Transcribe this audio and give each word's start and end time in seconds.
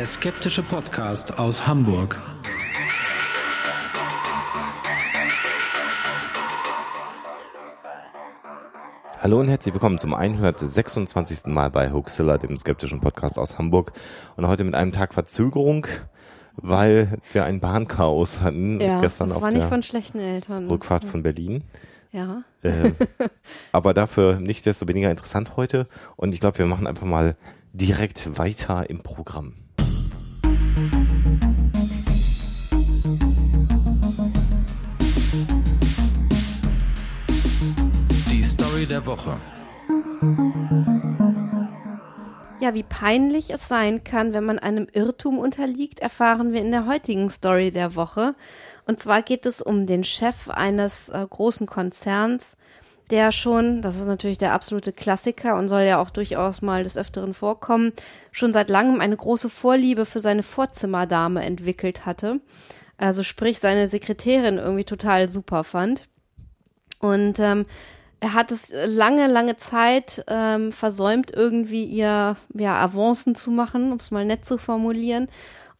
Der 0.00 0.06
skeptische 0.06 0.62
Podcast 0.62 1.38
aus 1.38 1.66
Hamburg. 1.66 2.18
Hallo 9.18 9.40
und 9.40 9.48
herzlich 9.48 9.74
willkommen 9.74 9.98
zum 9.98 10.14
126. 10.14 11.48
Mal 11.48 11.68
bei 11.68 11.92
Hoaxilla, 11.92 12.38
dem 12.38 12.56
skeptischen 12.56 13.00
Podcast 13.00 13.38
aus 13.38 13.58
Hamburg. 13.58 13.92
Und 14.38 14.46
heute 14.46 14.64
mit 14.64 14.74
einem 14.74 14.92
Tag 14.92 15.12
Verzögerung, 15.12 15.86
weil 16.56 17.18
wir 17.34 17.44
ein 17.44 17.60
Bahnchaos 17.60 18.40
hatten 18.40 18.80
Ja, 18.80 19.02
gestern 19.02 19.28
das 19.28 19.36
auf 19.36 19.42
war 19.42 19.50
nicht 19.50 19.60
der 19.60 19.68
von 19.68 19.82
schlechten 19.82 20.18
Eltern. 20.18 20.66
Rückfahrt 20.66 21.04
von 21.04 21.22
Berlin. 21.22 21.62
Ja. 22.10 22.42
Ähm, 22.64 22.96
aber 23.72 23.92
dafür 23.92 24.40
nicht 24.40 24.64
desto 24.64 24.88
weniger 24.88 25.10
interessant 25.10 25.58
heute. 25.58 25.88
Und 26.16 26.32
ich 26.34 26.40
glaube, 26.40 26.56
wir 26.56 26.64
machen 26.64 26.86
einfach 26.86 27.06
mal 27.06 27.36
direkt 27.74 28.38
weiter 28.38 28.88
im 28.88 29.00
Programm. 29.02 29.56
Der 38.90 39.06
Woche. 39.06 39.40
Ja, 42.60 42.74
wie 42.74 42.82
peinlich 42.82 43.50
es 43.50 43.68
sein 43.68 44.04
kann, 44.04 44.34
wenn 44.34 44.44
man 44.44 44.58
einem 44.58 44.88
Irrtum 44.92 45.38
unterliegt, 45.38 46.00
erfahren 46.00 46.52
wir 46.52 46.60
in 46.60 46.72
der 46.72 46.86
heutigen 46.86 47.30
Story 47.30 47.70
der 47.70 47.94
Woche. 47.94 48.34
Und 48.86 49.00
zwar 49.00 49.22
geht 49.22 49.46
es 49.46 49.62
um 49.62 49.86
den 49.86 50.04
Chef 50.04 50.50
eines 50.50 51.08
äh, 51.08 51.24
großen 51.28 51.66
Konzerns, 51.66 52.56
der 53.10 53.32
schon, 53.32 53.80
das 53.80 53.96
ist 53.96 54.06
natürlich 54.06 54.38
der 54.38 54.52
absolute 54.52 54.92
Klassiker 54.92 55.56
und 55.56 55.68
soll 55.68 55.82
ja 55.82 56.00
auch 56.00 56.10
durchaus 56.10 56.60
mal 56.60 56.82
des 56.82 56.98
Öfteren 56.98 57.32
vorkommen, 57.32 57.92
schon 58.30 58.52
seit 58.52 58.68
langem 58.68 59.00
eine 59.00 59.16
große 59.16 59.48
Vorliebe 59.48 60.04
für 60.04 60.20
seine 60.20 60.42
Vorzimmerdame 60.42 61.42
entwickelt 61.42 62.06
hatte. 62.06 62.40
Also 62.98 63.22
sprich, 63.22 63.60
seine 63.60 63.86
Sekretärin 63.86 64.58
irgendwie 64.58 64.84
total 64.84 65.30
super 65.30 65.64
fand. 65.64 66.08
Und 66.98 67.38
ähm, 67.38 67.64
hat 68.22 68.50
es 68.50 68.72
lange, 68.86 69.26
lange 69.26 69.56
Zeit 69.56 70.24
ähm, 70.28 70.72
versäumt, 70.72 71.32
irgendwie 71.32 71.84
ihr 71.84 72.36
ja, 72.54 72.80
Avancen 72.80 73.34
zu 73.34 73.50
machen, 73.50 73.92
um 73.92 73.98
es 73.98 74.10
mal 74.10 74.24
nett 74.24 74.44
zu 74.44 74.58
formulieren. 74.58 75.28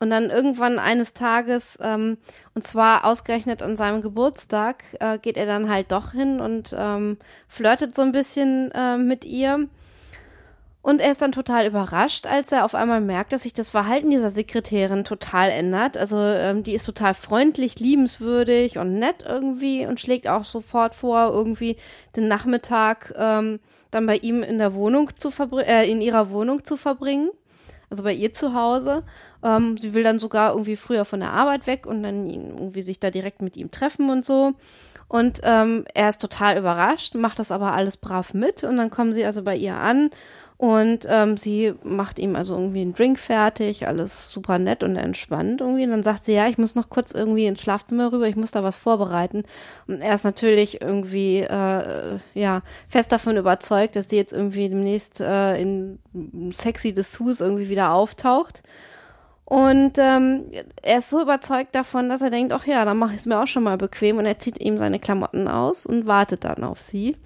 Und 0.03 0.09
dann 0.09 0.31
irgendwann 0.31 0.79
eines 0.79 1.13
Tages, 1.13 1.79
ähm, 1.83 2.17
und 2.55 2.67
zwar 2.67 3.05
ausgerechnet 3.05 3.63
an 3.63 3.77
seinem 3.77 4.01
Geburtstag, 4.01 4.85
äh, 4.99 5.19
geht 5.19 5.37
er 5.37 5.45
dann 5.45 5.69
halt 5.69 5.93
doch 5.93 6.13
hin 6.13 6.41
und 6.41 6.75
ähm, 6.77 7.19
flirtet 7.49 7.95
so 7.95 8.01
ein 8.01 8.13
bisschen 8.13 8.71
äh, 8.73 8.97
mit 8.97 9.27
ihr. 9.27 9.69
Und 10.83 11.03
er 11.03 11.13
ist 11.13 11.21
dann 11.21 11.33
total 11.33 11.67
überrascht, 11.67 12.27
als 12.27 12.53
er 12.53 12.65
auf 12.65 12.75
einmal 12.75 13.03
merkt, 13.03 13.33
dass 13.33 13.43
sich 13.43 13.53
das 13.53 13.69
Verhalten 13.69 14.11
dieser 14.11 14.31
Sekretärin 14.31 15.05
total 15.05 15.51
ändert. 15.51 15.99
Also 15.99 16.17
ähm, 16.19 16.63
die 16.63 16.75
ist 16.75 16.87
total 16.87 17.13
freundlich, 17.13 17.79
liebenswürdig 17.81 18.79
und 18.79 18.99
nett 18.99 19.23
irgendwie 19.27 19.87
und 19.87 20.01
schlägt 20.01 20.27
auch 20.27 20.45
sofort 20.45 20.95
vor, 20.95 21.33
irgendwie 21.33 21.77
den 22.17 22.29
Nachmittag 22.29 23.13
ähm, 23.17 23.61
dann 23.91 24.07
bei 24.07 24.17
ihm 24.17 24.43
in 24.43 24.57
der 24.57 24.73
Wohnung 24.73 25.11
zu 25.17 25.31
verbringen, 25.31 25.69
äh, 25.69 25.85
in 25.85 26.01
ihrer 26.01 26.31
Wohnung 26.31 26.65
zu 26.65 26.79
verbringen. 26.79 27.31
Also 27.91 28.05
bei 28.05 28.15
ihr 28.15 28.33
zu 28.33 28.55
Hause. 28.55 29.03
Ähm, 29.43 29.77
sie 29.77 29.93
will 29.93 30.05
dann 30.05 30.19
sogar 30.19 30.53
irgendwie 30.53 30.77
früher 30.77 31.05
von 31.05 31.21
der 31.21 31.33
Arbeit 31.33 31.67
weg 31.67 31.87
und 31.87 32.03
dann 32.03 32.25
irgendwie 32.31 32.83
sich 32.83 33.01
da 33.01 33.11
direkt 33.11 33.43
mit 33.43 33.57
ihm 33.57 33.71
treffen 33.71 34.09
und 34.09 34.25
so. 34.25 34.53
Und 35.09 35.41
ähm, 35.43 35.85
er 35.93 36.09
ist 36.09 36.21
total 36.21 36.57
überrascht, 36.57 37.17
macht 37.17 37.41
das 37.41 37.51
aber 37.51 37.73
alles 37.73 37.97
brav 37.97 38.33
mit 38.33 38.63
und 38.63 38.77
dann 38.77 38.91
kommen 38.91 39.13
sie 39.13 39.25
also 39.25 39.43
bei 39.43 39.57
ihr 39.57 39.75
an 39.75 40.11
und 40.61 41.07
ähm, 41.09 41.39
sie 41.39 41.73
macht 41.85 42.19
ihm 42.19 42.37
also 42.37 42.55
irgendwie 42.55 42.83
einen 42.83 42.93
Drink 42.93 43.19
fertig, 43.19 43.89
alles 43.89 44.31
super 44.31 44.59
nett 44.59 44.85
und 44.85 44.95
entspannt 44.95 45.63
irgendwie. 45.63 45.85
Und 45.85 45.91
dann 45.91 46.03
sagt 46.03 46.23
sie, 46.23 46.35
ja, 46.35 46.49
ich 46.49 46.59
muss 46.59 46.75
noch 46.75 46.91
kurz 46.91 47.15
irgendwie 47.15 47.47
ins 47.47 47.63
Schlafzimmer 47.63 48.13
rüber, 48.13 48.29
ich 48.29 48.37
muss 48.37 48.51
da 48.51 48.63
was 48.63 48.77
vorbereiten. 48.77 49.45
Und 49.87 50.03
er 50.03 50.15
ist 50.15 50.25
natürlich 50.25 50.83
irgendwie, 50.83 51.39
äh, 51.39 52.19
ja, 52.35 52.61
fest 52.89 53.11
davon 53.11 53.39
überzeugt, 53.39 53.97
dass 53.97 54.11
sie 54.11 54.17
jetzt 54.17 54.35
irgendwie 54.35 54.69
demnächst 54.69 55.23
äh, 55.23 55.59
in 55.59 55.99
sexy 56.53 56.93
Dessous 56.93 57.41
irgendwie 57.41 57.71
wieder 57.71 57.95
auftaucht. 57.95 58.63
Und 59.47 59.97
ähm, 59.97 60.45
er 60.83 60.99
ist 60.99 61.09
so 61.09 61.23
überzeugt 61.23 61.75
davon, 61.75 62.11
dass 62.11 62.21
er 62.21 62.29
denkt, 62.29 62.53
ach 62.53 62.67
ja, 62.67 62.85
dann 62.85 62.99
mache 62.99 63.13
ich 63.13 63.21
es 63.21 63.27
mir 63.27 63.41
auch 63.41 63.47
schon 63.47 63.63
mal 63.63 63.79
bequem. 63.79 64.19
Und 64.19 64.27
er 64.27 64.39
zieht 64.39 64.61
ihm 64.61 64.77
seine 64.77 64.99
Klamotten 64.99 65.49
aus 65.49 65.87
und 65.87 66.07
wartet 66.07 66.45
dann 66.45 66.65
auf 66.65 66.83
sie. 66.83 67.17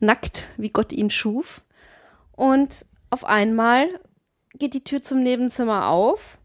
Nackt, 0.00 0.46
wie 0.56 0.70
Gott 0.70 0.94
ihn 0.94 1.10
schuf. 1.10 1.60
Und 2.36 2.86
auf 3.10 3.24
einmal 3.24 3.88
geht 4.54 4.74
die 4.74 4.84
Tür 4.84 5.02
zum 5.02 5.22
Nebenzimmer 5.22 5.88
auf. 5.88 6.38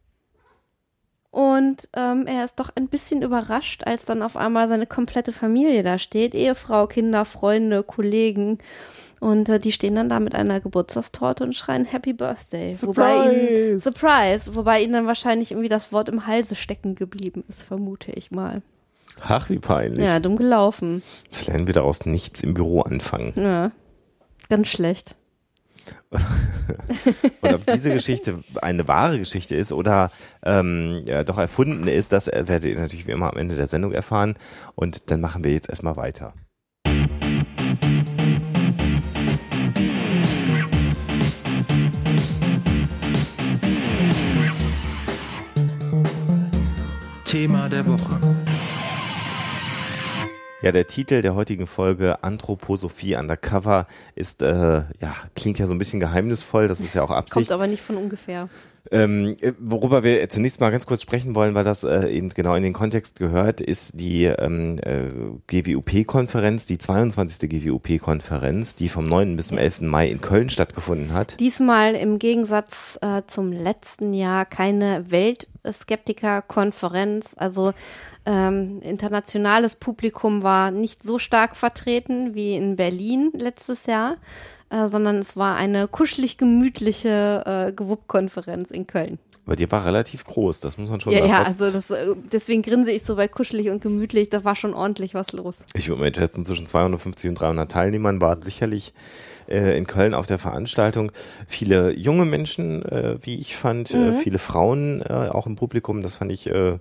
Und 1.30 1.88
ähm, 1.96 2.28
er 2.28 2.44
ist 2.44 2.56
doch 2.60 2.70
ein 2.76 2.90
bisschen 2.90 3.22
überrascht, 3.22 3.84
als 3.86 4.04
dann 4.04 4.22
auf 4.22 4.36
einmal 4.36 4.68
seine 4.68 4.86
komplette 4.86 5.32
Familie 5.32 5.82
da 5.82 5.98
steht. 5.98 6.36
Ehefrau, 6.36 6.88
Kinder, 6.88 7.24
Freunde, 7.24 7.84
Kollegen. 7.84 8.58
Und 9.22 9.48
äh, 9.48 9.60
die 9.60 9.72
stehen 9.72 9.96
dann 9.96 10.10
da 10.10 10.20
mit 10.20 10.36
einer 10.36 10.60
Geburtstagstorte 10.60 11.44
und 11.44 11.56
schreien 11.56 11.86
Happy 11.86 12.12
Birthday. 12.12 12.74
Wobei 12.82 13.32
ihnen, 13.32 13.80
Surprise! 13.80 14.56
Wobei 14.56 14.82
ihnen 14.82 14.94
dann 14.94 15.08
wahrscheinlich 15.08 15.52
irgendwie 15.52 15.70
das 15.70 15.94
Wort 15.94 16.10
im 16.10 16.28
Halse 16.28 16.56
stecken 16.56 16.96
geblieben 16.96 17.46
ist, 17.48 17.64
vermute 17.64 18.12
ich 18.12 18.32
mal. 18.32 18.62
Ach, 19.22 19.50
wie 19.50 19.60
peinlich. 19.60 20.04
Ja, 20.04 20.20
dumm 20.20 20.36
gelaufen. 20.36 21.04
Das 21.30 21.48
lernen 21.48 21.68
wir 21.68 21.74
daraus 21.74 22.06
nichts 22.06 22.42
im 22.42 22.54
Büro 22.54 22.82
anfangen. 22.82 23.34
Ja, 23.36 23.72
ganz 24.50 24.68
schlecht. 24.68 25.16
Und 27.42 27.54
ob 27.54 27.66
diese 27.66 27.92
Geschichte 27.92 28.44
eine 28.62 28.88
wahre 28.88 29.18
Geschichte 29.18 29.56
ist 29.56 29.72
oder 29.72 30.12
ähm, 30.44 31.04
ja, 31.08 31.24
doch 31.24 31.38
erfunden 31.38 31.88
ist, 31.88 32.12
das 32.12 32.28
werdet 32.28 32.66
ihr 32.66 32.80
natürlich 32.80 33.08
wie 33.08 33.12
immer 33.12 33.32
am 33.32 33.38
Ende 33.38 33.56
der 33.56 33.68
Sendung 33.68 33.92
erfahren. 33.92 34.36
Und 34.76 35.10
dann 35.10 35.22
machen 35.22 35.44
wir 35.44 35.52
jetzt 35.52 35.70
erstmal 35.70 35.98
weiter. 35.98 36.34
Thema 47.24 47.70
der 47.70 47.88
Woche. 47.88 48.41
Ja, 50.62 50.72
der 50.72 50.86
Titel 50.86 51.24
der 51.24 51.34
heutigen 51.34 51.66
Folge 51.66 52.24
Anthroposophie 52.24 53.16
Undercover 53.16 53.88
ist, 54.14 54.44
äh, 54.44 54.84
ja, 55.00 55.16
klingt 55.36 55.58
ja 55.58 55.66
so 55.66 55.74
ein 55.74 55.80
bisschen 55.80 56.00
geheimnisvoll, 56.00 56.68
das 56.68 56.82
ist 56.82 56.94
ja 56.94 57.02
auch 57.02 57.10
Absicht. 57.10 57.34
Kommt 57.34 57.52
aber 57.52 57.66
nicht 57.66 57.82
von 57.82 57.98
ungefähr. 57.98 58.48
Ähm, 58.90 59.36
äh, 59.42 59.52
worüber 59.60 60.04
wir 60.04 60.28
zunächst 60.30 60.60
mal 60.60 60.72
ganz 60.72 60.86
kurz 60.86 61.02
sprechen 61.02 61.34
wollen, 61.36 61.56
weil 61.56 61.64
das 61.64 61.84
äh, 61.84 62.10
eben 62.10 62.30
genau 62.30 62.56
in 62.56 62.64
den 62.64 62.74
Kontext 62.74 63.18
gehört, 63.18 63.62
ist 63.62 64.00
die 64.00 64.26
ähm, 64.26 64.80
äh, 64.80 65.10
GWUP-Konferenz, 65.48 66.66
die 66.66 66.78
22. 66.78 67.50
GWUP-Konferenz, 67.50 68.76
die 68.76 68.90
vom 68.90 69.04
9. 69.04 69.36
bis 69.36 69.48
zum 69.50 69.58
11. 69.58 69.82
Mai 69.82 70.08
in 70.10 70.22
Köln 70.22 70.50
stattgefunden 70.50 71.12
hat. 71.14 71.38
Diesmal 71.40 71.96
im 71.96 72.20
Gegensatz 72.20 73.00
äh, 73.02 73.24
zum 73.28 73.52
letzten 73.52 74.14
Jahr 74.14 74.46
keine 74.46 75.12
Weltskeptiker-Konferenz. 75.12 77.36
Also 77.38 77.74
ähm, 78.26 78.80
internationales 78.82 79.76
Publikum 79.76 80.44
war 80.44 80.72
nicht 80.72 81.04
so 81.04 81.18
stark 81.20 81.56
vertreten 81.56 82.34
wie 82.36 82.56
in 82.56 82.76
Berlin 82.76 83.32
letztes 83.38 83.86
Jahr, 83.88 84.18
äh, 84.70 84.88
sondern 84.88 85.18
es 85.18 85.36
war 85.36 85.56
eine 85.56 85.88
kuschelig 85.88 86.38
gemütliche 86.38 87.44
äh, 87.46 87.74
Gewupp-Konferenz 87.74 88.72
in 88.72 88.88
Köln. 88.88 89.20
Aber 89.48 89.56
die 89.56 89.70
war 89.72 89.84
relativ 89.86 90.24
groß, 90.24 90.60
das 90.60 90.78
muss 90.78 90.92
man 90.92 91.02
schon 91.02 91.14
Ja, 91.14 91.20
sagen. 91.22 91.32
ja, 91.32 91.38
Fast- 91.44 91.62
also 91.64 91.72
das, 91.76 91.90
äh, 91.90 92.16
deswegen 92.32 92.62
grinse 92.62 92.92
ich 92.92 93.04
so 93.04 93.16
bei 93.16 93.28
kuschelig 93.28 93.70
und 93.70 93.82
gemütlich. 93.82 94.30
Da 94.30 94.46
war 94.46 94.56
schon 94.56 94.76
ordentlich 94.76 95.16
was 95.16 95.32
los. 95.34 95.60
ich 95.74 95.90
würde 95.90 96.02
mal 96.02 96.14
schätzen, 96.14 96.46
zwischen 96.46 96.68
250 96.68 97.28
und 97.30 97.36
300 97.36 97.70
Teilnehmern 97.72 98.22
waren 98.22 98.40
sicherlich 98.40 98.94
äh, 99.50 99.76
in 99.76 99.88
Köln 99.88 100.14
auf 100.14 100.28
der 100.28 100.38
Veranstaltung. 100.38 101.12
Viele 101.48 101.92
junge 101.98 102.26
Menschen, 102.26 102.84
äh, 102.86 103.18
wie 103.24 103.42
ich 103.42 103.58
fand, 103.58 103.92
äh, 103.96 104.14
viele 104.14 104.38
Frauen 104.38 105.02
äh, 105.02 105.30
auch 105.32 105.48
im 105.48 105.56
Publikum, 105.56 106.02
das 106.02 106.16
fand 106.18 106.32
ich 106.32 106.46
äh, 106.48 106.78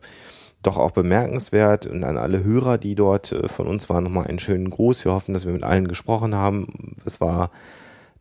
doch 0.62 0.76
auch 0.76 0.90
bemerkenswert. 0.90 1.86
Und 1.86 2.04
an 2.04 2.18
alle 2.18 2.44
Hörer, 2.44 2.78
die 2.78 2.94
dort 2.94 3.32
äh, 3.32 3.48
von 3.48 3.66
uns 3.66 3.88
waren, 3.88 4.04
nochmal 4.04 4.26
einen 4.26 4.38
schönen 4.38 4.70
Gruß. 4.70 5.04
Wir 5.04 5.12
hoffen, 5.12 5.34
dass 5.34 5.46
wir 5.46 5.52
mit 5.52 5.64
allen 5.64 5.88
gesprochen 5.88 6.34
haben. 6.34 6.96
Es 7.04 7.20
war 7.20 7.50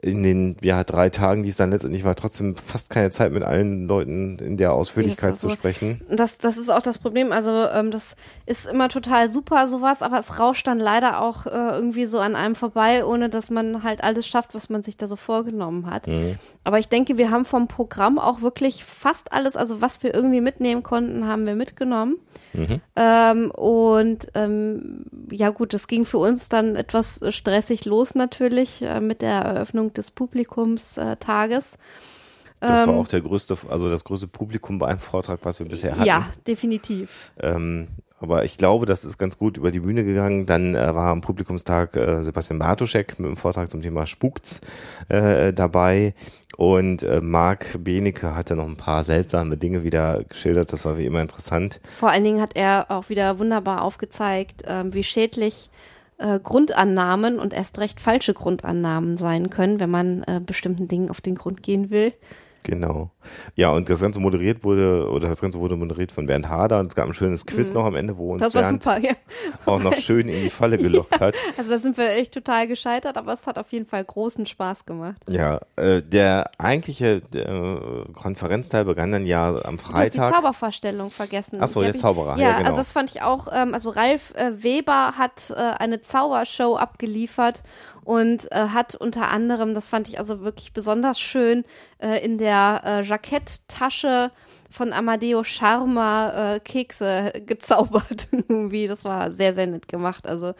in 0.02 0.24
den 0.24 0.56
ja, 0.62 0.86
drei 0.86 1.10
Tagen, 1.10 1.44
die 1.44 1.50
es 1.50 1.58
dann 1.58 1.72
letztendlich 1.72 2.06
war, 2.06 2.16
trotzdem 2.16 2.56
fast 2.56 2.90
keine 2.90 3.10
Zeit 3.12 3.34
mit 3.34 3.44
allen 3.44 3.86
Leuten 3.86 4.40
in 4.40 4.56
der 4.56 4.72
Ausführlichkeit 4.72 5.38
zu 5.38 5.50
so. 5.50 5.54
sprechen. 5.54 6.00
Das, 6.10 6.38
das 6.38 6.58
ist 6.58 6.70
auch 6.70 6.82
das 6.82 7.00
Problem. 7.00 7.34
Also 7.34 7.52
ähm, 7.52 7.92
das 7.92 8.16
ist 8.46 8.66
immer 8.66 8.88
total 8.88 9.30
super 9.30 9.68
sowas, 9.68 10.02
aber 10.02 10.18
es 10.18 10.40
rauscht 10.40 10.68
dann 10.68 10.80
leider 10.80 11.22
auch 11.22 11.46
äh, 11.46 11.50
irgendwie 11.50 12.06
so 12.06 12.20
an 12.20 12.38
einem 12.38 12.56
vorbei, 12.56 13.04
ohne 13.04 13.30
dass 13.30 13.50
man 13.50 13.84
halt 13.84 14.02
alles 14.02 14.26
schafft, 14.26 14.56
was 14.56 14.70
man 14.70 14.82
sich 14.82 14.96
da 14.96 15.06
so 15.06 15.18
vorgenommen 15.18 15.86
hat. 15.86 16.08
Aber 16.64 16.80
ich 16.80 16.88
denke, 16.88 17.18
wir 17.18 17.30
haben 17.30 17.44
vom 17.44 17.68
Programm 17.68 18.20
auch 18.20 18.42
wirklich 18.42 18.86
fast 18.86 19.34
alles, 19.34 19.58
also 19.58 19.82
was 19.82 20.02
wir 20.02 20.14
irgendwie 20.14 20.42
mitnehmen 20.42 20.82
konnten, 20.82 21.28
haben 21.28 21.46
wir 21.46 21.56
mitgenommen. 21.56 22.18
Ähm, 22.96 23.52
und 23.52 24.28
ähm, 24.34 25.06
ja 25.32 25.50
gut, 25.50 25.74
das 25.74 25.88
ging 25.88 26.06
für 26.06 26.18
uns 26.18 26.50
dann 26.50 26.76
etwas 26.76 27.22
stressig 27.30 27.86
los 27.86 28.16
natürlich 28.16 28.82
äh, 28.82 29.00
mit 29.02 29.22
der 29.22 29.42
Eröffnung 29.42 29.89
des 29.98 30.12
Publikumstages. 30.12 31.78
Das 32.60 32.88
war 32.88 32.94
Ähm, 32.94 33.00
auch 33.00 33.08
der 33.08 33.22
größte, 33.22 33.58
also 33.70 33.90
das 33.90 34.04
größte 34.04 34.28
Publikum 34.28 34.80
bei 34.80 34.88
einem 34.88 35.00
Vortrag, 35.00 35.40
was 35.44 35.60
wir 35.60 35.68
bisher 35.68 35.94
hatten. 35.96 36.06
Ja, 36.06 36.28
definitiv. 36.46 37.32
Ähm, 37.40 37.88
aber 38.20 38.44
ich 38.44 38.58
glaube, 38.58 38.86
das 38.86 39.06
ist 39.06 39.18
ganz 39.18 39.38
gut 39.38 39.56
über 39.56 39.72
die 39.72 39.80
Bühne 39.80 40.04
gegangen. 40.04 40.46
Dann 40.46 40.76
äh, 40.76 40.94
war 40.94 41.10
am 41.10 41.22
Publikumstag 41.22 41.96
äh, 41.96 42.22
Sebastian 42.22 42.60
Bartoschek 42.60 43.18
mit 43.18 43.28
einem 43.28 43.38
Vortrag 43.38 43.72
zum 43.72 43.82
Thema 43.82 44.06
Spukt's 44.06 44.60
äh, 45.08 45.54
dabei. 45.54 46.14
Und 46.58 47.04
äh, 47.04 47.22
Marc 47.22 47.82
Benecke 47.82 48.36
hatte 48.36 48.58
noch 48.58 48.68
ein 48.68 48.76
paar 48.76 49.04
seltsame 49.04 49.56
Dinge 49.56 49.86
wieder 49.86 50.26
geschildert. 50.26 50.74
Das 50.74 50.84
war 50.84 50.98
wie 50.98 51.06
immer 51.06 51.22
interessant. 51.22 51.80
Vor 51.98 52.10
allen 52.10 52.26
Dingen 52.26 52.42
hat 52.42 52.58
er 52.58 52.88
auch 52.90 53.08
wieder 53.08 53.40
wunderbar 53.40 53.84
aufgezeigt, 53.84 54.64
ähm, 54.68 54.94
wie 54.94 55.06
schädlich 55.06 55.70
äh, 56.20 56.40
Grundannahmen 56.40 57.40
und 57.40 57.54
erst 57.54 57.80
recht 57.80 58.00
falsche 58.00 58.34
Grundannahmen 58.34 59.18
sein 59.18 59.50
können, 59.50 59.80
wenn 59.80 59.90
man 59.90 60.24
äh, 60.24 60.40
bestimmten 60.46 60.88
Dingen 60.88 61.10
auf 61.10 61.22
den 61.22 61.36
Grund 61.36 61.64
gehen 61.64 61.90
will. 61.90 62.14
Genau. 62.64 63.12
Ja, 63.56 63.70
und 63.72 63.90
das 63.90 64.02
Ganze 64.02 64.20
moderiert 64.20 64.64
wurde, 64.64 65.08
oder 65.10 65.30
das 65.30 65.42
Ganze 65.42 65.60
wurde 65.60 65.76
moderiert 65.76 66.12
von 66.12 66.26
Bernd 66.26 66.50
Hader. 66.50 66.80
Und 66.80 66.88
es 66.88 66.96
gab 66.96 67.08
ein 67.08 67.14
schönes 67.14 67.46
Quiz 67.46 67.74
noch 67.74 67.86
am 67.86 67.96
Ende, 67.96 68.18
wo 68.18 68.34
uns 68.34 68.42
Mhm. 68.42 68.46
Das 68.46 68.56
war 68.56 68.62
Bernd 68.64 68.84
super, 68.84 68.98
ja. 69.00 69.12
auch 69.66 69.80
noch 69.82 69.94
schön 69.94 70.28
in 70.30 70.42
die 70.44 70.50
Falle 70.50 70.78
gelockt 70.78 71.20
hat. 71.20 71.36
Also 71.58 71.70
da 71.72 71.78
sind 71.80 71.98
wir 71.98 72.10
echt 72.12 72.34
total 72.34 72.68
gescheitert, 72.68 73.18
aber 73.18 73.34
es 73.34 73.46
hat 73.48 73.58
auf 73.58 73.72
jeden 73.72 73.86
Fall 73.86 74.04
großen 74.04 74.46
Spaß 74.46 74.86
gemacht. 74.86 75.22
Ja, 75.30 75.60
äh, 75.76 76.02
der 76.02 76.52
eigentliche 76.58 77.22
äh, 77.34 78.12
Konferenzteil 78.14 78.86
begann 78.86 79.12
dann 79.12 79.26
ja 79.26 79.50
am 79.64 79.78
Du 79.78 79.84
hast 79.84 80.14
die 80.14 80.18
Freitag. 80.18 80.34
Zaubervorstellung 80.36 81.12
vergessen. 81.12 81.60
Ach 81.62 81.68
so, 81.68 81.80
Die 81.82 81.88
der 81.88 81.96
ich- 81.96 82.02
Zauberer, 82.02 82.38
Ja, 82.38 82.44
ja, 82.50 82.54
genau. 82.58 82.66
also 82.68 82.78
das 82.78 82.92
fand 82.92 83.12
ich 83.12 83.22
auch, 83.22 83.48
ähm, 83.52 83.74
also 83.74 83.90
Ralf 83.90 84.34
äh, 84.36 84.64
Weber 84.64 85.14
hat 85.18 85.52
äh, 85.52 85.54
eine 85.56 86.02
Zaubershow 86.02 86.76
abgeliefert 86.78 87.64
und 88.04 88.52
äh, 88.52 88.56
hat 88.70 88.96
unter 88.96 89.30
anderem, 89.30 89.74
das 89.76 89.88
fand 89.88 90.08
ich 90.08 90.18
also 90.18 90.42
wirklich 90.42 90.74
besonders 90.74 91.20
schön, 91.20 91.64
äh, 92.00 92.24
in 92.26 92.38
der 92.38 92.49
äh, 92.54 93.02
Jacketttasche 93.04 94.32
von 94.72 94.94
Amadeo 94.94 95.44
Sharma 95.44 96.56
äh, 96.56 96.60
Kekse 96.60 97.34
gezaubert. 97.46 98.28
Irgendwie, 98.32 98.88
das 98.88 99.04
war 99.04 99.32
sehr, 99.32 99.54
sehr 99.54 99.68
nett 99.68 99.88
gemacht. 99.88 100.28
Also 100.28 100.54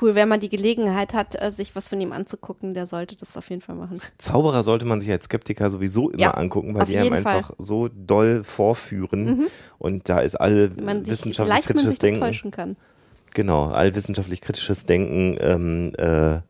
cool, 0.00 0.14
wenn 0.14 0.28
man 0.28 0.40
die 0.40 0.48
Gelegenheit 0.48 1.14
hat, 1.14 1.40
äh, 1.40 1.50
sich 1.50 1.74
was 1.74 1.88
von 1.88 2.00
ihm 2.00 2.12
anzugucken, 2.12 2.74
der 2.74 2.86
sollte 2.86 3.16
das 3.16 3.36
auf 3.36 3.50
jeden 3.50 3.62
Fall 3.62 3.74
machen. 3.74 4.00
Zauberer 4.18 4.62
sollte 4.62 4.84
man 4.84 5.00
sich 5.00 5.10
als 5.10 5.24
Skeptiker 5.24 5.68
sowieso 5.68 6.10
immer 6.10 6.20
Ja, 6.20 6.30
angucken, 6.32 6.74
weil 6.74 6.86
die 6.86 6.96
einem 6.96 7.10
Fall. 7.12 7.20
Mhm. 7.20 7.26
einfach 7.26 7.50
so 7.58 7.88
doll 7.88 8.44
vorführen. 8.44 9.48
Und 9.78 10.08
da 10.08 10.20
ist 10.20 10.36
all 10.36 10.76
Wenn 10.76 10.84
man 10.84 11.04
sich 11.04 11.12
wissenschaftlich 11.12 11.62
kritisches 11.62 11.98
Denken. 11.98 12.76
Genau, 13.34 13.66
all 13.66 13.94
wissenschaftlich 13.94 14.40
kritisches 14.40 14.86
Denken 14.86 15.36
ähm, 15.40 15.92
äh, 15.98 16.36
äh, 16.36 16.40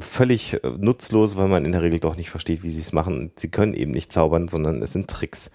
völlig 0.00 0.54
äh, 0.54 0.70
nutzlos, 0.78 1.36
weil 1.36 1.48
man 1.48 1.64
in 1.64 1.72
der 1.72 1.82
Regel 1.82 2.00
doch 2.00 2.16
nicht 2.16 2.30
versteht, 2.30 2.62
wie 2.62 2.70
sie 2.70 2.80
es 2.80 2.92
machen. 2.92 3.30
Sie 3.36 3.48
können 3.48 3.74
eben 3.74 3.92
nicht 3.92 4.12
zaubern, 4.12 4.48
sondern 4.48 4.82
es 4.82 4.92
sind 4.92 5.08
Tricks. 5.08 5.50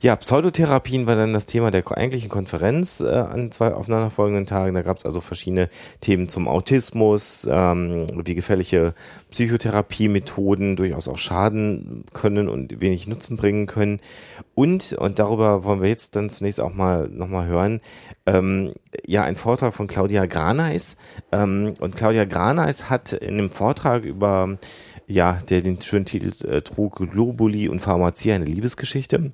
Ja, 0.00 0.16
Pseudotherapien 0.16 1.06
war 1.06 1.16
dann 1.16 1.32
das 1.32 1.46
Thema 1.46 1.70
der 1.70 1.84
eigentlichen 1.90 2.30
Konferenz 2.30 3.00
äh, 3.00 3.08
an 3.08 3.50
zwei 3.50 3.74
aufeinanderfolgenden 3.74 4.46
Tagen. 4.46 4.74
Da 4.74 4.82
gab 4.82 4.96
es 4.96 5.04
also 5.04 5.20
verschiedene 5.20 5.68
Themen 6.00 6.28
zum 6.28 6.48
Autismus, 6.48 7.46
ähm, 7.50 8.06
wie 8.24 8.34
gefährliche 8.34 8.94
Psychotherapiemethoden 9.32 10.76
durchaus 10.76 11.08
auch 11.08 11.18
schaden 11.18 12.04
können 12.12 12.48
und 12.48 12.80
wenig 12.80 13.06
Nutzen 13.08 13.36
bringen 13.36 13.66
können. 13.66 14.00
Und, 14.54 14.92
und 14.92 15.18
darüber 15.18 15.64
wollen 15.64 15.82
wir 15.82 15.88
jetzt 15.88 16.14
dann 16.14 16.30
zunächst 16.30 16.60
auch 16.60 16.72
mal 16.72 17.08
nochmal 17.08 17.46
hören, 17.46 17.80
ähm, 18.26 18.72
ja, 19.04 19.24
ein 19.24 19.36
Vortrag 19.36 19.74
von 19.74 19.86
Claudia 19.88 20.26
Graneis. 20.26 20.96
Ähm, 21.32 21.74
und 21.80 21.96
Claudia 21.96 22.24
Graneis 22.24 22.88
hat 22.88 23.12
in 23.12 23.34
einem 23.34 23.50
Vortrag 23.50 24.04
über, 24.04 24.58
ja, 25.06 25.38
der 25.48 25.62
den 25.62 25.80
schönen 25.80 26.04
Titel 26.04 26.46
äh, 26.46 26.62
trug, 26.62 26.96
Globuli 27.10 27.68
und 27.68 27.80
Pharmazie, 27.80 28.32
eine 28.32 28.44
Liebesgeschichte, 28.44 29.32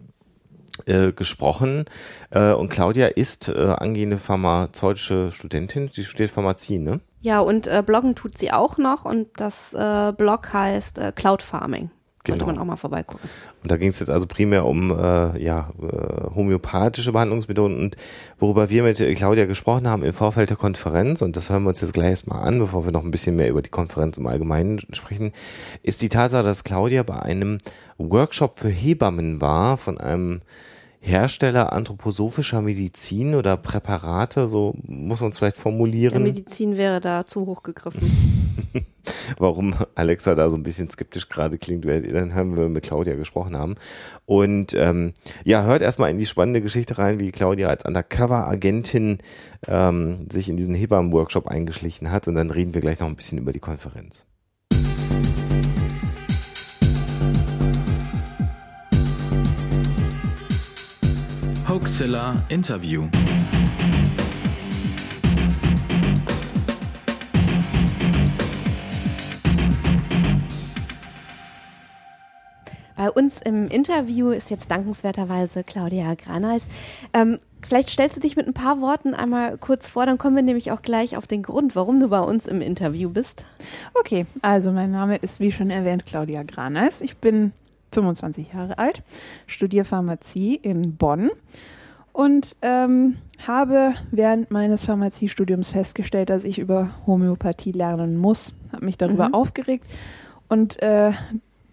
äh, 0.86 1.12
gesprochen. 1.12 1.84
Äh, 2.30 2.52
und 2.52 2.68
Claudia 2.68 3.08
ist 3.08 3.48
äh, 3.48 3.52
angehende 3.52 4.16
pharmazeutische 4.16 5.32
Studentin. 5.32 5.90
Sie 5.92 6.04
studiert 6.04 6.30
Pharmazie, 6.30 6.78
ne? 6.78 7.00
Ja, 7.20 7.40
und 7.40 7.66
äh, 7.66 7.82
bloggen 7.84 8.14
tut 8.14 8.38
sie 8.38 8.52
auch 8.52 8.78
noch 8.78 9.04
und 9.04 9.28
das 9.36 9.74
äh, 9.74 10.12
Blog 10.16 10.52
heißt 10.52 10.98
äh, 10.98 11.12
Cloud 11.14 11.42
Farming. 11.42 11.90
Sollte 12.26 12.44
Genau. 12.44 12.52
man 12.52 12.60
auch 12.62 12.66
mal 12.66 12.76
vorbeigucken. 12.76 13.30
Und 13.62 13.72
da 13.72 13.78
ging 13.78 13.88
es 13.88 14.00
jetzt 14.00 14.10
also 14.10 14.26
primär 14.26 14.66
um 14.66 14.90
äh, 14.90 15.42
ja, 15.42 15.70
äh, 15.80 16.34
homöopathische 16.34 17.12
Behandlungsmethoden 17.12 17.78
und 17.78 17.96
worüber 18.38 18.68
wir 18.68 18.82
mit 18.82 18.98
Claudia 19.16 19.46
gesprochen 19.46 19.88
haben 19.88 20.02
im 20.02 20.12
Vorfeld 20.12 20.50
der 20.50 20.58
Konferenz, 20.58 21.22
und 21.22 21.36
das 21.36 21.48
hören 21.48 21.62
wir 21.62 21.70
uns 21.70 21.80
jetzt 21.80 21.94
gleich 21.94 22.10
erstmal 22.10 22.46
an, 22.46 22.58
bevor 22.58 22.84
wir 22.84 22.92
noch 22.92 23.02
ein 23.02 23.10
bisschen 23.10 23.36
mehr 23.36 23.48
über 23.48 23.62
die 23.62 23.70
Konferenz 23.70 24.18
im 24.18 24.26
Allgemeinen 24.26 24.78
sprechen, 24.92 25.32
ist 25.82 26.02
die 26.02 26.10
Tatsache, 26.10 26.42
dass 26.42 26.64
Claudia 26.64 27.02
bei 27.02 27.18
einem 27.18 27.58
Workshop 27.96 28.58
für 28.58 28.68
Hebammen 28.68 29.40
war 29.40 29.78
von 29.78 29.96
einem 29.98 30.42
Hersteller 31.00 31.72
anthroposophischer 31.72 32.60
Medizin 32.60 33.34
oder 33.34 33.56
Präparate, 33.56 34.46
so 34.46 34.74
muss 34.86 35.20
man 35.20 35.30
es 35.30 35.38
vielleicht 35.38 35.58
formulieren. 35.58 36.22
Medizin 36.22 36.76
wäre 36.76 37.00
da 37.00 37.24
zu 37.24 37.46
hoch 37.46 37.62
gegriffen. 37.62 38.10
warum 39.38 39.74
Alexa 39.94 40.34
da 40.34 40.50
so 40.50 40.56
ein 40.56 40.62
bisschen 40.62 40.90
skeptisch 40.90 41.28
gerade 41.28 41.58
klingt, 41.58 41.84
werdet 41.84 42.06
ihr 42.06 42.14
dann 42.14 42.34
hören, 42.34 42.52
wenn 42.52 42.64
wir 42.64 42.68
mit 42.68 42.84
Claudia 42.84 43.14
gesprochen 43.14 43.56
haben. 43.56 43.76
Und 44.26 44.74
ähm, 44.74 45.12
ja, 45.44 45.64
hört 45.64 45.82
erstmal 45.82 46.10
in 46.10 46.18
die 46.18 46.26
spannende 46.26 46.62
Geschichte 46.62 46.98
rein, 46.98 47.20
wie 47.20 47.30
Claudia 47.30 47.68
als 47.68 47.84
Undercover-Agentin 47.84 49.18
ähm, 49.66 50.26
sich 50.30 50.48
in 50.48 50.56
diesen 50.56 50.74
Hebammen-Workshop 50.74 51.46
eingeschlichen 51.46 52.10
hat. 52.10 52.28
Und 52.28 52.34
dann 52.34 52.50
reden 52.50 52.74
wir 52.74 52.80
gleich 52.80 53.00
noch 53.00 53.08
ein 53.08 53.16
bisschen 53.16 53.38
über 53.38 53.52
die 53.52 53.60
Konferenz. 53.60 54.27
Hoaxilla 61.78 62.42
Interview. 62.48 63.06
Bei 72.96 73.08
uns 73.12 73.40
im 73.42 73.68
Interview 73.68 74.30
ist 74.30 74.50
jetzt 74.50 74.68
dankenswerterweise 74.72 75.62
Claudia 75.62 76.14
Graneis. 76.14 76.66
Ähm, 77.14 77.38
vielleicht 77.62 77.90
stellst 77.90 78.16
du 78.16 78.20
dich 78.20 78.34
mit 78.34 78.48
ein 78.48 78.54
paar 78.54 78.80
Worten 78.80 79.14
einmal 79.14 79.56
kurz 79.56 79.88
vor, 79.88 80.04
dann 80.04 80.18
kommen 80.18 80.34
wir 80.34 80.42
nämlich 80.42 80.72
auch 80.72 80.82
gleich 80.82 81.16
auf 81.16 81.28
den 81.28 81.44
Grund, 81.44 81.76
warum 81.76 82.00
du 82.00 82.08
bei 82.08 82.20
uns 82.20 82.48
im 82.48 82.60
Interview 82.60 83.08
bist. 83.08 83.44
Okay, 83.94 84.26
also 84.42 84.72
mein 84.72 84.90
Name 84.90 85.14
ist 85.14 85.38
wie 85.38 85.52
schon 85.52 85.70
erwähnt 85.70 86.06
Claudia 86.06 86.42
Graneis. 86.42 87.02
Ich 87.02 87.18
bin 87.18 87.52
25 87.92 88.52
Jahre 88.52 88.78
alt, 88.78 89.04
studiere 89.46 89.84
Pharmazie 89.84 90.56
in 90.56 90.96
Bonn 90.96 91.30
und 92.18 92.56
ähm, 92.62 93.16
habe 93.46 93.92
während 94.10 94.50
meines 94.50 94.84
Pharmaziestudiums 94.84 95.70
festgestellt, 95.70 96.30
dass 96.30 96.42
ich 96.42 96.58
über 96.58 96.90
Homöopathie 97.06 97.70
lernen 97.70 98.16
muss. 98.16 98.54
Habe 98.72 98.86
mich 98.86 98.98
darüber 98.98 99.28
Mhm. 99.28 99.34
aufgeregt 99.34 99.86
und 100.48 100.82
äh, 100.82 101.12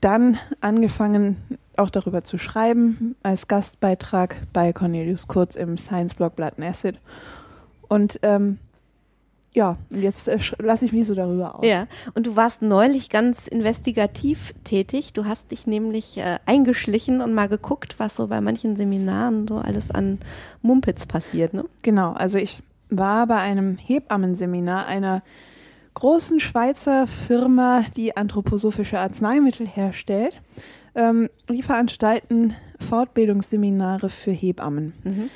dann 0.02 0.38
angefangen, 0.62 1.38
auch 1.78 1.90
darüber 1.90 2.24
zu 2.24 2.38
schreiben, 2.38 3.16
als 3.24 3.48
Gastbeitrag 3.48 4.36
bei 4.54 4.72
Cornelius 4.72 5.28
Kurz 5.28 5.56
im 5.56 5.80
Science-Blog 5.80 6.36
Blood 6.36 6.54
and 6.58 6.68
Acid. 6.68 7.00
Und 7.88 8.20
ähm, 8.22 8.60
ja, 9.56 9.78
jetzt 9.90 10.28
äh, 10.28 10.38
lasse 10.60 10.86
ich 10.86 10.92
mich 10.92 11.08
so 11.08 11.16
darüber 11.16 11.58
aus. 11.58 11.66
Ja, 11.66 11.88
und 12.14 12.28
du 12.28 12.36
warst 12.36 12.62
neulich 12.62 13.10
ganz 13.10 13.48
investigativ 13.48 14.54
tätig. 14.66 15.14
Du 15.14 15.26
hast 15.26 15.52
dich 15.52 15.66
nämlich 15.66 16.18
äh, 16.18 16.40
eingeschlichen 16.46 17.22
und 17.22 17.34
mal 17.34 17.48
geguckt, 17.48 17.96
was 17.98 18.18
so 18.18 18.28
bei 18.28 18.42
manchen 18.42 18.76
Seminaren 18.76 19.48
so 19.48 19.56
alles 19.56 19.92
an 19.92 20.20
Mumpitz 20.62 21.06
passiert, 21.06 21.54
ne? 21.54 21.64
Genau, 21.84 22.12
also 22.12 22.38
ich 22.38 22.62
war 22.90 23.28
bei 23.28 23.38
einem 23.38 23.78
Hebammenseminar 23.78 24.88
einer 24.88 25.24
großen 25.94 26.42
Schweizer 26.42 27.08
Firma, 27.08 27.86
die 27.96 28.18
anthroposophische 28.18 29.00
Arzneimittel 29.00 29.66
herstellt. 29.66 30.42
Ähm, 30.96 31.30
die 31.50 31.62
veranstalten 31.64 32.56
Fortbildungsseminare 32.80 34.10
für 34.10 34.32
Hebammen, 34.32 34.94
Mhm. 35.04 35.30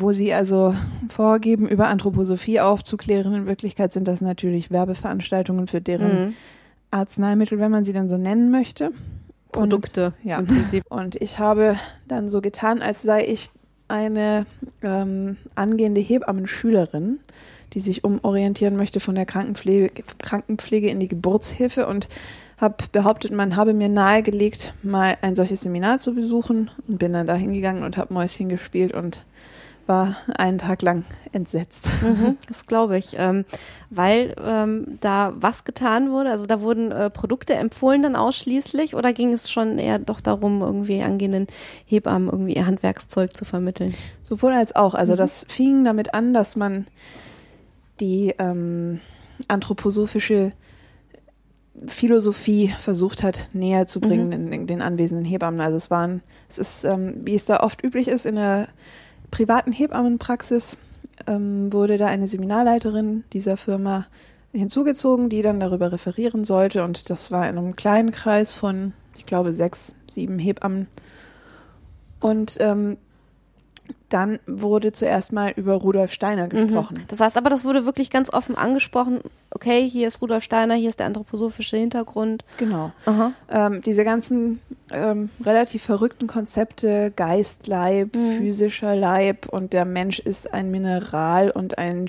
Wo 0.00 0.12
sie 0.12 0.32
also 0.32 0.74
vorgeben, 1.08 1.68
über 1.68 1.88
Anthroposophie 1.88 2.60
aufzuklären. 2.60 3.34
In 3.34 3.46
Wirklichkeit 3.46 3.92
sind 3.92 4.08
das 4.08 4.20
natürlich 4.20 4.70
Werbeveranstaltungen 4.70 5.66
für 5.66 5.80
deren 5.80 6.26
Mhm. 6.26 6.34
Arzneimittel, 6.90 7.58
wenn 7.58 7.70
man 7.70 7.84
sie 7.84 7.92
denn 7.92 8.08
so 8.08 8.16
nennen 8.16 8.50
möchte. 8.50 8.92
Produkte 9.52 10.12
ja. 10.22 10.38
im 10.38 10.46
Prinzip. 10.46 10.84
Und 10.88 11.16
ich 11.16 11.38
habe 11.38 11.76
dann 12.06 12.28
so 12.28 12.40
getan, 12.40 12.82
als 12.82 13.02
sei 13.02 13.24
ich 13.26 13.50
eine 13.88 14.46
ähm, 14.82 15.36
angehende 15.54 16.00
Hebammenschülerin, 16.00 17.20
die 17.72 17.80
sich 17.80 18.04
umorientieren 18.04 18.76
möchte 18.76 19.00
von 19.00 19.14
der 19.14 19.26
Krankenpflege, 19.26 19.90
Krankenpflege 20.18 20.88
in 20.88 21.00
die 21.00 21.08
Geburtshilfe 21.08 21.86
und 21.86 22.08
habe 22.58 22.76
behauptet, 22.92 23.32
man 23.32 23.56
habe 23.56 23.72
mir 23.72 23.88
nahegelegt, 23.88 24.74
mal 24.82 25.16
ein 25.22 25.36
solches 25.36 25.62
Seminar 25.62 25.98
zu 25.98 26.14
besuchen 26.14 26.70
und 26.86 26.98
bin 26.98 27.12
dann 27.12 27.26
da 27.26 27.34
hingegangen 27.34 27.84
und 27.84 27.96
habe 27.96 28.12
Mäuschen 28.12 28.48
gespielt 28.48 28.92
und 28.92 29.24
war 29.88 30.16
einen 30.36 30.58
Tag 30.58 30.82
lang 30.82 31.04
entsetzt. 31.32 31.88
Mhm, 32.02 32.36
das 32.48 32.66
glaube 32.66 32.98
ich, 32.98 33.16
ähm, 33.18 33.44
weil 33.90 34.34
ähm, 34.44 34.98
da 35.00 35.32
was 35.36 35.64
getan 35.64 36.10
wurde. 36.10 36.30
Also 36.30 36.46
da 36.46 36.60
wurden 36.60 36.92
äh, 36.92 37.10
Produkte 37.10 37.54
empfohlen 37.54 38.02
dann 38.02 38.14
ausschließlich 38.16 38.94
oder 38.94 39.12
ging 39.12 39.32
es 39.32 39.50
schon 39.50 39.78
eher 39.78 39.98
doch 39.98 40.20
darum, 40.20 40.60
irgendwie 40.60 41.02
angehenden 41.02 41.46
Hebammen 41.86 42.28
irgendwie 42.28 42.54
ihr 42.54 42.66
Handwerkszeug 42.66 43.36
zu 43.36 43.44
vermitteln? 43.44 43.94
Sowohl 44.22 44.52
als 44.52 44.76
auch. 44.76 44.94
Also 44.94 45.14
Mhm. 45.14 45.16
das 45.18 45.44
fing 45.48 45.84
damit 45.84 46.14
an, 46.14 46.34
dass 46.34 46.54
man 46.56 46.86
die 48.00 48.34
ähm, 48.38 49.00
anthroposophische 49.48 50.52
Philosophie 51.86 52.74
versucht 52.78 53.22
hat, 53.22 53.48
näher 53.52 53.86
zu 53.86 54.00
bringen 54.00 54.26
Mhm. 54.28 54.50
den, 54.50 54.66
den 54.66 54.82
anwesenden 54.82 55.24
Hebammen. 55.24 55.60
Also 55.60 55.76
es 55.76 55.90
waren, 55.90 56.22
es 56.48 56.58
ist, 56.58 56.84
ähm, 56.84 57.20
wie 57.24 57.34
es 57.36 57.44
da 57.44 57.60
oft 57.60 57.84
üblich 57.84 58.08
ist, 58.08 58.26
in 58.26 58.34
der 58.36 58.68
privaten 59.30 59.72
Hebammenpraxis 59.72 60.78
ähm, 61.26 61.72
wurde 61.72 61.96
da 61.96 62.06
eine 62.06 62.28
Seminarleiterin 62.28 63.24
dieser 63.32 63.56
Firma 63.56 64.06
hinzugezogen, 64.52 65.28
die 65.28 65.42
dann 65.42 65.60
darüber 65.60 65.92
referieren 65.92 66.44
sollte. 66.44 66.84
Und 66.84 67.10
das 67.10 67.30
war 67.30 67.48
in 67.48 67.58
einem 67.58 67.76
kleinen 67.76 68.10
Kreis 68.10 68.52
von, 68.52 68.92
ich 69.16 69.26
glaube, 69.26 69.52
sechs, 69.52 69.94
sieben 70.08 70.38
Hebammen. 70.38 70.88
Und 72.20 72.56
ähm, 72.60 72.96
dann 74.08 74.38
wurde 74.46 74.92
zuerst 74.92 75.32
mal 75.32 75.52
über 75.54 75.74
Rudolf 75.74 76.12
Steiner 76.12 76.48
gesprochen. 76.48 76.96
Mhm. 76.98 77.04
Das 77.08 77.20
heißt 77.20 77.36
aber, 77.36 77.50
das 77.50 77.64
wurde 77.64 77.84
wirklich 77.84 78.10
ganz 78.10 78.32
offen 78.32 78.56
angesprochen. 78.56 79.20
Okay, 79.50 79.88
hier 79.88 80.08
ist 80.08 80.22
Rudolf 80.22 80.44
Steiner, 80.44 80.74
hier 80.74 80.88
ist 80.88 80.98
der 80.98 81.06
anthroposophische 81.06 81.76
Hintergrund. 81.76 82.44
Genau. 82.56 82.92
Ähm, 83.50 83.82
diese 83.84 84.04
ganzen 84.04 84.60
ähm, 84.92 85.30
relativ 85.44 85.82
verrückten 85.82 86.26
Konzepte, 86.26 87.12
Geist, 87.14 87.66
Leib, 87.66 88.16
Mhm. 88.16 88.38
physischer 88.38 88.96
Leib 88.96 89.46
und 89.48 89.72
der 89.72 89.84
Mensch 89.84 90.18
ist 90.18 90.52
ein 90.52 90.70
Mineral 90.70 91.50
und 91.50 91.76
ein, 91.78 92.06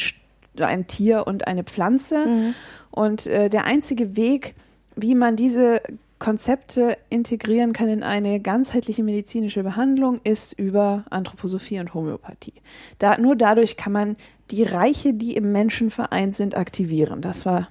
ein 0.59 0.87
Tier 0.87 1.27
und 1.27 1.47
eine 1.47 1.63
Pflanze. 1.63 2.25
Mhm. 2.25 2.53
Und 2.91 3.27
äh, 3.27 3.49
der 3.49 3.65
einzige 3.65 4.15
Weg, 4.15 4.55
wie 4.95 5.15
man 5.15 5.35
diese 5.35 5.81
Konzepte 6.19 6.97
integrieren 7.09 7.71
kann 7.71 7.87
in 7.87 8.03
eine 8.03 8.41
ganzheitliche 8.41 9.03
medizinische 9.03 9.63
Behandlung, 9.63 10.19
ist 10.23 10.57
über 10.59 11.05
Anthroposophie 11.09 11.79
und 11.79 11.93
Homöopathie. 11.93 12.53
Da, 12.99 13.17
nur 13.17 13.37
dadurch 13.37 13.77
kann 13.77 13.93
man 13.93 14.17
die 14.51 14.63
Reiche, 14.63 15.13
die 15.13 15.35
im 15.35 15.51
Menschen 15.53 15.89
vereint 15.89 16.35
sind, 16.35 16.55
aktivieren. 16.55 17.21
Das 17.21 17.45
war 17.45 17.69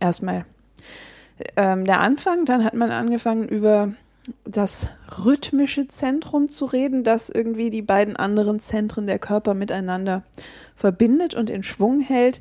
erstmal 0.00 0.46
ähm, 1.56 1.84
der 1.84 2.00
Anfang. 2.00 2.46
Dann 2.46 2.64
hat 2.64 2.74
man 2.74 2.90
angefangen, 2.90 3.46
über 3.46 3.92
das 4.44 4.88
rhythmische 5.24 5.88
Zentrum 5.88 6.48
zu 6.48 6.66
reden, 6.66 7.04
das 7.04 7.30
irgendwie 7.30 7.70
die 7.70 7.82
beiden 7.82 8.16
anderen 8.16 8.60
Zentren 8.60 9.06
der 9.06 9.18
Körper 9.18 9.54
miteinander 9.54 10.22
verbindet 10.74 11.34
und 11.34 11.50
in 11.50 11.62
Schwung 11.62 12.00
hält. 12.00 12.40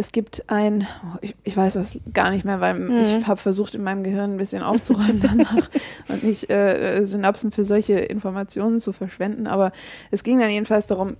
Es 0.00 0.12
gibt 0.12 0.44
ein, 0.46 0.86
ich, 1.20 1.36
ich 1.44 1.54
weiß 1.54 1.74
das 1.74 1.98
gar 2.14 2.30
nicht 2.30 2.46
mehr, 2.46 2.62
weil 2.62 2.74
Mhm. 2.74 2.96
ich 2.96 3.26
habe 3.26 3.38
versucht, 3.38 3.74
in 3.74 3.82
meinem 3.82 4.02
Gehirn 4.02 4.32
ein 4.32 4.36
bisschen 4.38 4.62
aufzuräumen 4.62 5.20
danach 5.22 5.68
und 6.08 6.22
nicht 6.24 6.48
äh, 6.48 7.04
Synapsen 7.04 7.50
für 7.50 7.66
solche 7.66 7.98
Informationen 7.98 8.80
zu 8.80 8.92
verschwenden. 8.94 9.46
Aber 9.46 9.72
es 10.10 10.22
ging 10.22 10.40
dann 10.40 10.48
jedenfalls 10.48 10.86
darum, 10.86 11.18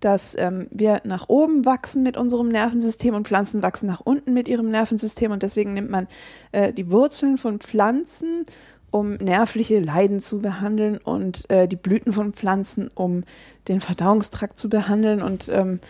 dass 0.00 0.34
ähm, 0.38 0.66
wir 0.70 1.02
nach 1.04 1.28
oben 1.28 1.66
wachsen 1.66 2.02
mit 2.02 2.16
unserem 2.16 2.48
Nervensystem 2.48 3.14
und 3.14 3.28
Pflanzen 3.28 3.62
wachsen 3.62 3.86
nach 3.86 4.00
unten 4.00 4.32
mit 4.32 4.48
ihrem 4.48 4.70
Nervensystem 4.70 5.30
und 5.30 5.42
deswegen 5.42 5.74
nimmt 5.74 5.90
man 5.90 6.08
äh, 6.52 6.72
die 6.72 6.90
Wurzeln 6.90 7.36
von 7.36 7.60
Pflanzen, 7.60 8.46
um 8.90 9.14
nervliche 9.14 9.78
Leiden 9.80 10.20
zu 10.20 10.40
behandeln 10.40 10.98
und 10.98 11.48
äh, 11.50 11.68
die 11.68 11.76
Blüten 11.76 12.12
von 12.12 12.32
Pflanzen, 12.32 12.88
um 12.94 13.22
den 13.68 13.80
Verdauungstrakt 13.80 14.58
zu 14.58 14.68
behandeln 14.68 15.22
und 15.22 15.48
ähm, 15.48 15.80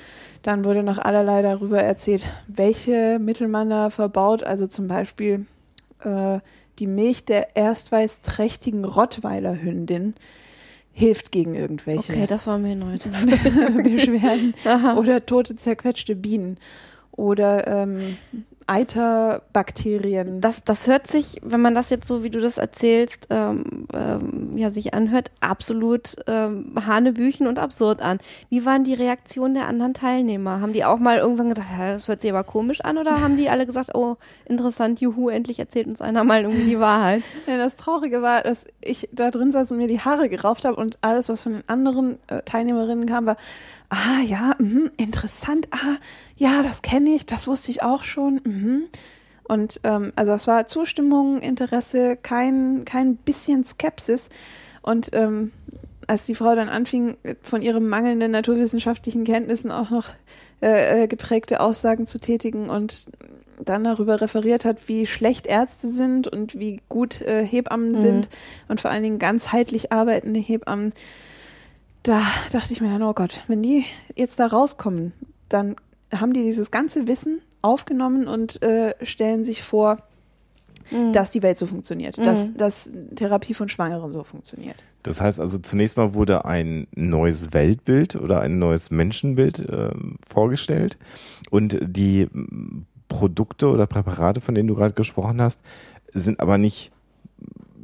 dann 0.43 0.65
wurde 0.65 0.83
noch 0.83 0.99
allerlei 0.99 1.43
darüber 1.43 1.83
erzählt, 1.83 2.25
welche 2.47 3.19
Mittel 3.19 3.49
man 3.49 3.71
da 3.71 3.91
verbaut, 3.91 4.43
also 4.43 4.67
zum 4.67 4.89
Beispiel 4.89 5.47
äh, 6.05 6.41
die 6.79 6.87
Milch 6.87 7.25
der 7.25 7.57
erstweils 7.57 8.23
trächtigen 8.23 8.85
Rottweiler-Hündin 8.85 10.15
hilft 10.93 11.31
gegen 11.33 11.55
irgendwelche 11.55 12.13
Okay, 12.13 12.27
das 12.27 12.47
war 12.47 12.59
mir 12.59 12.75
neu. 12.75 12.97
Das- 12.99 13.27
Beschwerden 13.83 14.55
Aha. 14.65 14.97
oder 14.97 15.25
tote, 15.25 15.57
zerquetschte 15.57 16.17
Bienen 16.17 16.59
oder 17.13 17.67
ähm, 17.67 18.17
Eiterbakterien. 18.71 20.41
Das, 20.41 20.63
das 20.63 20.87
hört 20.87 21.09
sich, 21.09 21.41
wenn 21.43 21.61
man 21.61 21.75
das 21.75 21.91
jetzt 21.91 22.07
so, 22.07 22.23
wie 22.23 22.31
du 22.31 22.41
das 22.41 22.57
erzählst, 22.57 23.27
ähm, 23.31 23.89
ähm, 23.93 24.57
ja, 24.57 24.71
sich 24.71 24.95
anhört, 24.95 25.33
absolut 25.41 26.15
ähm, 26.29 26.73
Hanebüchen 26.87 27.49
und 27.49 27.59
absurd 27.59 28.01
an. 28.01 28.19
Wie 28.49 28.65
waren 28.65 28.85
die 28.85 28.95
Reaktionen 28.95 29.55
der 29.55 29.67
anderen 29.67 29.93
Teilnehmer? 29.93 30.61
Haben 30.61 30.73
die 30.73 30.85
auch 30.85 31.01
mal 31.01 31.19
irgendwann 31.19 31.49
gesagt, 31.49 31.69
"Hä, 31.69 31.95
das 31.95 32.07
hört 32.07 32.21
sich 32.21 32.31
aber 32.31 32.45
komisch 32.45 32.81
an? 32.83 32.97
Oder 32.97 33.21
haben 33.21 33.37
die 33.37 33.49
alle 33.49 33.67
gesagt, 33.67 33.93
oh, 33.97 34.17
interessant, 34.45 35.01
juhu, 35.01 35.31
endlich 35.31 35.59
erzählt 35.59 35.89
uns 35.89 36.01
einer 36.01 36.23
mal 36.23 36.43
irgendwie 36.43 36.71
die 36.71 36.79
Wahrheit? 36.79 37.23
Ja, 37.47 37.57
das 37.57 37.77
Traurige 37.77 38.23
war, 38.23 38.43
dass 38.43 38.67
ich 38.81 39.09
da 39.13 39.31
drin 39.33 39.51
saß 39.51 39.73
und 39.73 39.79
mir 39.79 39.89
die 39.89 39.99
Haare 39.99 40.29
gerauft 40.29 40.65
habe 40.65 40.77
und 40.77 40.99
alles, 41.01 41.29
was 41.29 41.43
von 41.43 41.55
den 41.55 41.69
anderen 41.69 42.21
äh, 42.29 42.43
Teilnehmerinnen 42.43 43.07
kam, 43.07 43.27
war, 43.27 43.37
ah 43.91 44.21
ja, 44.25 44.55
mhm, 44.59 44.91
interessant, 44.97 45.69
ah 45.73 45.97
ja, 46.37 46.63
das 46.63 46.83
kenne 46.83 47.11
ich, 47.11 47.27
das 47.27 47.47
wusste 47.47 47.71
ich 47.71 47.83
auch 47.83 48.05
schon. 48.05 48.41
Mhm. 48.45 48.83
Und 49.45 49.81
ähm, 49.83 50.13
also 50.15 50.33
es 50.33 50.47
war 50.47 50.67
Zustimmung, 50.67 51.41
Interesse, 51.41 52.17
kein, 52.17 52.85
kein 52.85 53.17
bisschen 53.17 53.65
Skepsis. 53.65 54.29
Und 54.83 55.11
ähm, 55.13 55.51
als 56.07 56.25
die 56.27 56.37
Frau 56.37 56.55
dann 56.55 56.69
anfing, 56.69 57.17
von 57.43 57.61
ihren 57.61 57.89
mangelnden 57.89 58.31
naturwissenschaftlichen 58.31 59.25
Kenntnissen 59.25 59.73
auch 59.73 59.91
noch 59.91 60.09
äh, 60.63 61.03
äh, 61.03 61.07
geprägte 61.09 61.61
Aussagen 61.61 62.07
zu 62.07 62.21
tätigen 62.21 62.71
und 62.71 63.07
dann 63.65 63.85
darüber 63.85 64.21
referiert 64.21 64.65
hat, 64.65 64.89
wie 64.89 65.07
schlecht 65.07 65.47
Ärzte 65.47 65.89
sind 65.89 66.29
und 66.29 66.59
wie 66.59 66.81
gut 66.89 67.21
äh, 67.21 67.45
Hebammen 67.45 67.95
sind 67.95 68.29
und 68.69 68.81
vor 68.81 68.91
allen 68.91 69.03
Dingen 69.03 69.19
ganzheitlich 69.19 69.93
arbeitende 69.93 70.41
Hebammen, 70.41 70.93
da 72.03 72.23
dachte 72.53 72.73
ich 72.73 72.81
mir 72.81 72.89
dann, 72.89 73.03
oh 73.03 73.13
Gott, 73.15 73.43
wenn 73.47 73.63
die 73.63 73.85
jetzt 74.17 74.39
da 74.41 74.47
rauskommen, 74.47 75.13
dann 75.49 75.77
haben 76.13 76.33
die 76.33 76.43
dieses 76.43 76.71
ganze 76.71 77.07
Wissen 77.07 77.41
aufgenommen 77.63 78.27
und 78.27 78.63
äh, 78.63 78.95
stellen 79.05 79.45
sich 79.45 79.63
vor, 79.63 79.99
dass 81.13 81.31
die 81.31 81.43
Welt 81.43 81.59
so 81.59 81.67
funktioniert, 81.67 82.19
dass, 82.19 82.55
dass 82.55 82.91
Therapie 83.15 83.55
von 83.55 83.69
Schwangeren 83.69 84.13
so 84.13 84.25
funktioniert. 84.25 84.77
Das 85.03 85.21
heißt 85.21 85.39
also, 85.39 85.59
zunächst 85.59 85.97
mal 85.97 86.15
wurde 86.15 86.45
ein 86.45 86.87
neues 86.95 87.53
Weltbild 87.53 88.17
oder 88.17 88.41
ein 88.41 88.59
neues 88.59 88.91
Menschenbild 88.91 89.67
ähm, 89.71 90.17
vorgestellt 90.27 90.99
und 91.51 91.79
die 91.81 92.29
Produkte 93.09 93.69
oder 93.69 93.87
Präparate, 93.87 94.41
von 94.41 94.55
denen 94.55 94.69
du 94.69 94.75
gerade 94.75 94.95
gesprochen 94.95 95.41
hast, 95.41 95.61
sind 96.13 96.41
aber 96.41 96.59
nicht 96.59 96.91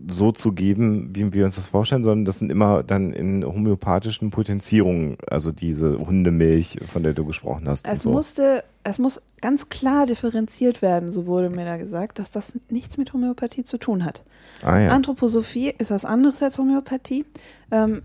so 0.08 0.32
zu 0.32 0.52
geben, 0.52 1.10
wie 1.14 1.32
wir 1.32 1.44
uns 1.44 1.56
das 1.56 1.66
vorstellen, 1.66 2.04
sondern 2.04 2.24
das 2.24 2.38
sind 2.38 2.50
immer 2.50 2.82
dann 2.82 3.12
in 3.12 3.44
homöopathischen 3.44 4.30
Potenzierungen, 4.30 5.16
also 5.28 5.52
diese 5.52 5.98
Hundemilch, 5.98 6.78
von 6.86 7.02
der 7.02 7.12
du 7.12 7.24
gesprochen 7.24 7.68
hast. 7.68 7.86
Es 7.86 8.06
und 8.06 8.12
so. 8.12 8.12
musste, 8.12 8.64
es 8.84 8.98
muss 8.98 9.20
ganz 9.40 9.68
klar 9.68 10.06
differenziert 10.06 10.82
werden, 10.82 11.12
so 11.12 11.26
wurde 11.26 11.50
mir 11.50 11.64
da 11.64 11.76
gesagt, 11.76 12.18
dass 12.18 12.30
das 12.30 12.58
nichts 12.68 12.98
mit 12.98 13.12
Homöopathie 13.12 13.64
zu 13.64 13.78
tun 13.78 14.04
hat. 14.04 14.22
ah, 14.62 14.78
ja. 14.78 14.90
Anthroposophie 14.90 15.74
ist 15.78 15.90
was 15.90 16.04
anderes 16.04 16.42
als 16.42 16.58
Homöopathie. 16.58 17.24
Ähm, 17.70 18.02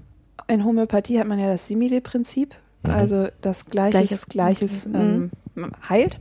in 0.48 0.66
Homöopathie 0.66 1.20
hat 1.20 1.28
man 1.28 1.40
ja 1.40 1.48
das 1.48 1.68
Simile-Prinzip, 1.68 2.56
also 2.84 3.28
das 3.42 3.68
Gleiches, 3.68 4.28
Gleiches. 4.28 4.90
Gleiches 4.90 4.90
ähm, 4.94 5.32
heilt. 5.88 6.20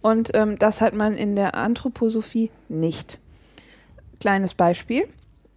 Und 0.00 0.30
ähm, 0.34 0.58
das 0.58 0.80
hat 0.80 0.94
man 0.94 1.14
in 1.14 1.34
der 1.34 1.56
Anthroposophie 1.56 2.50
nicht. 2.68 3.18
Kleines 4.20 4.54
Beispiel. 4.54 5.08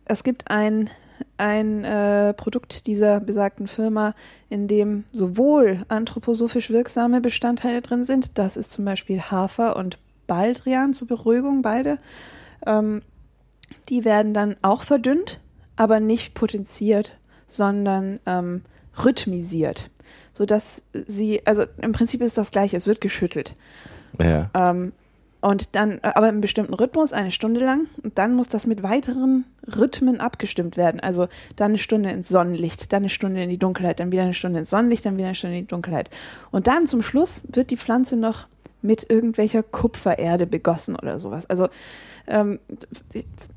Es 0.06 0.24
gibt 0.24 0.52
ein, 0.52 0.90
ein 1.38 1.84
äh, 1.84 2.34
Produkt 2.34 2.88
dieser 2.88 3.20
besagten 3.20 3.68
Firma, 3.68 4.14
in 4.50 4.68
dem 4.68 5.06
sowohl 5.12 5.86
anthroposophisch 5.88 6.70
wirksame 6.70 7.22
Bestandteile 7.22 7.82
drin 7.82 8.04
sind, 8.04 8.38
das 8.38 8.58
ist 8.58 8.72
zum 8.72 8.86
Beispiel 8.86 9.22
Hafer 9.22 9.76
und 9.76 9.98
Baldrian 10.28 10.94
zur 10.94 11.08
Beruhigung, 11.08 11.62
beide. 11.62 11.98
Ähm, 12.66 13.02
die 13.90 14.06
werden 14.06 14.34
dann 14.34 14.56
auch 14.62 14.84
verdünnt, 14.84 15.40
aber 15.76 16.00
nicht 16.00 16.34
potenziert, 16.34 17.18
sondern 17.48 18.20
ähm, 18.26 18.62
rhythmisiert, 19.04 19.90
sodass 20.34 20.84
sie, 20.94 21.46
also 21.46 21.66
im 21.82 21.92
Prinzip 21.92 22.22
ist 22.22 22.38
das 22.38 22.52
gleiche, 22.52 22.78
es 22.78 22.88
wird 22.88 23.02
geschüttelt. 23.02 23.56
ja. 24.20 24.50
Ähm, 24.54 24.94
und 25.42 25.76
dann, 25.76 26.00
aber 26.04 26.30
im 26.30 26.40
bestimmten 26.40 26.76
Rhythmus, 26.76 27.14
eine 27.14 27.32
Stunde 27.32 27.66
lang. 27.66 27.88
Und 28.04 28.20
dann 28.20 28.36
muss 28.36 28.48
das 28.48 28.68
mit 28.68 28.84
weiteren 28.84 29.46
Rhythmen 29.76 30.20
abgestimmt 30.20 30.78
werden. 30.78 31.00
Also 31.00 31.28
dann 31.56 31.72
eine 31.72 31.78
Stunde 31.80 32.12
ins 32.12 32.30
Sonnenlicht, 32.30 32.94
dann 32.94 33.02
eine 33.02 33.10
Stunde 33.10 33.44
in 33.44 33.50
die 33.50 33.58
Dunkelheit, 33.58 34.00
dann 34.00 34.12
wieder 34.12 34.22
eine 34.22 34.36
Stunde 34.36 34.60
ins 34.60 34.70
Sonnenlicht, 34.70 35.04
dann 35.04 35.18
wieder 35.18 35.28
eine 35.28 35.36
Stunde 35.36 35.58
in 35.58 35.64
die 35.64 35.68
Dunkelheit. 35.68 36.12
Und 36.52 36.68
dann 36.68 36.86
zum 36.86 37.02
Schluss 37.02 37.44
wird 37.52 37.72
die 37.72 37.78
Pflanze 37.78 38.18
noch 38.18 38.46
mit 38.84 39.10
irgendwelcher 39.10 39.64
Kupfererde 39.64 40.46
begossen 40.46 40.96
oder 40.96 41.20
sowas. 41.20 41.50
Also 41.50 41.70
ähm, 42.28 42.60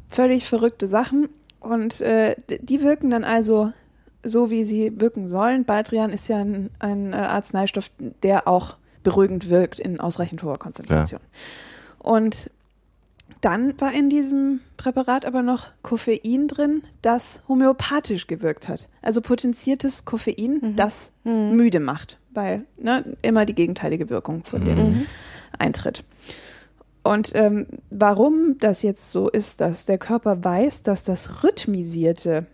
völlig 0.08 0.48
verrückte 0.48 0.86
Sachen. 0.86 1.28
Und 1.60 2.00
äh, 2.00 2.34
die 2.48 2.82
wirken 2.82 3.10
dann 3.10 3.24
also 3.24 3.72
so, 4.22 4.50
wie 4.50 4.64
sie 4.64 4.98
wirken 4.98 5.28
sollen. 5.28 5.66
Baldrian 5.66 6.10
ist 6.10 6.28
ja 6.28 6.38
ein, 6.38 6.70
ein 6.78 7.12
äh, 7.12 7.16
Arzneistoff, 7.16 7.90
der 8.22 8.48
auch 8.48 8.76
beruhigend 9.02 9.50
wirkt 9.50 9.78
in 9.78 10.00
ausreichend 10.00 10.42
hoher 10.42 10.58
Konzentration. 10.58 11.20
Ja. 11.20 11.38
Und 12.04 12.50
dann 13.40 13.80
war 13.80 13.92
in 13.92 14.11
diesem 14.11 14.61
Präparat 14.76 15.25
aber 15.25 15.40
noch 15.42 15.68
Koffein 15.82 16.49
drin, 16.49 16.82
das 17.00 17.40
homöopathisch 17.49 18.26
gewirkt 18.26 18.68
hat. 18.68 18.88
Also 19.00 19.23
potenziertes 19.23 20.04
Koffein, 20.04 20.61
mhm. 20.61 20.76
das 20.76 21.12
mhm. 21.25 21.56
müde 21.56 21.80
macht, 21.80 22.18
weil 22.30 22.66
ne, 22.76 23.16
immer 23.23 23.46
die 23.46 23.54
gegenteilige 23.54 24.11
Wirkung 24.11 24.44
von 24.44 24.64
dem 24.64 24.76
mhm. 24.76 25.06
eintritt. 25.58 26.04
Und 27.02 27.32
ähm, 27.34 27.66
warum 27.88 28.58
das 28.58 28.82
jetzt 28.82 29.11
so 29.11 29.30
ist, 29.30 29.62
dass 29.62 29.87
der 29.87 29.99
Körper 29.99 30.44
weiß, 30.44 30.82
dass 30.82 31.04
das 31.04 31.42
rhythmisierte 31.42 32.46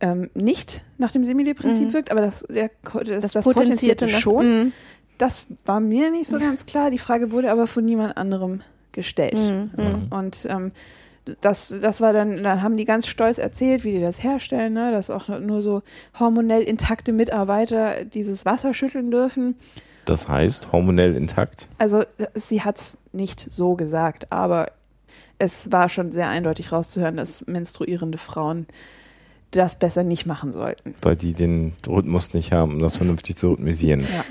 ähm, 0.00 0.28
nicht 0.34 0.82
nach 0.98 1.10
dem 1.10 1.24
Simile-Prinzip 1.24 1.88
mhm. 1.88 1.92
wirkt, 1.94 2.10
aber 2.10 2.20
das, 2.20 2.44
der, 2.50 2.70
das, 2.82 3.22
das, 3.22 3.32
das 3.32 3.44
Potenzierte, 3.44 4.04
Potenzierte 4.06 4.08
schon, 4.08 4.64
mhm. 4.64 4.72
Das 5.18 5.46
war 5.64 5.80
mir 5.80 6.10
nicht 6.10 6.28
so 6.28 6.38
ganz 6.38 6.66
klar. 6.66 6.90
Die 6.90 6.98
Frage 6.98 7.32
wurde 7.32 7.50
aber 7.50 7.66
von 7.66 7.84
niemand 7.84 8.16
anderem 8.16 8.60
gestellt. 8.92 9.34
Mhm. 9.34 9.70
mhm. 9.76 10.06
Und 10.10 10.46
ähm, 10.48 10.72
das, 11.40 11.74
das 11.80 12.00
war 12.00 12.12
dann, 12.12 12.42
dann 12.42 12.62
haben 12.62 12.76
die 12.76 12.84
ganz 12.84 13.06
stolz 13.06 13.38
erzählt, 13.38 13.84
wie 13.84 13.92
die 13.92 14.00
das 14.00 14.22
herstellen, 14.22 14.72
ne? 14.72 14.90
dass 14.90 15.08
auch 15.08 15.28
nur 15.28 15.62
so 15.62 15.82
hormonell 16.18 16.62
intakte 16.62 17.12
Mitarbeiter 17.12 18.04
dieses 18.04 18.44
Wasser 18.44 18.74
schütteln 18.74 19.10
dürfen. 19.10 19.54
Das 20.04 20.28
heißt, 20.28 20.72
hormonell 20.72 21.14
intakt? 21.14 21.68
Also 21.78 22.02
sie 22.34 22.62
hat 22.62 22.78
es 22.78 22.98
nicht 23.12 23.46
so 23.50 23.76
gesagt, 23.76 24.32
aber 24.32 24.72
es 25.38 25.70
war 25.70 25.88
schon 25.88 26.10
sehr 26.10 26.28
eindeutig 26.28 26.72
rauszuhören, 26.72 27.16
dass 27.16 27.46
menstruierende 27.46 28.18
Frauen 28.18 28.66
das 29.52 29.78
besser 29.78 30.02
nicht 30.02 30.26
machen 30.26 30.52
sollten. 30.52 30.94
Weil 31.02 31.16
die 31.16 31.34
den 31.34 31.74
Rhythmus 31.86 32.34
nicht 32.34 32.52
haben, 32.52 32.72
um 32.72 32.78
das 32.78 32.96
vernünftig 32.96 33.36
zu 33.36 33.50
rhythmisieren. 33.50 34.00
Ja. 34.00 34.24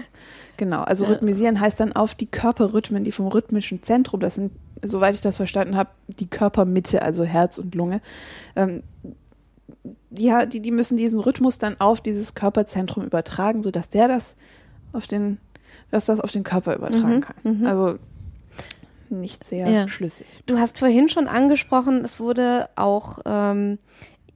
Genau, 0.58 0.82
also 0.82 1.06
rhythmisieren 1.06 1.60
heißt 1.60 1.80
dann 1.80 1.94
auf 1.94 2.16
die 2.16 2.28
Körperrhythmen, 2.28 3.04
die 3.04 3.12
vom 3.12 3.28
rhythmischen 3.28 3.84
Zentrum, 3.84 4.20
das 4.20 4.36
sind, 4.36 4.52
soweit 4.84 5.16
ich 5.16 5.22
das 5.22 5.38
verstanden 5.38 5.76
habe, 5.76 5.90
die 6.08 6.28
Körpermitte, 6.28 7.02
also 7.02 7.24
Herz 7.24 7.58
und 7.58 7.74
Lunge, 7.76 8.02
ähm, 8.56 8.84
die, 10.10 10.32
die, 10.52 10.62
die 10.62 10.72
müssen 10.72 10.98
diesen 10.98 11.20
Rhythmus 11.20 11.58
dann 11.58 11.80
auf 11.80 12.02
dieses 12.02 12.36
Körperzentrum 12.36 13.06
übertragen, 13.06 13.64
sodass 13.64 13.90
der 13.90 14.08
das 14.08 14.36
auf 14.94 15.08
den, 15.08 15.40
dass 15.90 16.06
das 16.06 16.20
auf 16.20 16.32
den 16.32 16.44
Körper 16.44 16.76
übertragen 16.76 17.16
mhm, 17.16 17.22
kann. 17.22 17.36
Mhm. 17.44 17.66
Also 17.66 17.98
nicht 19.10 19.44
sehr 19.44 19.70
ja. 19.70 19.88
schlüssig. 19.88 20.26
Du 20.46 20.58
hast 20.58 20.80
vorhin 20.80 21.10
schon 21.10 21.28
angesprochen, 21.28 22.04
es 22.04 22.20
wurde 22.20 22.70
auch 22.76 23.20
ähm, 23.26 23.78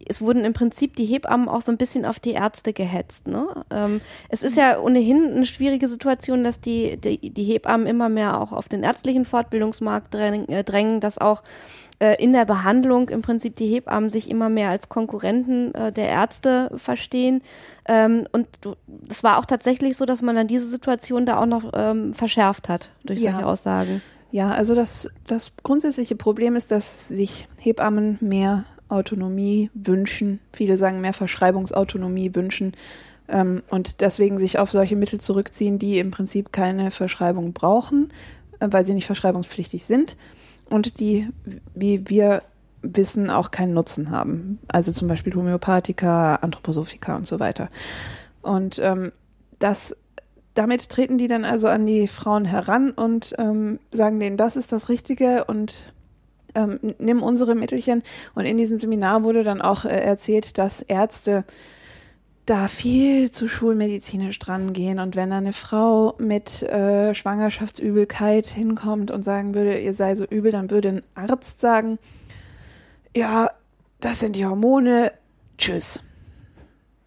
es 0.07 0.21
wurden 0.21 0.45
im 0.45 0.53
Prinzip 0.53 0.95
die 0.95 1.05
Hebammen 1.05 1.47
auch 1.47 1.61
so 1.61 1.71
ein 1.71 1.77
bisschen 1.77 2.05
auf 2.05 2.19
die 2.19 2.33
Ärzte 2.33 2.73
gehetzt. 2.73 3.27
Ne? 3.27 3.47
Ähm, 3.71 4.01
es 4.29 4.43
ist 4.43 4.57
ja 4.57 4.79
ohnehin 4.79 5.35
eine 5.35 5.45
schwierige 5.45 5.87
Situation, 5.87 6.43
dass 6.43 6.61
die, 6.61 6.97
die, 6.97 7.29
die 7.29 7.43
Hebammen 7.43 7.87
immer 7.87 8.09
mehr 8.09 8.39
auch 8.39 8.51
auf 8.51 8.67
den 8.69 8.83
ärztlichen 8.83 9.25
Fortbildungsmarkt 9.25 10.13
drängen, 10.13 10.49
äh, 10.49 10.63
drängen 10.63 10.99
dass 10.99 11.17
auch 11.17 11.43
äh, 11.99 12.21
in 12.21 12.33
der 12.33 12.45
Behandlung 12.45 13.09
im 13.09 13.21
Prinzip 13.21 13.55
die 13.55 13.67
Hebammen 13.67 14.09
sich 14.09 14.29
immer 14.29 14.49
mehr 14.49 14.69
als 14.69 14.89
Konkurrenten 14.89 15.73
äh, 15.73 15.91
der 15.91 16.09
Ärzte 16.09 16.69
verstehen. 16.75 17.41
Ähm, 17.87 18.25
und 18.31 18.47
es 19.09 19.23
war 19.23 19.39
auch 19.39 19.45
tatsächlich 19.45 19.95
so, 19.95 20.05
dass 20.05 20.21
man 20.21 20.35
dann 20.35 20.47
diese 20.47 20.67
Situation 20.67 21.25
da 21.25 21.37
auch 21.37 21.45
noch 21.45 21.71
ähm, 21.73 22.13
verschärft 22.13 22.69
hat 22.69 22.89
durch 23.05 23.21
solche 23.21 23.39
ja. 23.39 23.45
Aussagen. 23.45 24.01
Ja, 24.31 24.51
also 24.51 24.75
das, 24.75 25.09
das 25.27 25.53
grundsätzliche 25.63 26.17
Problem 26.17 26.57
ist, 26.57 26.69
dass 26.69 27.07
sich 27.07 27.47
Hebammen 27.57 28.17
mehr 28.19 28.65
Autonomie 28.89 29.69
wünschen. 29.73 30.39
Viele 30.53 30.77
sagen 30.77 31.01
mehr 31.01 31.13
Verschreibungsautonomie 31.13 32.33
wünschen 32.35 32.73
ähm, 33.27 33.63
und 33.69 34.01
deswegen 34.01 34.37
sich 34.37 34.59
auf 34.59 34.71
solche 34.71 34.95
Mittel 34.95 35.19
zurückziehen, 35.19 35.79
die 35.79 35.99
im 35.99 36.11
Prinzip 36.11 36.51
keine 36.51 36.91
Verschreibung 36.91 37.53
brauchen, 37.53 38.11
äh, 38.59 38.67
weil 38.69 38.85
sie 38.85 38.93
nicht 38.93 39.05
verschreibungspflichtig 39.05 39.85
sind 39.85 40.17
und 40.69 40.99
die, 40.99 41.29
wie 41.73 42.09
wir 42.09 42.43
wissen, 42.81 43.29
auch 43.29 43.51
keinen 43.51 43.73
Nutzen 43.73 44.11
haben. 44.11 44.59
Also 44.67 44.91
zum 44.91 45.07
Beispiel 45.07 45.33
Homöopathika, 45.33 46.35
Anthroposophika 46.35 47.15
und 47.15 47.25
so 47.25 47.39
weiter. 47.39 47.69
Und 48.41 48.79
ähm, 48.79 49.11
das 49.57 49.95
damit 50.55 50.89
treten 50.89 51.17
die 51.17 51.27
dann 51.27 51.45
also 51.45 51.67
an 51.67 51.85
die 51.85 52.07
Frauen 52.07 52.45
heran 52.45 52.91
und 52.91 53.35
ähm, 53.37 53.79
sagen 53.91 54.19
denen, 54.19 54.37
das 54.37 54.55
ist 54.55 54.71
das 54.71 54.89
Richtige 54.89 55.43
und 55.45 55.93
ähm, 56.55 56.79
nimm 56.99 57.21
unsere 57.21 57.55
Mittelchen. 57.55 58.03
Und 58.33 58.45
in 58.45 58.57
diesem 58.57 58.77
Seminar 58.77 59.23
wurde 59.23 59.43
dann 59.43 59.61
auch 59.61 59.85
äh, 59.85 59.89
erzählt, 59.89 60.57
dass 60.57 60.81
Ärzte 60.81 61.45
da 62.45 62.67
viel 62.67 63.31
zu 63.31 63.47
schulmedizinisch 63.47 64.37
dran 64.39 64.73
gehen. 64.73 64.99
Und 64.99 65.15
wenn 65.15 65.31
da 65.31 65.37
eine 65.37 65.53
Frau 65.53 66.15
mit 66.19 66.61
äh, 66.63 67.13
Schwangerschaftsübelkeit 67.13 68.45
hinkommt 68.45 69.09
und 69.11 69.23
sagen 69.23 69.55
würde, 69.55 69.79
ihr 69.79 69.93
sei 69.93 70.15
so 70.15 70.25
übel, 70.25 70.51
dann 70.51 70.69
würde 70.69 70.89
ein 70.89 71.01
Arzt 71.15 71.59
sagen, 71.59 71.97
ja, 73.15 73.49
das 73.99 74.19
sind 74.19 74.35
die 74.35 74.45
Hormone, 74.45 75.11
tschüss. 75.57 76.03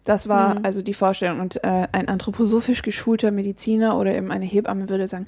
Das 0.03 0.27
war 0.27 0.55
mhm. 0.55 0.65
also 0.65 0.81
die 0.81 0.93
Vorstellung. 0.93 1.39
Und 1.39 1.63
äh, 1.63 1.87
ein 1.91 2.09
anthroposophisch 2.09 2.81
geschulter 2.81 3.31
Mediziner 3.31 3.97
oder 3.97 4.13
eben 4.13 4.31
eine 4.31 4.45
Hebamme 4.45 4.89
würde 4.89 5.07
sagen, 5.07 5.25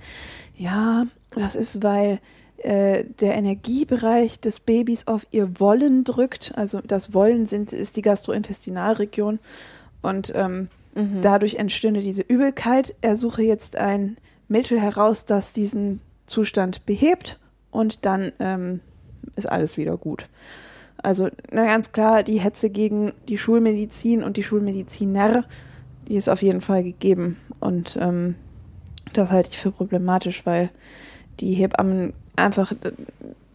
ja, 0.55 1.05
das 1.35 1.55
ist, 1.55 1.83
weil 1.83 2.19
äh, 2.63 3.05
der 3.19 3.35
Energiebereich 3.35 4.39
des 4.39 4.59
Babys 4.59 5.07
auf 5.07 5.25
ihr 5.31 5.59
Wollen 5.59 6.03
drückt. 6.03 6.53
Also 6.55 6.81
das 6.81 7.13
Wollen 7.13 7.45
sind, 7.47 7.73
ist 7.73 7.97
die 7.97 8.01
Gastrointestinalregion. 8.01 9.39
Und 10.01 10.31
ähm, 10.35 10.69
mhm. 10.95 11.21
dadurch 11.21 11.55
entstünde 11.55 12.01
diese 12.01 12.21
Übelkeit. 12.21 12.95
Er 13.01 13.15
suche 13.15 13.43
jetzt 13.43 13.77
ein 13.77 14.17
Mittel 14.47 14.79
heraus, 14.79 15.25
das 15.25 15.53
diesen 15.53 16.01
Zustand 16.27 16.85
behebt 16.85 17.39
und 17.71 18.05
dann 18.05 18.31
ähm, 18.39 18.81
ist 19.35 19.49
alles 19.49 19.77
wieder 19.77 19.97
gut. 19.97 20.27
Also 21.01 21.29
na, 21.51 21.65
ganz 21.65 21.91
klar, 21.91 22.23
die 22.23 22.39
Hetze 22.39 22.69
gegen 22.69 23.11
die 23.27 23.37
Schulmedizin 23.37 24.23
und 24.23 24.37
die 24.37 24.43
Schulmediziner, 24.43 25.45
die 26.07 26.15
ist 26.15 26.29
auf 26.29 26.41
jeden 26.41 26.61
Fall 26.61 26.83
gegeben. 26.83 27.37
Und 27.59 27.97
ähm, 27.99 28.35
das 29.13 29.31
halte 29.31 29.49
ich 29.51 29.57
für 29.57 29.71
problematisch, 29.71 30.45
weil 30.45 30.69
die 31.39 31.53
Hebammen 31.53 32.13
einfach 32.35 32.73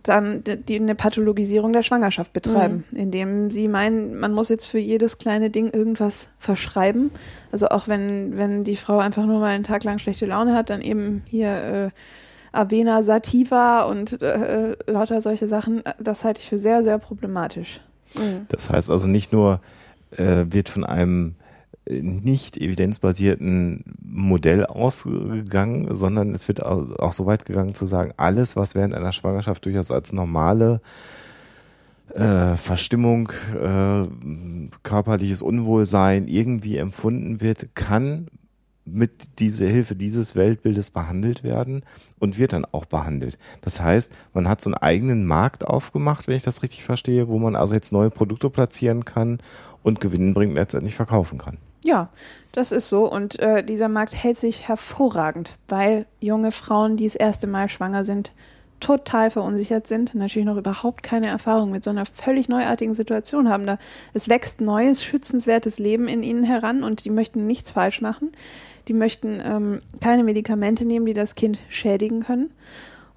dann 0.02 0.42
die, 0.44 0.76
eine 0.76 0.94
Pathologisierung 0.94 1.72
der 1.72 1.82
Schwangerschaft 1.82 2.32
betreiben, 2.32 2.84
mhm. 2.90 2.98
indem 2.98 3.50
sie 3.50 3.68
meinen, 3.68 4.18
man 4.18 4.32
muss 4.32 4.48
jetzt 4.48 4.66
für 4.66 4.78
jedes 4.78 5.18
kleine 5.18 5.50
Ding 5.50 5.70
irgendwas 5.70 6.30
verschreiben. 6.38 7.10
Also 7.52 7.68
auch 7.68 7.88
wenn, 7.88 8.36
wenn 8.36 8.64
die 8.64 8.76
Frau 8.76 8.98
einfach 8.98 9.26
nur 9.26 9.40
mal 9.40 9.54
einen 9.54 9.64
Tag 9.64 9.84
lang 9.84 9.98
schlechte 9.98 10.26
Laune 10.26 10.54
hat, 10.54 10.70
dann 10.70 10.80
eben 10.80 11.22
hier 11.26 11.50
äh, 11.50 11.90
Avena 12.52 13.02
Sativa 13.02 13.84
und 13.84 14.22
äh, 14.22 14.70
äh 14.70 14.76
lauter 14.86 15.20
solche 15.20 15.48
Sachen, 15.48 15.82
das 15.98 16.24
halte 16.24 16.40
ich 16.40 16.48
für 16.48 16.58
sehr, 16.58 16.84
sehr 16.84 16.98
problematisch. 16.98 17.80
Mhm. 18.14 18.46
Das 18.48 18.70
heißt 18.70 18.90
also 18.90 19.06
nicht 19.06 19.32
nur 19.32 19.60
äh, 20.12 20.46
wird 20.48 20.68
von 20.68 20.84
einem 20.84 21.34
nicht 21.88 22.57
evidenzbasierten 22.57 23.85
Modell 24.03 24.66
ausgegangen, 24.66 25.94
sondern 25.94 26.35
es 26.35 26.49
wird 26.49 26.64
auch 26.64 27.12
so 27.12 27.27
weit 27.27 27.44
gegangen 27.46 27.75
zu 27.75 27.87
sagen, 27.87 28.12
alles, 28.16 28.57
was 28.57 28.75
während 28.75 28.94
einer 28.94 29.12
Schwangerschaft 29.12 29.64
durchaus 29.64 29.90
als 29.90 30.12
normale 30.12 30.81
äh, 32.14 32.57
Verstimmung, 32.57 33.31
äh, 33.55 34.07
körperliches 34.83 35.42
Unwohlsein 35.42 36.29
irgendwie 36.29 36.77
empfunden 36.77 37.40
wird, 37.40 37.75
kann 37.75 38.29
mit 38.85 39.40
dieser 39.40 39.66
Hilfe 39.66 39.96
dieses 39.96 40.37
Weltbildes 40.37 40.92
behandelt 40.92 41.42
werden 41.42 41.83
und 42.20 42.38
wird 42.38 42.53
dann 42.53 42.64
auch 42.64 42.85
behandelt. 42.85 43.37
Das 43.61 43.81
heißt, 43.81 44.12
man 44.33 44.49
hat 44.49 44.61
so 44.61 44.70
einen 44.70 44.75
eigenen 44.75 45.27
Markt 45.27 45.66
aufgemacht, 45.66 46.29
wenn 46.29 46.37
ich 46.37 46.44
das 46.44 46.62
richtig 46.62 46.85
verstehe, 46.85 47.27
wo 47.29 47.38
man 47.38 47.57
also 47.57 47.75
jetzt 47.75 47.92
neue 47.92 48.11
Produkte 48.11 48.49
platzieren 48.49 49.05
kann 49.05 49.40
und 49.83 50.01
gewinnbringend 50.01 50.57
letztendlich 50.57 50.94
verkaufen 50.94 51.38
kann. 51.38 51.59
Ja, 51.87 52.09
das 52.51 52.72
ist 52.72 52.88
so. 52.88 53.09
Und 53.09 53.38
äh, 53.38 53.62
dieser 53.62 53.88
Markt 53.88 54.12
hält 54.12 54.38
sich 54.38 54.66
hervorragend, 54.66 55.57
weil 55.68 56.07
junge 56.18 56.51
Frauen, 56.51 56.96
die 56.96 57.05
das 57.05 57.14
erste 57.14 57.46
Mal 57.46 57.68
schwanger 57.68 58.05
sind, 58.05 58.33
total 58.81 59.31
verunsichert 59.31 59.87
sind, 59.87 60.16
natürlich 60.16 60.46
noch 60.46 60.57
überhaupt 60.57 61.05
keine 61.05 61.29
Erfahrung 61.29 61.70
mit 61.70 61.85
so 61.85 61.90
einer 61.90 62.05
völlig 62.05 62.49
neuartigen 62.49 62.94
Situation 62.94 63.49
haben. 63.49 63.66
Da 63.66 63.79
es 64.14 64.29
wächst 64.29 64.61
neues, 64.61 65.05
schützenswertes 65.05 65.79
Leben 65.79 66.09
in 66.09 66.25
ihnen 66.25 66.42
heran 66.42 66.83
und 66.83 67.05
die 67.05 67.11
möchten 67.11 67.46
nichts 67.46 67.70
falsch 67.70 68.01
machen. 68.01 68.33
Die 68.88 68.92
möchten 68.92 69.40
ähm, 69.44 69.81
keine 70.01 70.25
Medikamente 70.25 70.87
nehmen, 70.87 71.07
die 71.07 71.14
das 71.14 71.37
Kind 71.37 71.61
schädigen 71.68 72.25
können. 72.25 72.51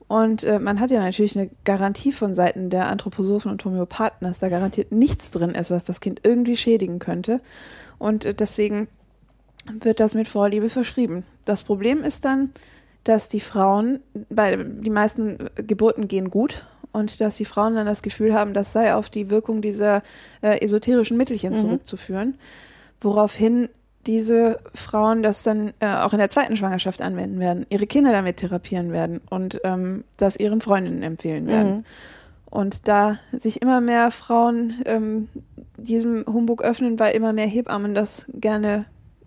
Und 0.10 0.44
äh, 0.44 0.58
man 0.58 0.80
hat 0.80 0.90
ja 0.90 1.00
natürlich 1.00 1.38
eine 1.38 1.52
Garantie 1.66 2.12
von 2.12 2.34
Seiten 2.34 2.72
der 2.72 2.88
Anthroposophen 2.88 3.52
und 3.52 3.64
Homöopathen, 3.64 4.28
dass 4.28 4.40
da 4.40 4.50
garantiert 4.50 4.92
nichts 4.92 5.30
drin 5.30 5.52
ist, 5.52 5.70
was 5.70 5.84
das 5.84 6.02
Kind 6.02 6.22
irgendwie 6.24 6.58
schädigen 6.58 6.98
könnte. 6.98 7.42
Und 8.00 8.26
äh, 8.26 8.34
deswegen 8.34 8.88
wird 9.72 10.00
das 10.00 10.16
mit 10.16 10.28
Vorliebe 10.28 10.70
verschrieben. 10.70 11.26
Das 11.46 11.62
Problem 11.62 12.04
ist 12.04 12.26
dann, 12.26 12.50
dass 13.04 13.30
die 13.30 13.40
Frauen, 13.40 14.00
bei 14.32 14.56
die 14.56 14.90
meisten 14.90 15.38
Geburten 15.56 16.08
gehen 16.08 16.32
gut 16.32 16.66
und 16.92 17.22
dass 17.22 17.38
die 17.38 17.46
Frauen 17.46 17.76
dann 17.76 17.86
das 17.86 18.02
Gefühl 18.02 18.34
haben, 18.34 18.56
das 18.56 18.74
sei 18.74 18.96
auf 18.96 19.12
die 19.12 19.30
Wirkung 19.30 19.62
dieser 19.62 20.02
äh, 20.42 20.60
esoterischen 20.60 21.18
Mittelchen 21.18 21.54
mhm. 21.54 21.58
zurückzuführen. 21.58 22.36
woraufhin 23.00 23.70
diese 24.08 24.60
Frauen 24.74 25.24
das 25.24 25.44
dann 25.44 25.74
äh, 25.80 25.88
auch 25.88 26.14
in 26.14 26.20
der 26.20 26.30
zweiten 26.30 26.56
Schwangerschaft 26.56 27.02
anwenden 27.02 27.40
werden, 27.40 27.66
ihre 27.70 27.86
Kinder 27.88 28.12
damit 28.12 28.38
therapieren 28.38 28.92
werden 28.92 29.22
und 29.30 29.60
ähm, 29.64 30.04
das 30.18 30.38
ihren 30.38 30.62
Freundinnen 30.62 31.04
empfehlen 31.04 31.48
werden. 31.48 31.78
Mhm. 31.78 31.84
Und 32.50 32.88
da 32.88 33.18
sich 33.32 33.62
immer 33.62 33.80
mehr 33.82 34.10
Frauen 34.10 34.82
ähm, 34.86 35.28
diesem 35.78 36.26
Humbug 36.26 36.64
öffnen, 36.64 36.98
weil 37.00 37.16
immer 37.16 37.34
mehr 37.34 37.46
Hebammen 37.46 37.94
das 37.94 38.26
gerne 38.34 38.86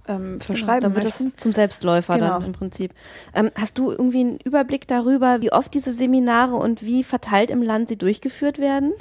ähm, 0.09 0.41
verschreiben 0.41 0.81
Dann 0.83 0.95
wird 0.97 1.05
möchten. 1.05 1.33
es 1.37 1.37
zum 1.37 1.53
Selbstläufer 1.53 2.15
Genau. 2.15 2.31
dann 2.31 2.45
im 2.45 2.53
Prinzip. 2.53 2.93
Ähm, 3.35 3.51
hast 3.55 3.79
du 3.79 3.91
irgendwie 3.91 4.21
einen 4.21 4.39
Überblick 4.39 4.89
darüber, 4.89 5.41
wie 5.41 5.53
oft 5.53 5.73
diese 5.75 5.93
Seminare 5.93 6.57
und 6.57 6.83
wie 6.83 7.05
verteilt 7.05 7.51
im 7.51 7.63
Land 7.63 7.89
sie 7.89 7.97
durchgeführt 7.97 8.59
werden? 8.59 8.93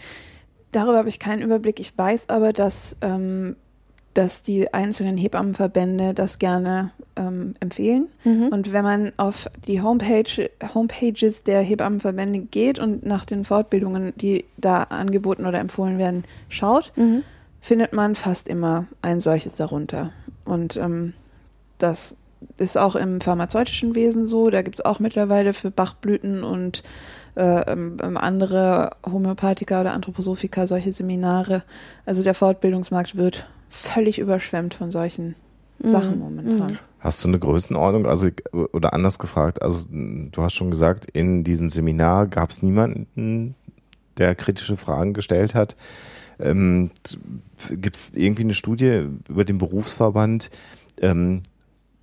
Darüber 0.71 0.97
habe 0.97 1.09
ich 1.09 1.19
keinen 1.19 1.41
Überblick. 1.41 1.79
Ich 1.79 1.97
weiß 1.97 2.29
aber, 2.29 2.53
dass, 2.53 2.97
ähm, 3.01 3.55
dass 4.13 4.43
die 4.43 4.73
einzelnen 4.73 5.17
Hebammenverbände 5.17 6.13
das 6.13 6.39
gerne 6.39 6.91
ähm, 7.15 7.53
empfehlen. 7.59 8.07
Und 8.51 8.73
wenn 8.73 8.83
man 8.83 9.11
auf 9.17 9.49
die 9.67 9.81
Homepage, 9.81 10.49
Homepages 10.73 11.43
der 11.43 11.61
Hebammenverbände 11.61 12.39
geht 12.39 12.79
und 12.79 13.05
nach 13.05 13.25
den 13.25 13.45
Fortbildungen, 13.45 14.13
die 14.17 14.45
da 14.57 14.83
angeboten 14.83 15.45
oder 15.45 15.59
empfohlen 15.59 15.97
werden, 15.97 16.23
schaut, 16.49 16.91
findet 17.61 17.93
man 17.93 18.15
fast 18.15 18.49
immer 18.49 18.87
ein 19.01 19.19
solches 19.19 19.55
darunter. 19.55 20.11
Und 20.45 20.77
ähm, 20.77 21.13
das 21.77 22.17
ist 22.57 22.77
auch 22.77 22.95
im 22.95 23.21
pharmazeutischen 23.21 23.95
Wesen 23.95 24.25
so. 24.25 24.49
Da 24.49 24.61
gibt 24.61 24.75
es 24.75 24.85
auch 24.85 24.99
mittlerweile 24.99 25.53
für 25.53 25.71
Bachblüten 25.71 26.43
und 26.43 26.83
äh, 27.35 27.71
ähm, 27.71 27.97
ähm, 28.03 28.17
andere 28.17 28.91
Homöopathika 29.05 29.81
oder 29.81 29.93
Anthroposophika 29.93 30.67
solche 30.67 30.91
Seminare. 30.91 31.63
Also 32.05 32.23
der 32.23 32.33
Fortbildungsmarkt 32.33 33.15
wird 33.15 33.47
völlig 33.71 34.19
überschwemmt 34.19 34.73
von 34.73 34.91
solchen 34.91 35.35
Sachen 35.83 36.19
momentan. 36.19 36.77
Hast 36.99 37.23
du 37.23 37.27
eine 37.27 37.39
Größenordnung? 37.39 38.05
Also, 38.05 38.29
oder 38.51 38.93
anders 38.93 39.17
gefragt, 39.17 39.61
also 39.61 39.85
du 39.89 40.43
hast 40.43 40.53
schon 40.53 40.69
gesagt, 40.69 41.09
in 41.11 41.43
diesem 41.43 41.69
Seminar 41.69 42.27
gab 42.27 42.51
es 42.51 42.61
niemanden, 42.61 43.55
der 44.17 44.35
kritische 44.35 44.77
Fragen 44.77 45.13
gestellt 45.13 45.55
hat. 45.55 45.75
Ähm, 46.39 46.91
Gibt 47.71 47.95
es 47.95 48.11
irgendwie 48.13 48.43
eine 48.43 48.53
Studie 48.53 49.07
über 49.27 49.45
den 49.45 49.57
Berufsverband, 49.57 50.51
ähm, 50.99 51.41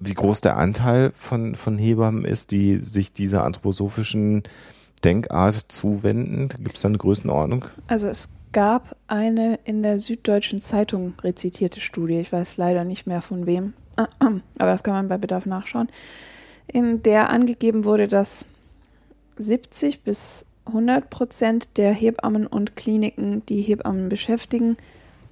wie 0.00 0.14
groß 0.14 0.40
der 0.40 0.56
Anteil 0.56 1.12
von, 1.16 1.54
von 1.54 1.76
Hebammen 1.76 2.24
ist, 2.24 2.50
die 2.50 2.78
sich 2.78 3.12
dieser 3.12 3.44
anthroposophischen 3.44 4.44
Denkart 5.04 5.66
zuwenden? 5.68 6.48
Gibt 6.48 6.76
es 6.76 6.82
da 6.82 6.88
eine 6.88 6.98
Größenordnung? 6.98 7.66
Also 7.88 8.08
es 8.08 8.28
gab 8.52 8.96
eine 9.06 9.58
in 9.64 9.82
der 9.82 10.00
Süddeutschen 10.00 10.58
Zeitung 10.58 11.14
rezitierte 11.22 11.80
Studie, 11.80 12.20
ich 12.20 12.32
weiß 12.32 12.56
leider 12.56 12.84
nicht 12.84 13.06
mehr 13.06 13.22
von 13.22 13.46
wem, 13.46 13.74
aber 13.96 14.40
das 14.58 14.82
kann 14.82 14.94
man 14.94 15.08
bei 15.08 15.18
Bedarf 15.18 15.46
nachschauen, 15.46 15.88
in 16.66 17.02
der 17.02 17.30
angegeben 17.30 17.84
wurde, 17.84 18.08
dass 18.08 18.46
70 19.36 20.02
bis 20.02 20.46
100 20.66 21.08
Prozent 21.10 21.76
der 21.76 21.92
Hebammen 21.92 22.46
und 22.46 22.76
Kliniken, 22.76 23.44
die 23.46 23.62
Hebammen 23.62 24.08
beschäftigen, 24.08 24.76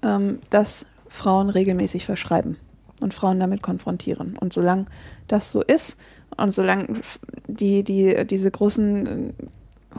ähm, 0.03 0.41
das 0.51 0.87
Frauen 1.09 1.51
regelmäßig 1.51 2.05
verschreiben 2.05 2.57
und 3.01 3.15
Frauen 3.15 3.39
damit 3.39 3.63
konfrontieren. 3.63 4.37
Und 4.39 4.53
solange 4.53 4.87
das 5.29 5.53
so 5.53 5.63
ist 5.63 5.99
und 6.37 6.53
solange 6.53 6.89
die, 7.47 7.85
die, 7.85 8.27
diese 8.27 8.51
großen 8.51 9.07
äh, 9.07 9.33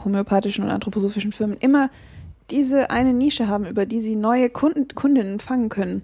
homöopathischen 0.04 0.64
und 0.64 0.70
anthroposophischen 0.70 1.32
Firmen 1.32 1.56
immer 1.58 1.90
diese 2.50 2.90
eine 2.90 3.12
Nische 3.12 3.48
haben, 3.48 3.64
über 3.66 3.86
die 3.86 4.00
sie 4.00 4.16
neue 4.16 4.50
Kunden, 4.50 4.88
Kundinnen 4.94 5.40
fangen 5.40 5.68
können, 5.68 6.02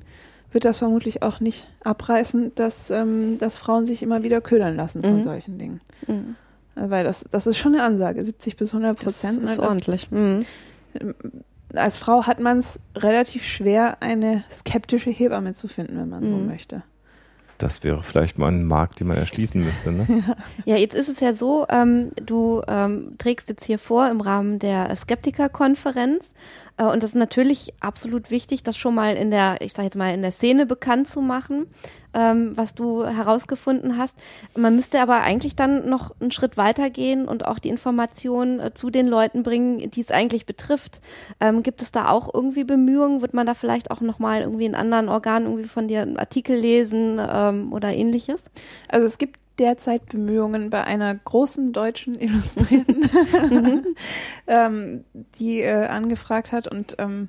wird 0.53 0.65
das 0.65 0.79
vermutlich 0.79 1.23
auch 1.23 1.41
nicht 1.41 1.69
abreißen, 1.83 2.55
dass, 2.55 2.91
ähm, 2.91 3.39
dass 3.39 3.57
Frauen 3.57 3.87
sich 3.87 4.03
immer 4.03 4.23
wieder 4.23 4.41
ködern 4.41 4.77
lassen 4.77 5.03
von 5.03 5.17
Mhm. 5.17 5.23
solchen 5.23 5.59
Dingen. 5.59 5.81
Mhm. 6.07 6.37
Also 6.77 6.91
Weil 6.91 7.05
das, 7.05 7.25
das 7.31 7.47
ist 7.47 7.57
schon 7.59 7.75
eine 7.75 7.83
Ansage, 7.83 8.25
70 8.25 8.57
bis 8.57 8.73
100 8.73 8.97
Das 8.99 9.05
Prozent. 9.05 9.33
ist 9.39 9.41
ne, 9.41 9.47
das- 9.47 9.59
ordentlich. 9.59 10.11
Mhm. 10.11 10.41
als 11.75 11.99
Frau 11.99 12.25
hat 12.27 12.39
man 12.39 12.59
es 12.59 12.79
relativ 12.97 13.43
schwer, 13.45 13.97
eine 14.01 14.45
skeptische 14.49 15.11
Hebamme 15.11 15.55
zu 15.55 15.67
finden, 15.67 15.97
wenn 15.99 16.09
man 16.09 16.29
so 16.29 16.37
Mhm. 16.37 16.47
möchte. 16.47 16.83
Das 17.59 17.85
wäre 17.85 18.03
vielleicht 18.03 18.39
mal 18.39 18.49
ein 18.49 18.65
Markt, 18.65 19.01
den 19.01 19.07
man 19.07 19.17
erschließen 19.17 19.63
müsste. 19.63 19.93
Ne? 19.93 20.07
Ja, 20.65 20.77
jetzt 20.77 20.95
ist 20.95 21.09
es 21.09 21.21
ja 21.21 21.33
so, 21.33 21.67
ähm, 21.69 22.13
du 22.17 22.63
ähm, 22.67 23.17
trägst 23.19 23.49
jetzt 23.49 23.65
hier 23.65 23.79
vor 23.79 24.09
im 24.09 24.21
Rahmen 24.21 24.59
der 24.59 24.95
Skeptiker-Konferenz 24.95 26.35
und 26.77 27.03
das 27.03 27.11
ist 27.11 27.17
natürlich 27.17 27.73
absolut 27.81 28.33
wichtig, 28.33 28.65
das 28.65 28.77
schon 28.77 28.97
mal 28.97 29.17
in 29.17 29.31
der, 29.31 29.61
ich 29.61 29.73
sage 29.73 29.87
jetzt 29.87 29.97
mal, 29.97 30.13
in 30.13 30.23
der 30.23 30.33
Szene 30.33 30.67
bekannt 30.67 31.09
zu 31.09 31.21
machen, 31.21 31.67
ähm, 32.15 32.57
was 32.57 32.75
du 32.75 33.07
herausgefunden 33.07 33.97
hast. 33.97 34.17
Man 34.57 34.75
müsste 34.75 35.01
aber 35.01 35.21
eigentlich 35.21 35.55
dann 35.55 35.89
noch 35.89 36.13
einen 36.21 36.33
Schritt 36.33 36.57
weiter 36.57 36.91
gehen 36.91 37.29
und 37.29 37.47
auch 37.47 37.61
die 37.61 37.69
Informationen 37.69 38.59
äh, 38.59 38.75
zu 38.75 38.91
den 38.91 39.07
Leuten 39.07 39.45
bringen, 39.45 39.89
die 39.89 40.01
es 40.01 40.11
eigentlich 40.11 40.47
betrifft. 40.47 41.01
Ähm, 41.41 41.63
gibt 41.63 41.81
es 41.81 41.93
da 41.93 42.09
auch 42.09 42.33
irgendwie 42.35 42.65
Bemühungen? 42.65 43.21
Wird 43.21 43.35
man 43.35 43.47
da 43.47 43.55
vielleicht 43.55 43.93
auch 43.93 44.01
nochmal 44.01 44.43
irgendwie 44.43 44.67
in 44.67 44.75
anderen 44.75 45.09
Organen 45.09 45.47
irgendwie 45.47 45.69
von 45.69 45.87
dir 45.87 46.03
einen 46.03 46.17
Artikel 46.17 46.57
lesen 46.57 47.21
ähm, 47.21 47.73
oder 47.73 47.93
ähnliches? 47.93 48.47
Also 48.89 49.07
es 49.07 49.19
gibt 49.19 49.39
derzeit 49.59 50.07
Bemühungen 50.09 50.71
bei 50.71 50.85
einer 50.85 51.15
großen 51.15 51.73
deutschen 51.73 52.19
Illustrierten, 52.19 53.09
ähm, 54.47 55.05
die 55.39 55.61
äh, 55.61 55.87
angefragt 55.87 56.53
hat 56.53 56.69
und 56.69 56.97
ähm, 56.99 57.29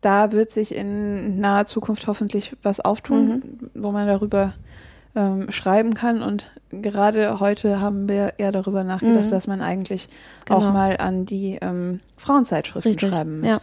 da 0.00 0.32
wird 0.32 0.50
sich 0.50 0.74
in 0.74 1.40
naher 1.40 1.66
Zukunft 1.66 2.06
hoffentlich 2.06 2.54
was 2.62 2.80
auftun, 2.80 3.70
wo 3.74 3.90
man 3.92 4.06
darüber 4.06 4.52
ähm, 5.16 5.50
schreiben 5.50 5.94
kann. 5.94 6.22
Und 6.22 6.52
gerade 6.70 7.40
heute 7.40 7.80
haben 7.80 8.08
wir 8.08 8.34
ja 8.38 8.52
darüber 8.52 8.84
nachgedacht, 8.84 9.24
Mhm. 9.24 9.30
dass 9.30 9.46
man 9.46 9.62
eigentlich 9.62 10.08
Genau. 10.44 10.58
auch 10.60 10.72
mal 10.72 10.98
an 10.98 11.26
die 11.26 11.58
ähm, 11.60 12.00
Frauenzeitschriften 12.16 12.92
Richtig, 12.92 13.08
schreiben 13.08 13.42
ja. 13.42 13.58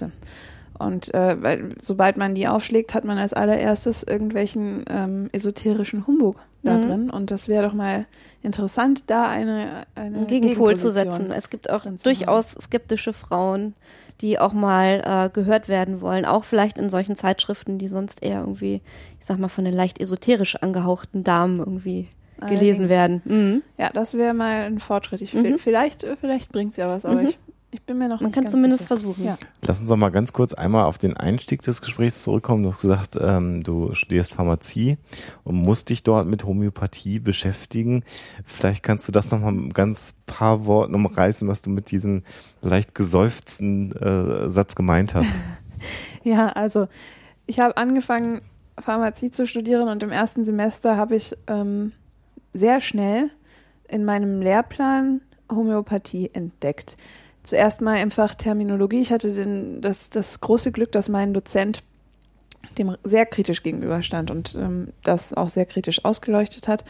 Und 0.86 1.13
äh, 1.13 1.41
weil, 1.41 1.69
sobald 1.82 2.17
man 2.17 2.36
die 2.36 2.48
aufschlägt, 2.48 2.93
hat 2.93 3.04
man 3.06 3.17
als 3.17 3.34
allererstes 3.34 4.04
irgendwelchen 4.04 4.86
ähm, 4.89 5.30
esoterischen 5.32 6.06
Humbug 6.08 6.38
da 6.63 6.78
Mhm. 6.78 6.82
drin. 6.82 7.10
Und 7.10 7.32
das 7.32 7.48
wäre 7.48 7.65
doch 7.67 7.74
mal 7.74 8.06
interessant, 8.41 9.10
da 9.10 9.28
eine, 9.30 9.84
eine 9.96 10.26
Gegenpol 10.26 10.76
zu 10.76 10.91
setzen. 10.91 11.32
Es 11.32 11.50
gibt 11.50 11.69
auch 11.69 11.86
durchaus 12.04 12.52
skeptische 12.52 13.13
Frauen, 13.13 13.74
die 14.22 14.39
auch 14.39 14.54
mal 14.54 15.02
äh, 15.06 15.30
gehört 15.34 15.67
werden 15.67 16.00
wollen, 16.02 16.26
auch 16.26 16.43
vielleicht 16.43 16.78
in 16.78 16.89
solchen 16.89 17.15
Zeitschriften, 17.15 17.78
die 17.78 17.88
sonst 17.88 18.24
eher 18.24 18.41
irgendwie, 18.41 18.82
ich 19.19 19.26
sag 19.26 19.39
mal, 19.39 19.50
von 19.50 19.65
den 19.65 19.74
leicht 19.74 20.00
esoterisch 20.00 20.56
angehauchten 20.58 21.24
Damen 21.24 21.60
irgendwie 21.60 22.08
gelesen 22.48 22.86
Allerdings. 22.86 22.89
werden. 22.89 23.22
Mhm. 23.26 23.63
Ja, 23.78 23.89
das 23.93 24.15
wäre 24.17 24.34
mal 24.34 24.63
ein 24.63 24.80
Fortschritt. 24.80 25.22
Ich, 25.22 25.34
Mhm. 25.34 25.58
Vielleicht, 25.60 26.06
vielleicht 26.19 26.52
bringt 26.52 26.72
es 26.72 26.78
ja 26.78 26.88
was, 26.88 27.06
aber 27.06 27.22
Mhm. 27.22 27.28
ich, 27.28 27.39
ich 27.73 27.81
bin 27.83 27.97
mir 27.97 28.07
noch 28.07 28.21
Man 28.21 28.27
nicht 28.27 28.36
kann 28.36 28.43
ganz 28.43 28.51
zumindest 28.51 28.83
sicher. 28.83 28.88
versuchen. 28.88 29.25
Ja. 29.25 29.38
Lass 29.65 29.79
uns 29.79 29.89
doch 29.89 29.95
mal 29.97 30.09
ganz 30.09 30.33
kurz 30.33 30.53
einmal 30.53 30.86
auf 30.86 30.97
den 30.97 31.17
Einstieg 31.17 31.62
des 31.63 31.81
Gesprächs 31.81 32.23
zurückkommen. 32.23 32.63
Du 32.63 32.71
hast 32.71 32.81
gesagt, 32.81 33.17
ähm, 33.19 33.62
du 33.62 33.93
studierst 33.93 34.33
Pharmazie 34.33 34.97
und 35.43 35.55
musst 35.55 35.89
dich 35.89 36.03
dort 36.03 36.27
mit 36.27 36.45
Homöopathie 36.45 37.19
beschäftigen. 37.19 38.03
Vielleicht 38.45 38.83
kannst 38.83 39.07
du 39.07 39.12
das 39.12 39.31
noch 39.31 39.39
mal 39.39 39.51
ein 39.51 39.69
ganz 39.69 40.13
paar 40.25 40.65
Worten 40.65 40.95
umreißen, 40.95 41.47
was 41.47 41.62
du 41.62 41.69
mit 41.69 41.91
diesem 41.91 42.23
leicht 42.62 42.95
geseufzten 42.95 43.91
äh, 43.93 44.49
Satz 44.49 44.75
gemeint 44.75 45.15
hast. 45.15 45.31
Ja, 46.23 46.47
also 46.47 46.88
ich 47.45 47.59
habe 47.59 47.75
angefangen, 47.75 48.39
Pharmazie 48.79 49.31
zu 49.31 49.45
studieren 49.45 49.89
und 49.89 50.01
im 50.01 50.12
ersten 50.12 50.45
Semester 50.45 50.95
habe 50.95 51.17
ich 51.17 51.36
ähm, 51.47 51.91
sehr 52.53 52.79
schnell 52.79 53.29
in 53.89 54.05
meinem 54.05 54.41
Lehrplan 54.41 55.19
Homöopathie 55.51 56.29
entdeckt. 56.33 56.95
Zuerst 57.43 57.82
mal 57.82 57.97
im 57.97 58.12
Fach 58.12 58.36
Terminologie. 58.36 59.01
Ich 59.01 59.12
hatte 59.12 59.34
den, 59.34 59.82
das, 59.82 60.10
das 60.10 60.39
große 60.39 60.71
Glück, 60.71 60.91
dass 60.91 61.10
mein 61.10 61.34
Dozent 61.34 61.84
dem 62.77 62.95
sehr 63.03 63.25
kritisch 63.25 63.63
gegenüberstand 63.63 64.32
und 64.32 64.56
ähm, 64.56 64.89
das 65.03 65.34
auch 65.34 65.49
sehr 65.49 65.65
kritisch 65.65 66.06
ausgeleuchtet 66.06 66.67
hat. 66.67 66.86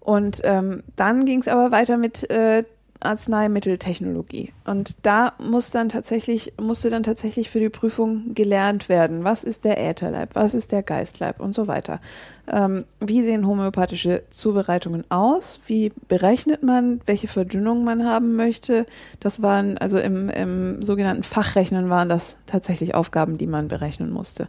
Und 0.00 0.40
ähm, 0.44 0.82
dann 0.96 1.24
ging 1.24 1.40
es 1.40 1.48
aber 1.48 1.70
weiter 1.70 1.96
mit 1.96 2.28
äh, 2.30 2.64
Arzneimitteltechnologie. 3.00 4.52
Und 4.64 4.96
da 5.02 5.34
muss 5.38 5.70
dann 5.70 5.88
tatsächlich, 5.88 6.52
musste 6.60 6.90
dann 6.90 7.04
tatsächlich 7.04 7.48
für 7.48 7.60
die 7.60 7.68
Prüfung 7.68 8.34
gelernt 8.34 8.88
werden, 8.88 9.22
was 9.22 9.44
ist 9.44 9.64
der 9.64 9.78
Ätherleib, 9.78 10.34
was 10.34 10.54
ist 10.54 10.72
der 10.72 10.82
Geistleib 10.82 11.38
und 11.38 11.54
so 11.54 11.68
weiter. 11.68 12.00
Ähm, 12.48 12.84
wie 13.00 13.22
sehen 13.22 13.46
homöopathische 13.46 14.22
Zubereitungen 14.30 15.08
aus? 15.10 15.60
Wie 15.66 15.92
berechnet 16.08 16.62
man, 16.62 17.00
welche 17.06 17.28
Verdünnung 17.28 17.84
man 17.84 18.04
haben 18.04 18.34
möchte? 18.34 18.86
Das 19.20 19.42
waren, 19.42 19.78
also 19.78 19.98
im, 19.98 20.28
im 20.28 20.82
sogenannten 20.82 21.22
Fachrechnen 21.22 21.90
waren 21.90 22.08
das 22.08 22.38
tatsächlich 22.46 22.94
Aufgaben, 22.94 23.38
die 23.38 23.46
man 23.46 23.68
berechnen 23.68 24.10
musste. 24.10 24.48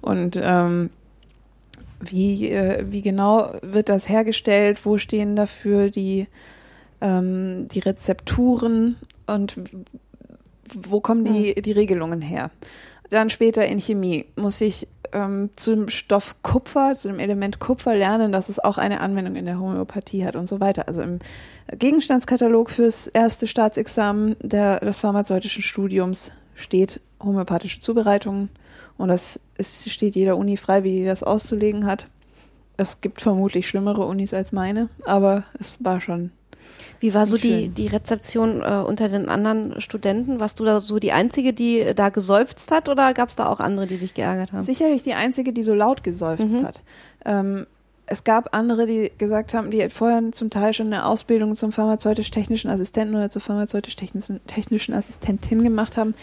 Und 0.00 0.38
ähm, 0.42 0.90
wie, 2.00 2.50
äh, 2.50 2.84
wie 2.90 3.02
genau 3.02 3.52
wird 3.62 3.88
das 3.88 4.08
hergestellt? 4.08 4.84
Wo 4.84 4.98
stehen 4.98 5.36
dafür 5.36 5.90
die, 5.90 6.26
ähm, 7.04 7.68
die 7.68 7.80
Rezepturen 7.80 8.96
und 9.26 9.60
wo 10.74 11.00
kommen 11.00 11.24
die, 11.24 11.54
die 11.60 11.72
Regelungen 11.72 12.22
her? 12.22 12.50
Dann 13.10 13.30
später 13.30 13.66
in 13.66 13.78
Chemie 13.78 14.24
muss 14.34 14.60
ich 14.62 14.88
ähm, 15.12 15.50
zum 15.54 15.88
Stoff 15.88 16.36
Kupfer, 16.42 16.94
zu 16.94 17.08
dem 17.08 17.20
Element 17.20 17.60
Kupfer 17.60 17.94
lernen, 17.94 18.32
dass 18.32 18.48
es 18.48 18.58
auch 18.58 18.78
eine 18.78 19.00
Anwendung 19.00 19.36
in 19.36 19.44
der 19.44 19.60
Homöopathie 19.60 20.24
hat 20.24 20.34
und 20.34 20.48
so 20.48 20.60
weiter. 20.60 20.88
Also 20.88 21.02
im 21.02 21.18
Gegenstandskatalog 21.68 22.70
fürs 22.70 23.06
erste 23.06 23.46
Staatsexamen 23.46 24.36
der, 24.42 24.80
des 24.80 24.98
pharmazeutischen 24.98 25.62
Studiums 25.62 26.32
steht 26.54 27.00
homöopathische 27.22 27.80
Zubereitungen 27.80 28.48
und 28.96 29.08
das 29.08 29.38
ist, 29.58 29.90
steht 29.90 30.14
jeder 30.14 30.38
Uni 30.38 30.56
frei, 30.56 30.82
wie 30.82 31.00
die 31.00 31.04
das 31.04 31.22
auszulegen 31.22 31.86
hat. 31.86 32.08
Es 32.76 33.00
gibt 33.00 33.20
vermutlich 33.20 33.68
schlimmere 33.68 34.04
Unis 34.06 34.34
als 34.34 34.50
meine, 34.50 34.88
aber 35.04 35.44
es 35.60 35.78
war 35.84 36.00
schon 36.00 36.32
Wie 37.00 37.14
war 37.14 37.26
so 37.26 37.36
die, 37.36 37.68
die 37.68 37.86
Rezeption 37.86 38.62
äh, 38.62 38.82
unter 38.86 39.08
den 39.08 39.28
anderen 39.28 39.80
Studenten? 39.80 40.40
Warst 40.40 40.60
du 40.60 40.64
da 40.64 40.80
so 40.80 40.98
die 40.98 41.12
Einzige, 41.12 41.52
die 41.52 41.92
da 41.94 42.08
geseufzt 42.08 42.70
hat 42.70 42.88
oder 42.88 43.12
gab 43.14 43.28
es 43.28 43.36
da 43.36 43.46
auch 43.48 43.60
andere, 43.60 43.86
die 43.86 43.96
sich 43.96 44.14
geärgert 44.14 44.52
haben? 44.52 44.62
sicherlich 44.62 45.02
die 45.02 45.14
einzige, 45.14 45.52
die 45.52 45.62
so 45.62 45.74
laut 45.74 46.02
geseufzt 46.02 46.60
Mhm. 46.60 46.64
hat. 46.64 46.82
Ähm, 47.24 47.66
es 48.06 48.24
gab 48.24 48.54
andere, 48.54 48.86
die 48.86 49.10
gesagt 49.16 49.54
haben, 49.54 49.70
die 49.70 49.88
vorher 49.88 50.22
zum 50.32 50.50
Teil 50.50 50.74
schon 50.74 50.88
eine 50.88 51.06
Ausbildung 51.06 51.54
zum 51.56 51.72
pharmazeutisch-technischen 51.72 52.70
Assistenten 52.70 53.14
oder 53.14 53.30
zur 53.30 53.40
pharmazeutisch-technischen 53.40 54.40
technischen 54.46 54.94
Assistentin 54.94 55.62
gemacht 55.62 55.96
haben, 55.96 56.14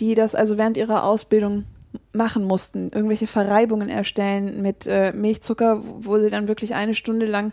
die 0.00 0.14
das 0.14 0.34
also 0.34 0.56
während 0.56 0.76
ihrer 0.78 1.04
Ausbildung 1.04 1.64
machen 2.12 2.44
mussten, 2.44 2.90
irgendwelche 2.92 3.26
Verreibungen 3.26 3.88
erstellen 3.88 4.62
mit 4.62 4.86
äh, 4.86 5.12
Milchzucker, 5.12 5.82
wo 6.00 6.18
sie 6.18 6.30
dann 6.30 6.48
wirklich 6.48 6.74
eine 6.74 6.94
Stunde 6.94 7.26
lang 7.26 7.52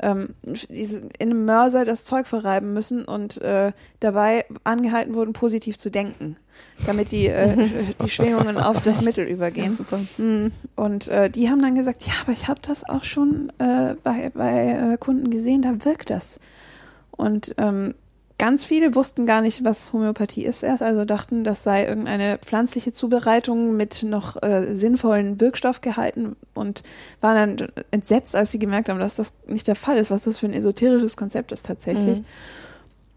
ähm, 0.00 0.34
in 0.68 1.10
einem 1.20 1.44
Mörser 1.44 1.84
das 1.84 2.04
Zeug 2.04 2.26
verreiben 2.26 2.72
müssen 2.72 3.04
und 3.04 3.40
äh, 3.42 3.72
dabei 4.00 4.44
angehalten 4.64 5.14
wurden, 5.14 5.32
positiv 5.32 5.78
zu 5.78 5.90
denken, 5.90 6.36
damit 6.86 7.12
die, 7.12 7.28
äh, 7.28 7.68
die 8.02 8.08
Schwingungen 8.08 8.58
auf 8.58 8.82
das 8.82 9.02
Mittel 9.02 9.26
übergehen. 9.26 9.72
super. 9.72 10.00
Und 10.76 11.08
äh, 11.08 11.30
die 11.30 11.48
haben 11.50 11.62
dann 11.62 11.74
gesagt, 11.74 12.04
ja, 12.04 12.12
aber 12.22 12.32
ich 12.32 12.48
habe 12.48 12.60
das 12.62 12.88
auch 12.88 13.04
schon 13.04 13.52
äh, 13.58 13.94
bei, 14.02 14.30
bei 14.34 14.92
äh, 14.92 14.96
Kunden 14.98 15.30
gesehen, 15.30 15.62
da 15.62 15.84
wirkt 15.84 16.10
das. 16.10 16.38
Und 17.10 17.54
ähm, 17.58 17.94
ganz 18.38 18.64
viele 18.64 18.94
wussten 18.94 19.26
gar 19.26 19.40
nicht, 19.42 19.64
was 19.64 19.92
Homöopathie 19.92 20.44
ist 20.44 20.62
erst, 20.62 20.82
also 20.82 21.04
dachten, 21.04 21.44
das 21.44 21.62
sei 21.62 21.86
irgendeine 21.86 22.38
pflanzliche 22.38 22.92
Zubereitung 22.92 23.76
mit 23.76 24.02
noch 24.02 24.42
äh, 24.42 24.74
sinnvollen 24.74 25.40
Wirkstoffgehalten 25.40 26.34
und 26.54 26.82
waren 27.20 27.56
dann 27.56 27.68
entsetzt, 27.90 28.34
als 28.34 28.50
sie 28.50 28.58
gemerkt 28.58 28.88
haben, 28.88 28.98
dass 28.98 29.14
das 29.16 29.32
nicht 29.46 29.68
der 29.68 29.76
Fall 29.76 29.96
ist, 29.98 30.10
was 30.10 30.24
das 30.24 30.38
für 30.38 30.46
ein 30.46 30.52
esoterisches 30.52 31.16
Konzept 31.16 31.52
ist 31.52 31.66
tatsächlich. 31.66 32.18
Mhm. 32.20 32.24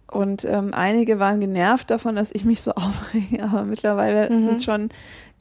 Und 0.09 0.45
ähm, 0.45 0.73
einige 0.73 1.19
waren 1.19 1.41
genervt 1.41 1.91
davon, 1.91 2.15
dass 2.15 2.31
ich 2.31 2.45
mich 2.45 2.61
so 2.61 2.71
aufrege, 2.75 3.43
aber 3.43 3.63
mittlerweile 3.65 4.29
Mhm. 4.29 4.39
sind 4.39 4.63
schon, 4.63 4.89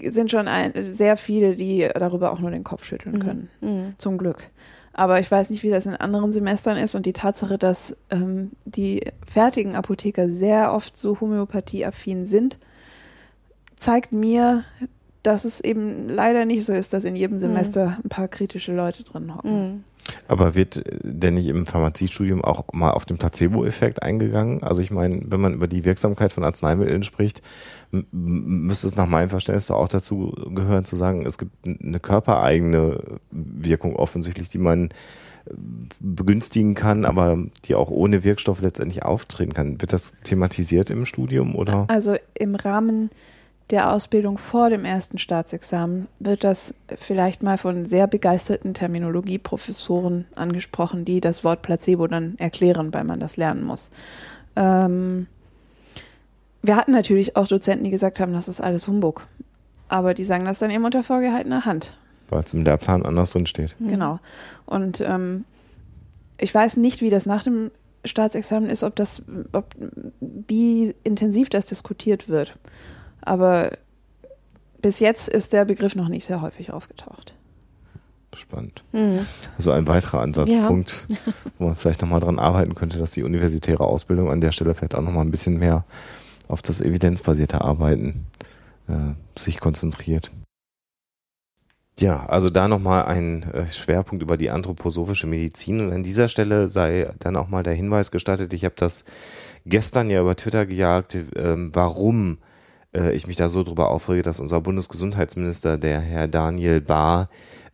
sind 0.02 0.30
schon 0.30 0.48
ein, 0.48 0.72
sehr 0.94 1.16
viele, 1.16 1.54
die 1.54 1.88
darüber 1.94 2.32
auch 2.32 2.40
nur 2.40 2.50
den 2.50 2.64
Kopf 2.64 2.84
schütteln 2.84 3.16
Mhm. 3.16 3.20
können. 3.20 3.50
Mhm. 3.60 3.94
Zum 3.98 4.18
Glück. 4.18 4.50
Aber 4.98 5.20
ich 5.20 5.30
weiß 5.30 5.50
nicht, 5.50 5.62
wie 5.62 5.68
das 5.68 5.84
in 5.84 5.94
anderen 5.94 6.32
Semestern 6.32 6.78
ist 6.78 6.94
und 6.94 7.04
die 7.04 7.12
Tatsache, 7.12 7.58
dass 7.58 7.94
ähm, 8.08 8.52
die 8.64 9.02
fertigen 9.26 9.76
Apotheker 9.76 10.30
sehr 10.30 10.72
oft 10.72 10.96
so 10.96 11.20
homöopathieaffin 11.20 12.24
sind, 12.24 12.56
zeigt 13.76 14.12
mir, 14.12 14.64
dass 15.22 15.44
es 15.44 15.60
eben 15.60 16.08
leider 16.08 16.46
nicht 16.46 16.64
so 16.64 16.72
ist, 16.72 16.94
dass 16.94 17.04
in 17.04 17.14
jedem 17.14 17.38
Semester 17.38 17.98
ein 18.02 18.08
paar 18.08 18.26
kritische 18.26 18.74
Leute 18.74 19.04
drin 19.04 19.34
hocken. 19.34 19.52
Mhm. 19.52 19.84
Aber 20.28 20.54
wird 20.54 20.82
denn 21.02 21.34
nicht 21.34 21.46
im 21.46 21.66
Pharmaziestudium 21.66 22.44
auch 22.44 22.72
mal 22.72 22.90
auf 22.90 23.06
den 23.06 23.18
Placebo-Effekt 23.18 24.02
eingegangen? 24.02 24.62
Also 24.62 24.80
ich 24.80 24.90
meine, 24.90 25.22
wenn 25.26 25.40
man 25.40 25.54
über 25.54 25.68
die 25.68 25.84
Wirksamkeit 25.84 26.32
von 26.32 26.44
Arzneimitteln 26.44 27.02
spricht, 27.02 27.42
müsste 27.90 28.86
es 28.86 28.96
nach 28.96 29.06
meinem 29.06 29.30
Verständnis 29.30 29.70
auch 29.70 29.88
dazu 29.88 30.32
gehören 30.54 30.84
zu 30.84 30.96
sagen, 30.96 31.24
es 31.24 31.38
gibt 31.38 31.52
eine 31.66 32.00
körpereigene 32.00 33.18
Wirkung 33.30 33.96
offensichtlich, 33.96 34.48
die 34.48 34.58
man 34.58 34.86
äh, 34.86 35.54
begünstigen 36.00 36.74
kann, 36.74 37.04
aber 37.04 37.38
die 37.64 37.74
auch 37.74 37.90
ohne 37.90 38.24
Wirkstoff 38.24 38.60
letztendlich 38.60 39.02
auftreten 39.04 39.54
kann. 39.54 39.80
Wird 39.80 39.92
das 39.92 40.14
thematisiert 40.24 40.90
im 40.90 41.06
Studium 41.06 41.54
oder? 41.54 41.86
Also 41.88 42.16
im 42.34 42.54
Rahmen 42.54 43.10
der 43.70 43.92
Ausbildung 43.92 44.38
vor 44.38 44.70
dem 44.70 44.84
ersten 44.84 45.18
Staatsexamen 45.18 46.06
wird 46.20 46.44
das 46.44 46.74
vielleicht 46.96 47.42
mal 47.42 47.58
von 47.58 47.86
sehr 47.86 48.06
begeisterten 48.06 48.74
Terminologieprofessoren 48.74 50.26
angesprochen, 50.36 51.04
die 51.04 51.20
das 51.20 51.42
Wort 51.42 51.62
Placebo 51.62 52.06
dann 52.06 52.38
erklären, 52.38 52.94
weil 52.94 53.04
man 53.04 53.18
das 53.18 53.36
lernen 53.36 53.64
muss. 53.64 53.90
Ähm, 54.54 55.26
wir 56.62 56.76
hatten 56.76 56.92
natürlich 56.92 57.36
auch 57.36 57.48
Dozenten, 57.48 57.84
die 57.84 57.90
gesagt 57.90 58.20
haben, 58.20 58.32
das 58.32 58.48
ist 58.48 58.60
alles 58.60 58.86
Humbug. 58.86 59.26
Aber 59.88 60.14
die 60.14 60.24
sagen 60.24 60.44
das 60.44 60.58
dann 60.58 60.70
eben 60.70 60.84
unter 60.84 61.02
vorgehaltener 61.02 61.64
Hand. 61.64 61.96
Weil 62.28 62.42
es 62.42 62.54
im 62.54 62.64
Lehrplan 62.64 63.04
anders 63.04 63.30
drin 63.30 63.46
steht. 63.46 63.76
Mhm. 63.80 63.88
Genau. 63.88 64.18
Und 64.64 65.00
ähm, 65.00 65.44
ich 66.38 66.54
weiß 66.54 66.76
nicht, 66.76 67.02
wie 67.02 67.10
das 67.10 67.26
nach 67.26 67.44
dem 67.44 67.70
Staatsexamen 68.04 68.70
ist, 68.70 68.82
ob 68.84 68.96
das, 68.96 69.22
ob, 69.52 69.74
wie 70.20 70.94
intensiv 71.02 71.50
das 71.50 71.66
diskutiert 71.66 72.28
wird. 72.28 72.54
Aber 73.26 73.72
bis 74.80 75.00
jetzt 75.00 75.28
ist 75.28 75.52
der 75.52 75.64
Begriff 75.64 75.94
noch 75.96 76.08
nicht 76.08 76.26
sehr 76.26 76.40
häufig 76.40 76.72
aufgetaucht. 76.72 77.34
Spannend. 78.36 78.84
Mhm. 78.92 79.26
Also 79.56 79.70
ein 79.72 79.88
weiterer 79.88 80.20
Ansatzpunkt, 80.20 81.06
wo 81.58 81.66
man 81.66 81.76
vielleicht 81.76 82.02
nochmal 82.02 82.20
dran 82.20 82.38
arbeiten 82.38 82.74
könnte, 82.74 82.98
dass 82.98 83.12
die 83.12 83.22
universitäre 83.22 83.84
Ausbildung 83.84 84.30
an 84.30 84.40
der 84.40 84.52
Stelle 84.52 84.74
vielleicht 84.74 84.94
auch 84.94 85.02
nochmal 85.02 85.24
ein 85.24 85.30
bisschen 85.30 85.58
mehr 85.58 85.84
auf 86.46 86.62
das 86.62 86.80
evidenzbasierte 86.80 87.62
Arbeiten 87.62 88.26
äh, 88.88 89.14
sich 89.38 89.58
konzentriert. 89.58 90.30
Ja, 91.98 92.26
also 92.26 92.50
da 92.50 92.68
nochmal 92.68 93.06
ein 93.06 93.42
äh, 93.54 93.70
Schwerpunkt 93.70 94.22
über 94.22 94.36
die 94.36 94.50
anthroposophische 94.50 95.26
Medizin. 95.26 95.80
Und 95.80 95.92
an 95.92 96.02
dieser 96.02 96.28
Stelle 96.28 96.68
sei 96.68 97.10
dann 97.18 97.36
auch 97.36 97.48
mal 97.48 97.62
der 97.62 97.72
Hinweis 97.72 98.10
gestattet, 98.10 98.52
ich 98.52 98.66
habe 98.66 98.74
das 98.76 99.04
gestern 99.64 100.10
ja 100.10 100.20
über 100.20 100.36
Twitter 100.36 100.66
gejagt, 100.66 101.16
ähm, 101.36 101.70
warum 101.72 102.38
äh, 102.96 103.12
ich 103.12 103.26
mich 103.26 103.36
da 103.36 103.48
so 103.48 103.62
drüber 103.62 103.90
aufrege, 103.90 104.22
dass 104.22 104.40
unser 104.40 104.60
Bundesgesundheitsminister, 104.60 105.78
der 105.78 106.00
Herr 106.00 106.28
Daniel 106.28 106.80
Bahr, 106.80 107.28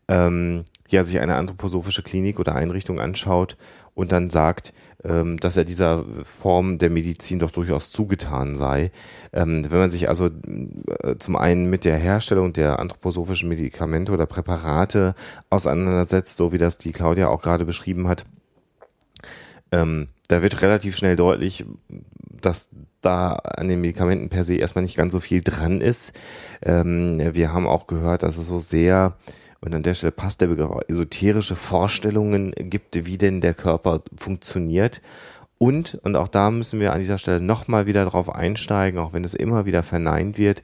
ähm, 0.09 0.65
ja, 0.89 1.05
sich 1.05 1.21
eine 1.21 1.37
anthroposophische 1.37 2.03
Klinik 2.03 2.39
oder 2.39 2.55
Einrichtung 2.55 3.01
anschaut 3.01 3.57
und 3.95 4.13
dann 4.13 4.31
sagt, 4.31 4.73
ähm, 5.05 5.39
dass 5.39 5.57
er 5.57 5.65
dieser 5.65 6.05
Form 6.23 6.79
der 6.79 6.91
Medizin 6.91 7.39
doch 7.39 7.51
durchaus 7.51 7.91
zugetan 7.91 8.55
sei. 8.55 8.91
Ähm, 9.33 9.65
wenn 9.71 9.79
man 9.79 9.91
sich 9.91 10.09
also 10.09 10.27
äh, 10.27 11.17
zum 11.19 11.37
einen 11.37 11.69
mit 11.69 11.85
der 11.85 11.97
Herstellung 11.97 12.53
der 12.53 12.79
anthroposophischen 12.79 13.49
Medikamente 13.49 14.13
oder 14.13 14.27
Präparate 14.27 15.15
auseinandersetzt, 15.51 16.37
so 16.37 16.53
wie 16.53 16.59
das 16.59 16.79
die 16.79 16.93
Claudia 16.93 17.29
auch 17.29 17.43
gerade 17.43 17.65
beschrieben 17.65 18.09
hat, 18.09 18.25
ähm, 19.73 20.09
da 20.33 20.43
wird 20.43 20.63
relativ 20.63 20.97
schnell 20.97 21.15
deutlich, 21.15 21.65
dass 22.41 22.71
da 23.03 23.35
an 23.35 23.69
den 23.69 23.81
Medikamenten 23.81 24.31
per 24.31 24.45
se 24.45 24.55
erstmal 24.55 24.83
nicht 24.83 24.97
ganz 24.97 25.13
so 25.13 25.21
viel 25.21 25.43
dran 25.43 25.81
ist. 25.81 26.13
Ähm, 26.63 27.21
wir 27.35 27.53
haben 27.53 27.67
auch 27.67 27.87
gehört, 27.87 28.23
dass 28.23 28.39
es 28.39 28.47
so 28.47 28.59
sehr, 28.59 29.17
und 29.61 29.75
an 29.75 29.83
der 29.83 29.95
Stelle 29.95 30.13
passt 30.13 30.41
der 30.41 30.47
Begriff 30.49 30.71
esoterische 30.89 31.55
Vorstellungen 31.55 32.53
gibt, 32.57 33.05
wie 33.07 33.19
denn 33.19 33.41
der 33.41 33.55
Körper 33.55 34.03
funktioniert. 34.17 35.03
Und, 35.59 36.01
und 36.03 36.17
auch 36.17 36.29
da 36.29 36.51
müssen 36.51 36.81
wir 36.81 36.93
an 36.93 36.99
dieser 36.99 37.19
Stelle 37.19 37.41
nochmal 37.41 37.87
wieder 37.87 38.05
drauf 38.05 38.35
einsteigen, 38.35 38.99
auch 38.99 39.13
wenn 39.13 39.23
es 39.23 39.35
immer 39.35 39.67
wieder 39.67 39.85
verneint 39.85 40.39
wird. 40.39 40.63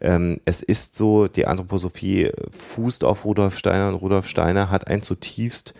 Ähm, 0.00 0.40
es 0.46 0.62
ist 0.62 0.94
so, 0.94 1.26
die 1.28 1.46
Anthroposophie 1.46 2.30
fußt 2.50 3.04
auf 3.04 3.24
Rudolf 3.24 3.58
Steiner 3.58 3.88
und 3.88 3.96
Rudolf 3.96 4.26
Steiner 4.26 4.70
hat 4.70 4.86
ein 4.86 5.02
zutiefst, 5.02 5.74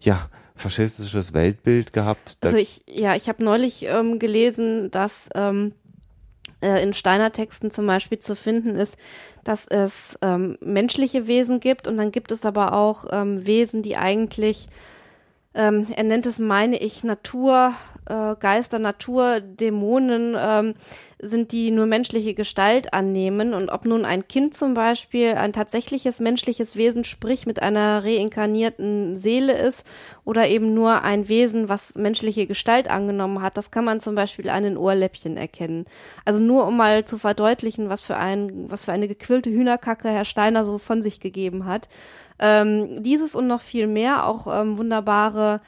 ja, 0.00 0.28
faschistisches 0.54 1.32
Weltbild 1.32 1.92
gehabt. 1.92 2.38
Also 2.42 2.56
ich, 2.56 2.82
ja, 2.86 3.16
ich 3.16 3.28
habe 3.28 3.44
neulich 3.44 3.84
ähm, 3.84 4.18
gelesen, 4.18 4.90
dass 4.90 5.28
ähm, 5.34 5.72
äh, 6.62 6.82
in 6.82 6.92
Steiner 6.94 7.32
Texten 7.32 7.70
zum 7.70 7.86
Beispiel 7.86 8.18
zu 8.18 8.36
finden 8.36 8.76
ist, 8.76 8.96
dass 9.44 9.66
es 9.68 10.18
ähm, 10.22 10.56
menschliche 10.60 11.26
Wesen 11.26 11.60
gibt 11.60 11.88
und 11.88 11.96
dann 11.96 12.12
gibt 12.12 12.32
es 12.32 12.46
aber 12.46 12.72
auch 12.72 13.06
ähm, 13.10 13.44
Wesen, 13.44 13.82
die 13.82 13.96
eigentlich, 13.96 14.68
ähm, 15.54 15.86
er 15.94 16.04
nennt 16.04 16.26
es, 16.26 16.38
meine 16.38 16.78
ich, 16.78 17.04
Natur, 17.04 17.74
äh, 18.06 18.34
Geister, 18.38 18.78
Natur, 18.78 19.40
Dämonen, 19.40 20.36
ähm, 20.38 20.74
sind, 21.24 21.52
die 21.52 21.70
nur 21.70 21.86
menschliche 21.86 22.34
Gestalt 22.34 22.92
annehmen. 22.92 23.54
Und 23.54 23.68
ob 23.70 23.84
nun 23.84 24.04
ein 24.04 24.26
Kind 24.26 24.56
zum 24.56 24.74
Beispiel 24.74 25.34
ein 25.34 25.52
tatsächliches 25.52 26.18
menschliches 26.18 26.74
Wesen, 26.74 27.04
sprich 27.04 27.46
mit 27.46 27.62
einer 27.62 28.02
reinkarnierten 28.02 29.14
Seele 29.14 29.52
ist, 29.52 29.86
oder 30.24 30.48
eben 30.48 30.74
nur 30.74 31.02
ein 31.02 31.28
Wesen, 31.28 31.68
was 31.68 31.94
menschliche 31.94 32.46
Gestalt 32.46 32.90
angenommen 32.90 33.40
hat, 33.40 33.56
das 33.56 33.70
kann 33.70 33.84
man 33.84 34.00
zum 34.00 34.16
Beispiel 34.16 34.48
an 34.48 34.64
den 34.64 34.76
Ohrläppchen 34.76 35.36
erkennen. 35.36 35.84
Also 36.24 36.42
nur 36.42 36.66
um 36.66 36.76
mal 36.76 37.04
zu 37.04 37.18
verdeutlichen, 37.18 37.88
was 37.88 38.00
für 38.00 38.16
ein, 38.16 38.68
was 38.68 38.82
für 38.84 38.92
eine 38.92 39.06
gequillte 39.06 39.50
Hühnerkacke 39.50 40.08
Herr 40.08 40.24
Steiner 40.24 40.64
so 40.64 40.78
von 40.78 41.02
sich 41.02 41.20
gegeben 41.20 41.66
hat. 41.66 41.88
Ähm, 42.40 43.02
dieses 43.02 43.36
und 43.36 43.46
noch 43.46 43.60
viel 43.60 43.86
mehr, 43.86 44.26
auch 44.26 44.48
ähm, 44.48 44.76
wunderbare 44.76 45.60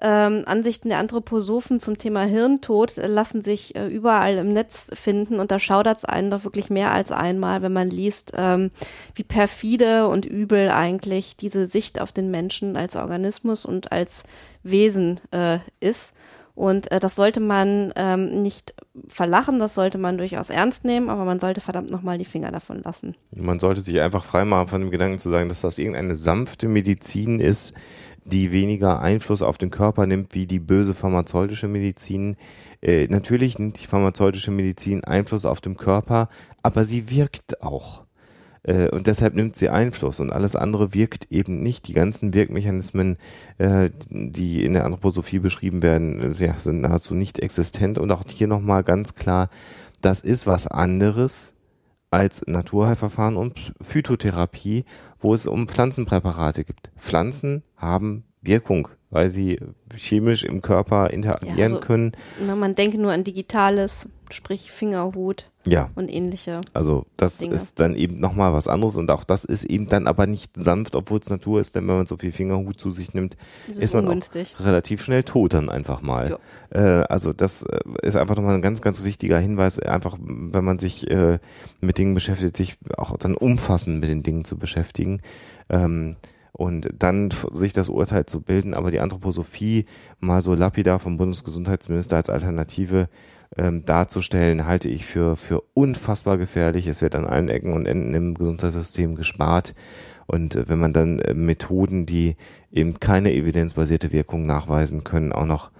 ähm, 0.00 0.42
Ansichten 0.46 0.88
der 0.88 0.98
Anthroposophen 0.98 1.80
zum 1.80 1.98
Thema 1.98 2.22
Hirntod 2.22 2.96
lassen 2.96 3.42
sich 3.42 3.76
äh, 3.76 3.86
überall 3.86 4.38
im 4.38 4.52
Netz 4.52 4.90
finden 4.94 5.40
und 5.40 5.50
da 5.50 5.58
schaudert 5.58 5.98
es 5.98 6.04
einen 6.04 6.30
doch 6.30 6.44
wirklich 6.44 6.70
mehr 6.70 6.92
als 6.92 7.12
einmal, 7.12 7.62
wenn 7.62 7.72
man 7.72 7.90
liest, 7.90 8.32
ähm, 8.36 8.70
wie 9.14 9.24
perfide 9.24 10.08
und 10.08 10.24
übel 10.24 10.70
eigentlich 10.70 11.36
diese 11.36 11.66
Sicht 11.66 12.00
auf 12.00 12.12
den 12.12 12.30
Menschen 12.30 12.76
als 12.76 12.96
Organismus 12.96 13.64
und 13.64 13.92
als 13.92 14.24
Wesen 14.62 15.20
äh, 15.32 15.58
ist. 15.80 16.14
Und 16.54 16.90
äh, 16.92 17.00
das 17.00 17.16
sollte 17.16 17.40
man 17.40 17.92
ähm, 17.96 18.42
nicht 18.42 18.74
verlachen, 19.06 19.58
das 19.58 19.74
sollte 19.74 19.96
man 19.96 20.18
durchaus 20.18 20.50
ernst 20.50 20.84
nehmen, 20.84 21.08
aber 21.08 21.24
man 21.24 21.40
sollte 21.40 21.62
verdammt 21.62 21.90
nochmal 21.90 22.18
die 22.18 22.26
Finger 22.26 22.50
davon 22.50 22.82
lassen. 22.82 23.16
Man 23.34 23.58
sollte 23.58 23.80
sich 23.80 23.98
einfach 24.00 24.24
freimachen 24.24 24.68
von 24.68 24.80
dem 24.82 24.90
Gedanken 24.90 25.18
zu 25.18 25.30
sagen, 25.30 25.48
dass 25.48 25.62
das 25.62 25.78
irgendeine 25.78 26.16
sanfte 26.16 26.68
Medizin 26.68 27.40
ist, 27.40 27.74
die 28.30 28.52
weniger 28.52 29.00
Einfluss 29.00 29.42
auf 29.42 29.58
den 29.58 29.70
Körper 29.70 30.06
nimmt 30.06 30.34
wie 30.34 30.46
die 30.46 30.60
böse 30.60 30.94
pharmazeutische 30.94 31.68
Medizin. 31.68 32.36
Äh, 32.80 33.06
natürlich 33.08 33.58
nimmt 33.58 33.80
die 33.80 33.86
pharmazeutische 33.86 34.50
Medizin 34.50 35.04
Einfluss 35.04 35.44
auf 35.44 35.60
den 35.60 35.76
Körper, 35.76 36.28
aber 36.62 36.84
sie 36.84 37.10
wirkt 37.10 37.62
auch. 37.62 38.04
Äh, 38.62 38.88
und 38.88 39.06
deshalb 39.06 39.34
nimmt 39.34 39.56
sie 39.56 39.68
Einfluss 39.68 40.20
und 40.20 40.32
alles 40.32 40.56
andere 40.56 40.94
wirkt 40.94 41.26
eben 41.30 41.62
nicht. 41.62 41.88
Die 41.88 41.92
ganzen 41.92 42.34
Wirkmechanismen, 42.34 43.16
äh, 43.58 43.90
die 44.08 44.64
in 44.64 44.74
der 44.74 44.84
Anthroposophie 44.84 45.38
beschrieben 45.38 45.82
werden, 45.82 46.32
äh, 46.32 46.54
sind 46.58 46.80
nahezu 46.80 47.14
nicht 47.14 47.38
existent. 47.38 47.98
Und 47.98 48.10
auch 48.10 48.24
hier 48.28 48.46
nochmal 48.46 48.84
ganz 48.84 49.14
klar, 49.14 49.48
das 50.00 50.20
ist 50.20 50.46
was 50.46 50.66
anderes 50.66 51.54
als 52.10 52.44
Naturheilverfahren 52.46 53.36
und 53.36 53.72
Phytotherapie, 53.80 54.84
wo 55.20 55.34
es 55.34 55.46
um 55.46 55.68
Pflanzenpräparate 55.68 56.64
gibt. 56.64 56.90
Pflanzen 56.98 57.62
haben 57.76 58.24
Wirkung, 58.42 58.88
weil 59.10 59.30
sie 59.30 59.60
chemisch 59.94 60.44
im 60.44 60.62
Körper 60.62 61.10
interagieren 61.10 61.58
ja, 61.58 61.64
also, 61.64 61.80
können. 61.80 62.12
Na, 62.44 62.56
man 62.56 62.74
denke 62.74 62.98
nur 62.98 63.12
an 63.12 63.24
Digitales, 63.24 64.08
sprich 64.30 64.72
Fingerhut 64.72 65.49
ja. 65.66 65.90
und 65.94 66.12
ähnliche. 66.12 66.60
Also 66.72 67.06
das 67.16 67.38
Dinge. 67.38 67.54
ist 67.54 67.80
dann 67.80 67.94
eben 67.94 68.18
nochmal 68.18 68.52
was 68.52 68.68
anderes 68.68 68.96
und 68.96 69.10
auch 69.10 69.24
das 69.24 69.44
ist 69.44 69.64
eben 69.64 69.86
dann 69.86 70.06
aber 70.06 70.26
nicht 70.26 70.52
sanft, 70.56 70.96
obwohl 70.96 71.20
es 71.20 71.30
Natur 71.30 71.60
ist, 71.60 71.76
denn 71.76 71.86
wenn 71.88 71.96
man 71.96 72.06
so 72.06 72.16
viel 72.16 72.32
Fingerhut 72.32 72.80
zu 72.80 72.90
sich 72.90 73.14
nimmt, 73.14 73.36
ist, 73.68 73.78
ist 73.78 73.94
man 73.94 74.04
ungünstig. 74.04 74.54
auch 74.58 74.64
relativ 74.64 75.02
schnell 75.02 75.22
tot 75.22 75.54
dann 75.54 75.68
einfach 75.68 76.02
mal. 76.02 76.38
Ja. 76.72 77.00
Äh, 77.00 77.04
also 77.04 77.32
das 77.32 77.62
äh, 77.62 77.80
ist 78.02 78.16
einfach 78.16 78.36
nochmal 78.36 78.54
ein 78.54 78.62
ganz, 78.62 78.80
ganz 78.80 79.04
wichtiger 79.04 79.38
Hinweis, 79.38 79.78
einfach 79.78 80.16
wenn 80.20 80.64
man 80.64 80.78
sich 80.78 81.10
äh, 81.10 81.38
mit 81.80 81.98
Dingen 81.98 82.14
beschäftigt, 82.14 82.56
sich 82.56 82.78
auch 82.96 83.16
dann 83.16 83.34
umfassend 83.34 84.00
mit 84.00 84.08
den 84.08 84.22
Dingen 84.22 84.44
zu 84.44 84.56
beschäftigen. 84.56 85.20
Ähm, 85.68 86.16
und 86.52 86.90
dann 86.98 87.30
sich 87.52 87.72
das 87.72 87.88
Urteil 87.88 88.26
zu 88.26 88.42
bilden, 88.42 88.74
aber 88.74 88.90
die 88.90 89.00
Anthroposophie 89.00 89.86
mal 90.18 90.42
so 90.42 90.54
lapidar 90.54 90.98
vom 90.98 91.16
Bundesgesundheitsminister 91.16 92.16
als 92.16 92.28
Alternative 92.28 93.08
ähm, 93.56 93.84
darzustellen, 93.84 94.66
halte 94.66 94.88
ich 94.88 95.06
für, 95.06 95.36
für 95.36 95.62
unfassbar 95.74 96.38
gefährlich. 96.38 96.86
Es 96.86 97.02
wird 97.02 97.14
an 97.14 97.26
allen 97.26 97.48
Ecken 97.48 97.72
und 97.72 97.86
Enden 97.86 98.14
im 98.14 98.34
Gesundheitssystem 98.34 99.16
gespart. 99.16 99.74
Und 100.26 100.54
äh, 100.54 100.68
wenn 100.68 100.78
man 100.78 100.92
dann 100.92 101.18
äh, 101.18 101.34
Methoden, 101.34 102.06
die 102.06 102.36
eben 102.70 103.00
keine 103.00 103.32
evidenzbasierte 103.32 104.12
Wirkung 104.12 104.46
nachweisen 104.46 105.02
können, 105.04 105.32
auch 105.32 105.46
noch 105.46 105.70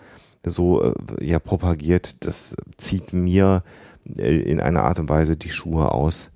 so 0.45 0.83
äh, 0.83 0.95
ja 1.21 1.39
propagiert, 1.39 2.25
das 2.25 2.57
zieht 2.77 3.13
mir 3.13 3.63
in 4.05 4.61
einer 4.61 4.83
Art 4.83 4.99
und 4.99 5.09
Weise 5.09 5.37
die 5.37 5.51
Schuhe 5.51 5.93
aus, 5.93 6.31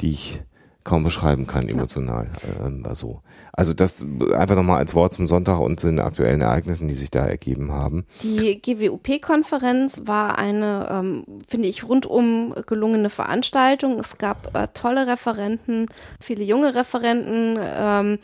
die 0.00 0.10
ich 0.10 0.42
kaum 0.84 1.04
beschreiben 1.04 1.46
kann 1.46 1.68
emotional. 1.68 2.28
Ähm, 2.64 2.84
also, 2.86 3.22
also 3.52 3.74
das 3.74 4.06
einfach 4.34 4.56
nochmal 4.56 4.78
als 4.78 4.94
Wort 4.94 5.14
zum 5.14 5.26
Sonntag 5.26 5.58
und 5.58 5.80
zu 5.80 5.86
den 5.88 6.00
aktuellen 6.00 6.40
Ereignissen, 6.40 6.88
die 6.88 6.94
sich 6.94 7.10
da 7.10 7.26
ergeben 7.26 7.72
haben. 7.72 8.06
Die 8.22 8.60
GWUP-Konferenz 8.60 10.02
war 10.04 10.38
eine, 10.38 10.88
ähm, 10.90 11.24
finde 11.48 11.68
ich, 11.68 11.84
rundum 11.84 12.54
gelungene 12.66 13.10
Veranstaltung. 13.10 13.98
Es 13.98 14.18
gab 14.18 14.54
äh, 14.56 14.68
tolle 14.74 15.06
Referenten, 15.06 15.86
viele 16.20 16.44
junge 16.44 16.74
Referenten. 16.74 17.58
Ähm, 17.60 18.18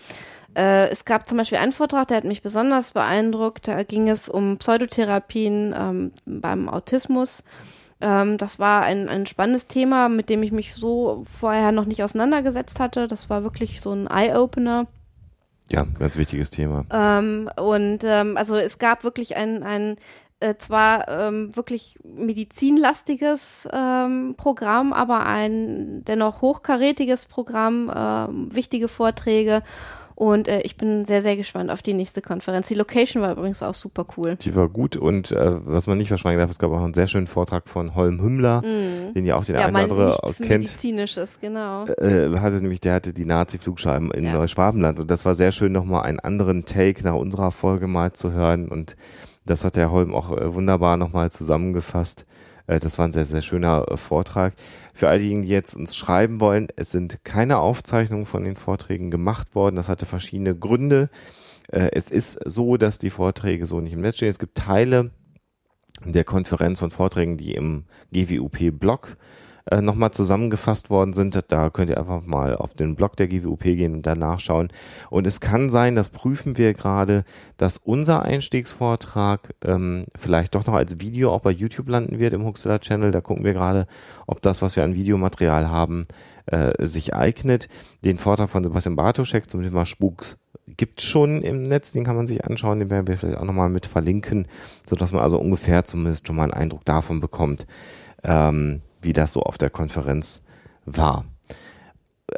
äh, 0.57 0.89
es 0.89 1.05
gab 1.05 1.29
zum 1.29 1.39
Beispiel 1.39 1.59
einen 1.59 1.73
Vortrag, 1.73 2.09
der 2.09 2.17
hat 2.19 2.25
mich 2.25 2.43
besonders 2.43 2.93
beeindruckt. 2.93 3.69
Da 3.69 3.83
ging 3.83 4.09
es 4.09 4.29
um 4.29 4.57
Pseudotherapien 4.57 5.75
ähm, 5.77 6.13
beim 6.25 6.69
Autismus. 6.69 7.45
Ähm, 8.01 8.39
das 8.39 8.59
war 8.59 8.83
ein, 8.83 9.09
ein 9.09 9.27
spannendes 9.27 9.67
Thema, 9.67 10.09
mit 10.09 10.29
dem 10.29 10.43
ich 10.43 10.53
mich 10.53 10.75
so 10.75 11.25
vorher 11.31 11.73
noch 11.73 11.85
nicht 11.85 12.03
auseinandergesetzt 12.03 12.81
hatte. 12.81 13.09
Das 13.09 13.29
war 13.29 13.43
wirklich 13.43 13.81
so 13.81 13.93
ein 13.93 14.07
Eye-Opener. 14.07 14.87
Ja, 15.71 15.85
ganz 15.99 16.17
wichtiges 16.17 16.51
Thema. 16.51 16.85
Ähm, 16.91 17.51
und 17.57 18.01
ähm, 18.05 18.37
also 18.37 18.57
es 18.57 18.79
gab 18.79 19.03
wirklich 19.03 19.37
ein, 19.37 19.63
ein 19.63 19.97
äh, 20.39 20.57
zwar 20.57 21.09
ähm, 21.09 21.57
wirklich 21.57 21.99
medizinlastiges 22.05 23.69
ähm, 23.73 24.35
Programm, 24.37 24.93
aber 24.93 25.27
ein 25.27 26.05
dennoch 26.05 26.43
hochkarätiges 26.43 27.27
Programm, 27.27 27.89
äh, 27.89 28.55
wichtige 28.55 28.89
Vorträge 28.89 29.63
und 30.17 30.49
äh, 30.49 30.63
ich 30.63 30.79
bin 30.79 31.05
sehr, 31.05 31.21
sehr 31.21 31.37
gespannt 31.37 31.71
auf 31.71 31.83
die 31.83 31.93
nächste 31.93 32.23
Konferenz. 32.23 32.69
Die 32.69 32.75
Location 32.75 33.23
war 33.23 33.33
übrigens 33.33 33.63
auch 33.63 33.75
super 33.75 34.07
cool. 34.17 34.37
Die 34.37 34.57
war 34.57 34.67
gut 34.71 34.97
und 34.97 35.31
äh, 35.31 35.59
was 35.67 35.87
man 35.87 35.99
nicht 35.99 36.09
verschweigen 36.09 36.41
darf, 36.41 36.51
es 36.51 36.59
gab 36.59 36.73
auch 36.73 36.83
einen 36.83 36.95
sehr 36.95 37.07
schönen 37.07 37.27
Vortrag 37.27 37.69
von 37.69 37.95
Holm 37.95 38.23
Hümmler, 38.23 38.63
mm. 38.63 39.13
den 39.13 39.27
ja 39.27 39.37
auch 39.37 39.45
den 39.45 39.57
ja, 39.57 39.67
einen 39.67 39.91
oder 39.91 40.17
andere 40.17 40.33
kennt. 40.39 40.65
medizinisches, 40.65 41.39
genau. 41.39 41.85
Äh, 41.85 42.31
hatte 42.39 42.57
nämlich, 42.57 42.81
der 42.81 42.95
hatte 42.95 43.13
die 43.13 43.27
Nazi-Flugscheiben 43.27 44.11
in 44.11 44.25
ja. 44.25 44.33
Neuschwabenland 44.33 44.99
und 44.99 45.11
das 45.11 45.27
war 45.27 45.35
sehr 45.35 45.53
schön, 45.53 45.73
nochmal 45.73 46.05
einen 46.05 46.19
anderen 46.19 46.65
Take 46.65 47.05
nach 47.05 47.15
unserer 47.15 47.51
Folge 47.51 47.87
mal 47.87 48.15
zu 48.15 48.33
hören 48.33 48.69
und 48.69 48.97
das 49.45 49.65
hat 49.65 49.77
der 49.77 49.91
Holm 49.91 50.15
auch 50.15 50.35
äh, 50.35 50.55
wunderbar 50.55 50.97
nochmal 50.97 51.31
zusammengefasst. 51.31 52.25
Äh, 52.67 52.79
das 52.79 52.99
war 52.99 53.07
ein 53.07 53.13
sehr, 53.13 53.25
sehr 53.25 53.43
schöner 53.43 53.87
äh, 53.91 53.97
Vortrag. 53.97 54.55
Für 54.95 55.09
all 55.09 55.19
diejenigen, 55.19 55.43
die 55.43 55.49
jetzt 55.49 55.75
uns 55.75 55.97
schreiben 55.97 56.41
wollen, 56.41 56.69
es 56.77 56.91
sind 56.91 57.25
keine 57.25 57.59
Aufzeichnungen 57.59 58.27
von 58.27 58.45
den 58.45 58.57
Vorträgen 58.57 59.11
gemacht 59.11 59.55
worden. 59.55 59.77
Das 59.77 59.89
hatte 59.89 60.07
verschiedene 60.07 60.55
Gründe. 60.55 61.09
Äh, 61.69 61.91
es 61.93 62.11
ist 62.11 62.39
so, 62.45 62.77
dass 62.77 62.99
die 62.99 63.11
Vorträge 63.11 63.67
so 63.67 63.81
nicht 63.81 63.93
im 63.93 64.01
Netz 64.01 64.17
stehen. 64.17 64.31
Es 64.31 64.39
gibt 64.39 64.57
Teile 64.57 65.11
der 66.05 66.25
Konferenz 66.25 66.79
von 66.79 66.91
Vorträgen, 66.91 67.37
die 67.37 67.55
im 67.55 67.85
GWUP-Blog 68.13 69.17
äh, 69.19 69.46
nochmal 69.81 70.13
zusammengefasst 70.13 70.91
worden 70.91 71.13
sind. 71.13 71.41
Da 71.49 71.71
könnt 71.71 71.91
ihr 71.91 71.99
einfach 71.99 72.23
mal 72.25 72.55
auf 72.57 72.75
den 72.75 72.95
Blog 72.95 73.17
der 73.17 73.27
GWUP 73.27 73.63
gehen 73.63 73.95
und 73.95 74.07
da 74.07 74.15
nachschauen. 74.15 74.69
Und 75.11 75.27
es 75.27 75.41
kann 75.41 75.71
sein, 75.71 75.95
das 75.95 76.09
prüfen 76.11 76.57
wir 76.57 76.73
gerade, 76.75 77.25
dass 77.57 77.77
unser 77.77 78.23
Einstiegsvortrag 78.23 79.55
ähm, 79.65 80.07
vielleicht 80.17 80.55
doch 80.55 80.67
noch 80.67 80.75
als 80.75 81.01
Video 81.01 81.33
auch 81.33 81.41
bei 81.41 81.51
YouTube 81.51 81.89
landen 81.89 82.21
wird 82.21 82.33
im 82.33 82.45
Huxler 82.45 82.81
Channel. 82.81 83.11
Da 83.11 83.21
gucken 83.21 83.45
wir 83.45 83.55
gerade, 83.55 83.87
ob 84.27 84.41
das, 84.41 84.63
was 84.63 84.77
wir 84.77 84.85
an 84.85 84.95
Videomaterial 84.95 85.69
haben, 85.69 86.07
äh, 86.47 86.87
sich 86.87 87.15
eignet. 87.15 87.69
Den 88.05 88.19
Vortrag 88.19 88.51
von 88.51 88.63
Sebastian 88.63 88.97
Bartoschek 88.97 89.51
zum 89.51 89.63
Thema 89.63 89.85
Spuks 89.85 90.39
gibt 90.77 91.01
schon 91.01 91.43
im 91.43 91.63
Netz, 91.63 91.93
den 91.93 92.05
kann 92.05 92.17
man 92.17 92.27
sich 92.27 92.45
anschauen, 92.45 92.81
den 92.81 92.91
werden 92.91 93.07
wir 93.07 93.19
vielleicht 93.19 93.39
auch 93.39 93.45
nochmal 93.45 93.69
mit 93.69 93.87
verlinken, 93.87 94.49
sodass 94.89 95.13
man 95.13 95.23
also 95.23 95.39
ungefähr 95.39 95.85
zumindest 95.85 96.27
schon 96.27 96.37
mal 96.37 96.45
einen 96.45 96.55
Eindruck 96.55 96.85
davon 96.85 97.21
bekommt. 97.21 97.67
Ähm, 98.25 98.83
wie 99.07 99.13
das 99.13 99.33
so 99.33 99.43
auf 99.43 99.57
der 99.57 99.71
Konferenz 99.71 100.43
war. 100.85 101.25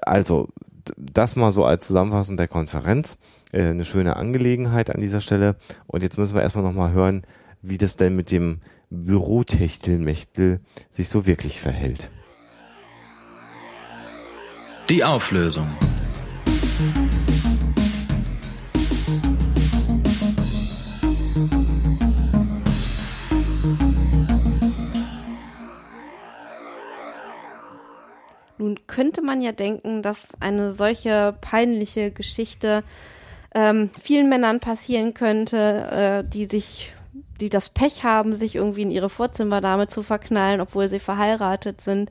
Also, 0.02 0.48
das 0.96 1.34
mal 1.34 1.50
so 1.50 1.64
als 1.64 1.86
Zusammenfassung 1.86 2.36
der 2.36 2.46
Konferenz. 2.48 3.18
Äh, 3.52 3.64
eine 3.64 3.84
schöne 3.84 4.16
Angelegenheit 4.16 4.94
an 4.94 5.00
dieser 5.00 5.20
Stelle. 5.20 5.56
Und 5.86 6.02
jetzt 6.02 6.18
müssen 6.18 6.34
wir 6.34 6.42
erstmal 6.42 6.64
nochmal 6.64 6.92
hören, 6.92 7.22
wie 7.62 7.78
das 7.78 7.96
denn 7.96 8.14
mit 8.14 8.30
dem 8.30 8.60
Bürotechtelmechtel 8.90 10.60
sich 10.90 11.08
so 11.08 11.26
wirklich 11.26 11.60
verhält. 11.60 12.10
Die 14.88 15.04
Auflösung. 15.04 15.68
Nun 28.58 28.78
könnte 28.86 29.22
man 29.22 29.40
ja 29.40 29.52
denken, 29.52 30.02
dass 30.02 30.30
eine 30.40 30.72
solche 30.72 31.34
peinliche 31.40 32.10
Geschichte 32.10 32.82
ähm, 33.54 33.90
vielen 34.00 34.28
Männern 34.28 34.60
passieren 34.60 35.14
könnte, 35.14 36.24
äh, 36.26 36.28
die 36.28 36.44
sich, 36.44 36.92
die 37.40 37.48
das 37.48 37.70
Pech 37.70 38.04
haben, 38.04 38.34
sich 38.34 38.56
irgendwie 38.56 38.82
in 38.82 38.90
ihre 38.90 39.08
Vorzimmerdame 39.08 39.86
zu 39.86 40.02
verknallen, 40.02 40.60
obwohl 40.60 40.88
sie 40.88 40.98
verheiratet 40.98 41.80
sind. 41.80 42.10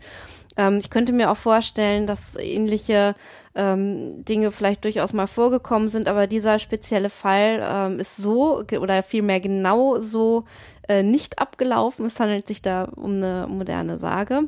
Ähm, 0.58 0.78
ich 0.78 0.90
könnte 0.90 1.14
mir 1.14 1.30
auch 1.32 1.38
vorstellen, 1.38 2.08
dass 2.08 2.36
ähnliche 2.36 3.16
ähm, 3.56 4.26
Dinge 4.26 4.52
vielleicht 4.52 4.84
durchaus 4.84 5.14
mal 5.14 5.28
vorgekommen 5.28 5.90
sind, 5.90 6.08
aber 6.08 6.28
dieser 6.28 6.60
spezielle 6.60 7.10
Fall 7.10 7.62
ähm, 7.64 8.00
ist 8.00 8.18
so 8.18 8.64
oder 8.80 9.04
vielmehr 9.04 9.40
genau 9.40 10.00
so 10.00 10.46
äh, 10.88 11.04
nicht 11.04 11.40
abgelaufen. 11.40 12.06
Es 12.06 12.20
handelt 12.20 12.48
sich 12.48 12.62
da 12.62 12.86
um 12.96 13.16
eine 13.16 13.48
moderne 13.48 14.00
Sage. 14.00 14.44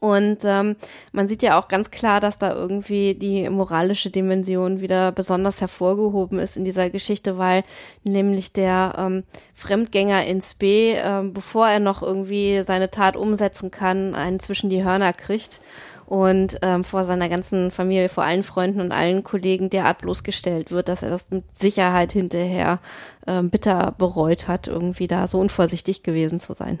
Und 0.00 0.38
ähm, 0.44 0.76
man 1.12 1.28
sieht 1.28 1.42
ja 1.42 1.58
auch 1.58 1.68
ganz 1.68 1.90
klar, 1.90 2.20
dass 2.20 2.38
da 2.38 2.54
irgendwie 2.54 3.14
die 3.14 3.48
moralische 3.48 4.10
Dimension 4.10 4.80
wieder 4.80 5.12
besonders 5.12 5.60
hervorgehoben 5.60 6.38
ist 6.38 6.56
in 6.56 6.64
dieser 6.64 6.90
Geschichte, 6.90 7.38
weil 7.38 7.64
nämlich 8.02 8.52
der 8.52 8.94
ähm, 8.98 9.24
Fremdgänger 9.54 10.24
ins 10.26 10.54
B, 10.54 10.94
ähm, 10.94 11.32
bevor 11.32 11.68
er 11.68 11.80
noch 11.80 12.02
irgendwie 12.02 12.62
seine 12.62 12.90
Tat 12.90 13.16
umsetzen 13.16 13.70
kann, 13.70 14.14
einen 14.14 14.40
zwischen 14.40 14.70
die 14.70 14.84
Hörner 14.84 15.12
kriegt 15.12 15.60
und 16.06 16.58
ähm, 16.62 16.84
vor 16.84 17.04
seiner 17.04 17.28
ganzen 17.28 17.70
Familie, 17.70 18.08
vor 18.08 18.24
allen 18.24 18.42
Freunden 18.42 18.80
und 18.80 18.92
allen 18.92 19.24
Kollegen 19.24 19.70
derart 19.70 19.98
bloßgestellt 19.98 20.70
wird, 20.70 20.88
dass 20.88 21.02
er 21.02 21.10
das 21.10 21.30
mit 21.30 21.44
Sicherheit 21.56 22.12
hinterher 22.12 22.80
ähm, 23.26 23.50
bitter 23.50 23.94
bereut 23.96 24.48
hat, 24.48 24.68
irgendwie 24.68 25.06
da 25.06 25.26
so 25.26 25.38
unvorsichtig 25.40 26.02
gewesen 26.02 26.40
zu 26.40 26.54
sein. 26.54 26.78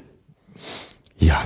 Ja, 1.16 1.42
Ja. 1.42 1.44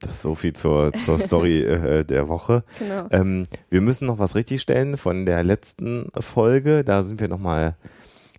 Das 0.00 0.12
ist 0.12 0.22
so 0.22 0.34
viel 0.34 0.54
zur, 0.54 0.92
zur 0.92 1.18
Story 1.20 1.60
äh, 1.60 2.04
der 2.04 2.28
Woche. 2.28 2.64
Genau. 2.78 3.06
Ähm, 3.10 3.46
wir 3.68 3.80
müssen 3.80 4.06
noch 4.06 4.18
was 4.18 4.34
richtigstellen 4.34 4.96
von 4.96 5.26
der 5.26 5.44
letzten 5.44 6.10
Folge. 6.18 6.84
Da 6.84 7.02
sind 7.02 7.20
wir 7.20 7.28
nochmal 7.28 7.76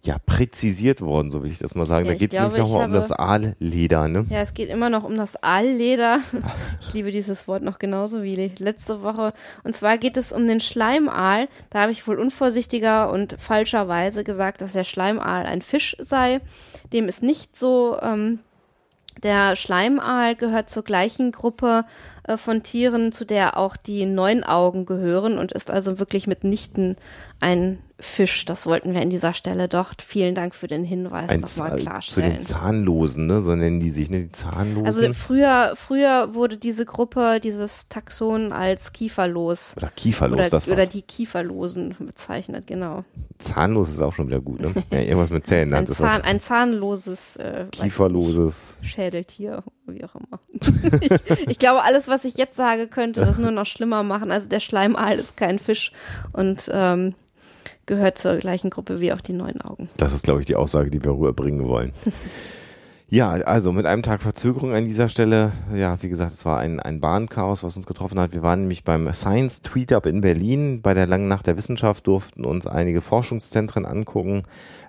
ja, 0.04 0.18
präzisiert 0.26 1.02
worden, 1.02 1.30
so 1.30 1.44
will 1.44 1.52
ich 1.52 1.60
das 1.60 1.76
mal 1.76 1.86
sagen. 1.86 2.08
Ja, 2.08 2.14
da 2.14 2.18
geht 2.18 2.34
es 2.34 2.40
nämlich 2.40 2.58
nochmal 2.58 2.88
um 2.88 2.92
das 2.92 3.12
Aalleder. 3.12 4.08
Ne? 4.08 4.26
Ja, 4.30 4.40
es 4.40 4.56
geht 4.56 4.70
immer 4.70 4.90
noch 4.90 5.04
um 5.04 5.16
das 5.16 5.42
Aallleder. 5.42 6.20
Ich 6.82 6.94
liebe 6.94 7.12
dieses 7.12 7.48
Wort 7.48 7.62
noch 7.62 7.78
genauso 7.78 8.24
wie 8.24 8.52
letzte 8.58 9.04
Woche. 9.04 9.34
Und 9.64 9.76
zwar 9.76 10.00
geht 10.00 10.18
es 10.18 10.32
um 10.32 10.48
den 10.48 10.60
Schleimaal. 10.60 11.48
Da 11.70 11.82
habe 11.82 11.92
ich 11.92 12.08
wohl 12.08 12.20
unvorsichtiger 12.20 13.12
und 13.12 13.36
falscherweise 13.40 14.24
gesagt, 14.24 14.62
dass 14.62 14.74
der 14.74 14.84
Schleimaal 14.84 15.46
ein 15.46 15.62
Fisch 15.62 15.96
sei. 16.00 16.42
Dem 16.92 17.08
ist 17.08 17.22
nicht 17.22 17.58
so. 17.58 17.98
Ähm, 18.02 18.40
der 19.24 19.56
Schleimaal 19.56 20.36
gehört 20.36 20.70
zur 20.70 20.84
gleichen 20.84 21.32
Gruppe 21.32 21.86
äh, 22.24 22.38
von 22.38 22.64
Tieren, 22.64 23.12
zu 23.12 23.26
der 23.26 23.58
auch 23.58 23.78
die 23.78 24.06
Neunaugen 24.06 24.86
gehören 24.86 25.38
und 25.38 25.52
ist 25.52 25.72
also 25.72 26.00
wirklich 26.00 26.28
mitnichten 26.28 26.96
ein 27.40 27.80
Fisch. 28.02 28.46
Das 28.46 28.66
wollten 28.66 28.94
wir 28.94 29.02
in 29.02 29.10
dieser 29.10 29.34
Stelle 29.34 29.68
doch. 29.68 29.94
Vielen 30.06 30.36
Dank 30.36 30.54
für 30.56 30.68
den 30.68 30.84
Hinweis 30.84 31.30
Ein 31.30 31.42
nochmal 31.42 31.70
Za- 31.72 31.78
zu 31.78 31.84
klarstellen. 31.84 32.32
den 32.34 32.42
Zahnlosen, 32.42 33.28
ne? 33.28 33.42
so 33.42 33.56
nennen 33.56 33.80
die 33.80 33.90
sich, 33.90 34.10
ne? 34.10 34.24
die 34.26 34.32
Zahnlosen. 34.32 34.86
Also 34.86 35.14
früher, 35.14 35.74
früher 35.76 36.34
wurde 36.34 36.58
diese 36.58 36.86
Gruppe, 36.86 37.40
dieses 37.42 37.88
Taxon 37.88 38.52
als 38.52 38.92
Kieferlos 38.94 39.76
oder 39.78 39.90
Kieferlos, 39.96 40.40
oder, 40.40 40.50
das 40.50 40.68
oder 40.68 40.78
war's. 40.78 40.90
die 40.90 41.02
Kieferlosen 41.04 41.96
bezeichnet, 42.00 42.68
genau. 42.68 43.04
Zahnlos 43.38 43.90
ist 43.90 44.02
auch 44.02 44.14
schon 44.14 44.28
wieder 44.28 44.42
gut, 44.42 44.62
ne? 44.62 44.74
Ja, 44.92 45.00
irgendwas 45.00 45.30
mit 45.30 45.48
Zähnen. 45.48 45.74
Ein, 45.74 45.86
das 45.86 46.00
ist 46.00 46.06
Zahn, 46.08 46.22
ein 46.22 46.40
zahnloses 46.40 47.38
äh, 47.38 47.66
Kieferloses. 47.72 48.78
nicht, 48.82 48.92
Schädeltier, 48.94 49.64
wie 49.88 50.04
auch 50.04 50.16
immer. 50.16 50.40
ich, 50.52 51.48
ich 51.50 51.60
glaube, 51.60 51.84
alles, 51.84 52.08
was 52.08 52.26
ich 52.26 52.36
jetzt 52.36 52.56
sage, 52.56 52.88
könnte 52.88 53.22
das 53.26 53.38
nur 53.38 53.52
noch 53.52 53.66
schlimmer 53.66 54.04
machen. 54.04 54.32
Also 54.32 54.48
der 54.48 54.60
Schleimaal 54.60 55.18
ist 55.20 55.38
kein 55.38 55.60
Fisch 55.60 55.92
und 56.34 56.70
ähm, 56.74 57.16
gehört 57.92 58.18
zur 58.18 58.38
gleichen 58.38 58.70
Gruppe 58.70 59.02
wie 59.02 59.12
auch 59.12 59.20
die 59.20 59.34
neuen 59.34 59.60
Augen. 59.60 59.90
Das 59.98 60.14
ist, 60.14 60.24
glaube 60.24 60.40
ich, 60.40 60.46
die 60.46 60.56
Aussage, 60.56 60.90
die 60.90 61.04
wir 61.04 61.12
rüberbringen 61.12 61.68
wollen. 61.68 61.92
Ja, 63.14 63.32
also 63.32 63.74
mit 63.74 63.86
einem 63.86 64.04
Tag 64.04 64.22
Verzögerung 64.22 64.74
an 64.74 64.86
dieser 64.86 65.10
Stelle. 65.10 65.52
Ja, 65.76 66.02
wie 66.02 66.08
gesagt, 66.08 66.32
es 66.32 66.46
war 66.46 66.60
ein, 66.60 66.80
ein 66.80 67.02
Bahnchaos, 67.02 67.62
was 67.62 67.76
uns 67.76 67.86
getroffen 67.86 68.18
hat. 68.18 68.32
Wir 68.32 68.42
waren 68.42 68.62
nämlich 68.62 68.86
beim 68.86 69.12
Science 69.12 69.62
Tweet 69.64 69.92
Up 69.92 70.06
in 70.06 70.22
Berlin. 70.22 70.82
Bei 70.82 70.94
der 70.94 71.08
langen 71.08 71.28
Nacht 71.28 71.46
der 71.46 71.58
Wissenschaft 71.58 72.08
durften 72.08 72.46
uns 72.46 72.68
einige 72.68 73.02
Forschungszentren 73.02 73.86
angucken. 73.86 74.44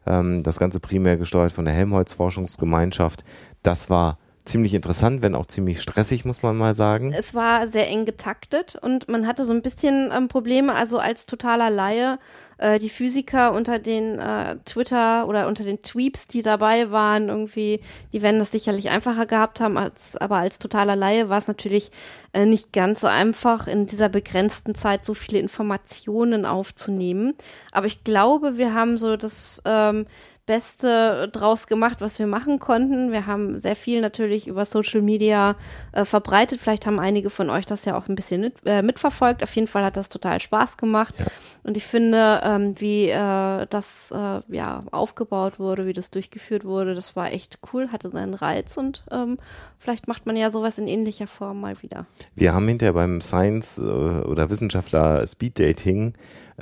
Ähm, 0.07 0.41
das 0.45 0.61
Ganze 0.61 0.79
primär 0.79 1.17
gesteuert 1.17 1.51
von 1.51 1.65
der 1.65 1.75
Helmholtz 1.75 2.13
Forschungsgemeinschaft. 2.13 3.25
Das 3.65 3.91
war 3.91 4.19
ziemlich 4.45 4.75
interessant, 4.75 5.23
wenn 5.23 5.35
auch 5.35 5.47
ziemlich 5.47 5.81
stressig, 5.81 6.25
muss 6.25 6.43
man 6.43 6.57
mal 6.57 6.75
sagen. 6.75 7.13
Es 7.17 7.35
war 7.35 7.67
sehr 7.67 7.89
eng 7.89 8.05
getaktet 8.05 8.77
und 8.81 9.09
man 9.09 9.27
hatte 9.27 9.45
so 9.45 9.55
ein 9.55 9.63
bisschen 9.63 10.11
ähm, 10.13 10.29
Probleme, 10.29 10.75
also 10.75 10.99
als 10.99 11.27
totaler 11.27 11.71
Laie, 11.71 12.19
äh, 12.59 12.79
die 12.79 12.89
Physiker 12.89 13.53
unter 13.53 13.79
den 13.79 14.19
äh, 14.19 14.57
Twitter 14.65 15.29
oder 15.29 15.47
unter 15.47 15.65
den 15.65 15.83
Tweets, 15.83 16.27
die 16.27 16.43
dabei 16.43 16.91
waren, 16.91 17.29
irgendwie, 17.29 17.81
die 18.13 18.23
werden 18.23 18.39
das 18.39 18.53
sicherlich 18.53 18.91
einfacher 18.91 19.27
gehabt 19.27 19.61
haben, 19.61 19.77
als, 19.77 20.17
aber 20.17 20.37
als 20.37 20.59
totaler 20.59 20.97
Laie 20.97 21.29
war 21.29 21.39
es 21.39 21.49
natürlich 21.49 21.91
äh, 22.33 22.45
nicht 22.45 22.73
ganz 22.73 23.01
so 23.01 23.07
einfach, 23.07 23.67
in 23.67 23.87
dieser 23.87 24.09
begrenzten 24.09 24.75
Zeit 24.75 25.07
so 25.07 25.15
viele 25.15 25.39
Informationen 25.39 26.47
aufzunehmen. 26.47 27.35
Aber 27.71 27.87
ich 27.87 28.05
glaube, 28.05 28.57
wir 28.57 28.75
haben 28.75 28.99
so 28.99 29.17
das 29.17 29.63
ähm, 29.65 30.07
Beste 30.47 31.29
draus 31.29 31.67
gemacht, 31.69 32.01
was 32.01 32.19
wir 32.19 32.27
machen 32.27 32.59
konnten. 32.59 33.13
Wir 33.13 33.27
haben 33.27 33.59
sehr 33.59 33.77
viel 33.77 34.01
natürlich 34.01 34.49
über 34.49 34.65
Social 34.65 35.01
Media 35.01 35.57
äh, 35.93 36.05
verbreitet. 36.05 36.61
Vielleicht 36.61 36.85
haben 36.87 36.99
einige 36.99 37.31
von 37.31 37.49
euch 37.49 37.65
das 37.65 37.85
ja 37.85 37.97
auch 37.97 38.09
ein 38.09 38.17
bisschen 38.17 38.41
mit, 38.41 38.55
äh, 38.65 38.83
mitverfolgt. 38.83 39.43
Auf 39.43 39.55
jeden 39.55 39.69
Fall 39.69 39.85
hat 39.85 39.97
das 39.97 40.09
total 40.09 40.41
Spaß 40.41 40.77
gemacht. 40.79 41.15
Und 41.63 41.77
ich 41.77 41.85
finde, 41.85 42.41
ähm, 42.43 42.75
wie 42.81 43.09
äh, 43.09 43.67
das 43.71 44.11
äh, 44.11 44.41
ja 44.49 44.83
aufgebaut 44.91 45.61
wurde, 45.61 45.87
wie 45.87 45.93
das 45.93 46.11
durchgeführt 46.11 46.65
wurde, 46.65 46.95
das 46.95 47.15
war 47.15 47.31
echt 47.31 47.61
cool, 47.73 47.93
hatte 47.93 48.11
seinen 48.11 48.35
Reiz 48.35 48.77
und 48.77 49.05
ähm, 49.13 49.39
vielleicht 49.79 50.09
macht 50.09 50.27
man 50.27 50.37
ja 50.37 50.51
sowas 50.51 50.79
in 50.79 50.89
ähnlicher 50.89 51.29
Form 51.29 51.61
mal 51.61 51.81
wieder. 51.83 52.07
Wir 52.35 52.53
haben 52.53 52.67
hinterher 52.67 52.95
beim 52.95 53.21
Science 53.21 53.79
äh, 53.79 53.83
oder 53.83 54.51
Wissenschaftler 54.51 55.25
Speed 55.27 55.61
Dating, 55.61 56.15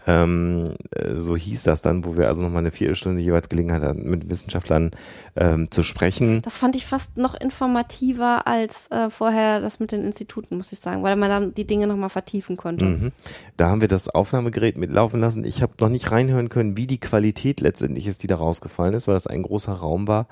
ähm, 0.07 0.74
äh, 0.90 1.16
so 1.16 1.36
hieß 1.36 1.64
das 1.64 1.82
dann, 1.82 2.05
wo 2.05 2.16
wir 2.16 2.28
also 2.28 2.42
nochmal 2.42 2.61
eine 2.61 2.70
Viertelstunde 2.70 3.20
jeweils 3.20 3.48
Gelegenheit 3.48 3.82
hatten, 3.82 4.09
mit 4.09 4.28
Wissenschaftlern 4.30 4.92
ähm, 5.36 5.70
zu 5.70 5.82
sprechen. 5.82 6.42
Das 6.42 6.57
fand 6.57 6.76
ich 6.76 6.86
fast 6.86 7.18
noch 7.18 7.34
informativer 7.34 8.46
als 8.46 8.90
äh, 8.90 9.11
vorher 9.11 9.61
das 9.61 9.80
mit 9.80 9.92
den 9.92 10.03
Instituten, 10.03 10.57
muss 10.57 10.72
ich 10.72 10.80
sagen, 10.80 11.03
weil 11.03 11.16
man 11.16 11.28
dann 11.28 11.55
die 11.55 11.66
Dinge 11.66 11.86
nochmal 11.86 12.11
vertiefen 12.11 12.57
konnte. 12.57 12.84
Mhm. 12.84 13.12
Da 13.57 13.68
haben 13.68 13.80
wir 13.80 13.88
das 13.88 14.09
Aufnahmegerät 14.09 14.76
mitlaufen 14.76 15.20
lassen. 15.20 15.44
Ich 15.44 15.62
habe 15.62 15.72
noch 15.80 15.88
nicht 15.88 16.11
reinhören 16.11 16.48
können, 16.48 16.76
wie 16.76 16.86
die 16.86 17.01
Qualität 17.01 17.61
letztendlich 17.61 18.07
ist, 18.07 18.22
die 18.22 18.26
da 18.26 18.36
rausgefallen 18.36 18.94
ist, 18.94 19.07
weil 19.07 19.14
das 19.14 19.26
ein 19.26 19.42
großer 19.42 19.72
Raum 19.72 20.09
war. 20.09 20.26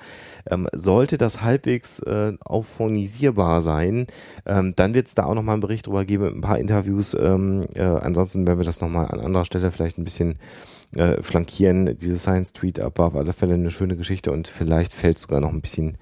Ähm, 0.50 0.68
sollte 0.72 1.18
das 1.18 1.42
halbwegs 1.42 2.00
äh, 2.00 2.32
auphoniesierbar 2.40 3.62
sein, 3.62 4.06
ähm, 4.46 4.74
dann 4.76 4.94
wird 4.94 5.08
es 5.08 5.14
da 5.14 5.24
auch 5.24 5.34
nochmal 5.34 5.54
einen 5.54 5.60
Bericht 5.60 5.86
drüber 5.86 6.04
geben 6.04 6.24
mit 6.24 6.34
ein 6.34 6.40
paar 6.40 6.58
Interviews. 6.58 7.14
Ähm, 7.14 7.62
äh, 7.74 7.82
ansonsten 7.82 8.46
werden 8.46 8.58
wir 8.58 8.64
das 8.64 8.80
nochmal 8.80 9.08
an 9.08 9.20
anderer 9.20 9.44
Stelle 9.44 9.57
vielleicht 9.70 9.98
ein 9.98 10.04
bisschen 10.04 10.38
äh, 10.94 11.22
flankieren. 11.22 11.98
Diese 11.98 12.18
Science 12.18 12.52
Tweet 12.52 12.78
war 12.78 13.08
auf 13.08 13.16
alle 13.16 13.32
Fälle 13.32 13.54
eine 13.54 13.70
schöne 13.70 13.96
Geschichte 13.96 14.32
und 14.32 14.48
vielleicht 14.48 14.92
fällt 14.92 15.18
sogar 15.18 15.40
noch 15.40 15.52
ein 15.52 15.60
bisschen 15.60 15.98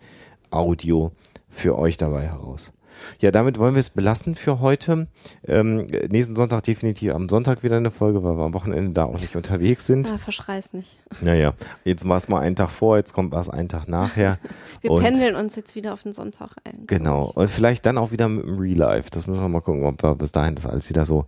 Audio 0.51 1.13
für 1.49 1.77
euch 1.79 1.97
dabei 1.97 2.27
heraus. 2.27 2.73
Ja, 3.21 3.31
damit 3.31 3.59
wollen 3.59 3.75
wir 3.75 3.81
es 3.81 3.91
belassen 3.91 4.35
für 4.35 4.61
heute. 4.61 5.07
Ähm, 5.47 5.87
nächsten 6.09 6.37
Sonntag 6.37 6.63
definitiv 6.65 7.13
am 7.15 7.29
Sonntag 7.29 7.63
wieder 7.63 7.77
eine 7.77 7.91
Folge, 7.91 8.23
weil 8.23 8.37
wir 8.37 8.45
am 8.45 8.55
Wochenende 8.55 8.93
da 8.93 9.05
auch 9.05 9.21
nicht 9.21 9.37
unterwegs 9.37 9.87
sind. 9.87 10.11
Ah, 10.13 10.19
verschreiß 10.19 10.73
nicht. 10.73 10.99
Naja, 11.21 11.53
jetzt 11.85 12.09
war 12.09 12.17
es 12.17 12.29
mal 12.29 12.41
einen 12.41 12.57
Tag 12.57 12.71
vor, 12.71 12.97
jetzt 12.97 13.13
kommt 13.13 13.33
was 13.33 13.49
einen 13.49 13.69
Tag 13.69 13.89
nachher. 13.89 14.39
Wir 14.81 14.91
Und- 14.91 15.03
pendeln 15.03 15.35
uns 15.37 15.57
jetzt 15.57 15.75
wieder 15.75 15.93
auf 15.93 16.03
den 16.03 16.13
Sonntag 16.13 16.57
ein. 16.65 16.85
Genau. 16.87 17.31
Und 17.35 17.51
vielleicht 17.51 17.87
dann 17.87 17.99
auch 17.99 18.11
wieder 18.13 18.29
mit 18.29 18.45
dem 18.45 18.59
Real 18.59 18.77
Life. 18.77 19.11
Das 19.11 19.27
müssen 19.27 19.41
wir 19.43 19.49
mal 19.49 19.61
gucken, 19.61 19.85
ob 19.85 20.03
wir 20.03 20.15
bis 20.15 20.33
dahin 20.33 20.55
das 20.55 20.67
alles 20.67 20.89
wieder 20.91 21.07
so 21.07 21.27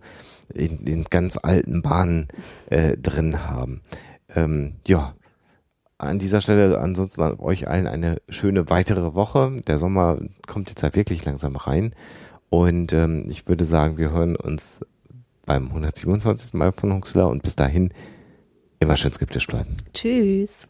in 0.53 0.85
den 0.85 1.03
ganz 1.05 1.37
alten 1.41 1.81
Bahnen 1.81 2.27
äh, 2.69 2.97
drin 2.97 3.47
haben. 3.47 3.81
Ähm, 4.35 4.73
ja. 4.87 5.13
An 5.99 6.17
dieser 6.17 6.39
Stelle 6.39 6.79
ansonsten 6.79 7.21
an 7.21 7.39
euch 7.39 7.67
allen 7.67 7.85
eine 7.85 8.21
schöne 8.29 8.69
weitere 8.69 9.13
Woche. 9.15 9.61
Der 9.67 9.77
Sommer 9.77 10.17
kommt 10.47 10.69
jetzt 10.69 10.81
halt 10.81 10.95
wirklich 10.95 11.25
langsam 11.25 11.57
rein. 11.57 11.93
Und 12.49 12.93
ähm, 12.93 13.25
ich 13.29 13.49
würde 13.49 13.65
sagen, 13.65 13.97
wir 13.97 14.09
hören 14.09 14.37
uns 14.37 14.79
beim 15.45 15.67
127. 15.67 16.53
Mal 16.53 16.71
von 16.71 16.93
Huxler 16.93 17.27
und 17.27 17.43
bis 17.43 17.57
dahin 17.57 17.93
immer 18.79 18.95
schön 18.95 19.11
skeptisch 19.11 19.47
bleiben. 19.47 19.75
Tschüss. 19.93 20.69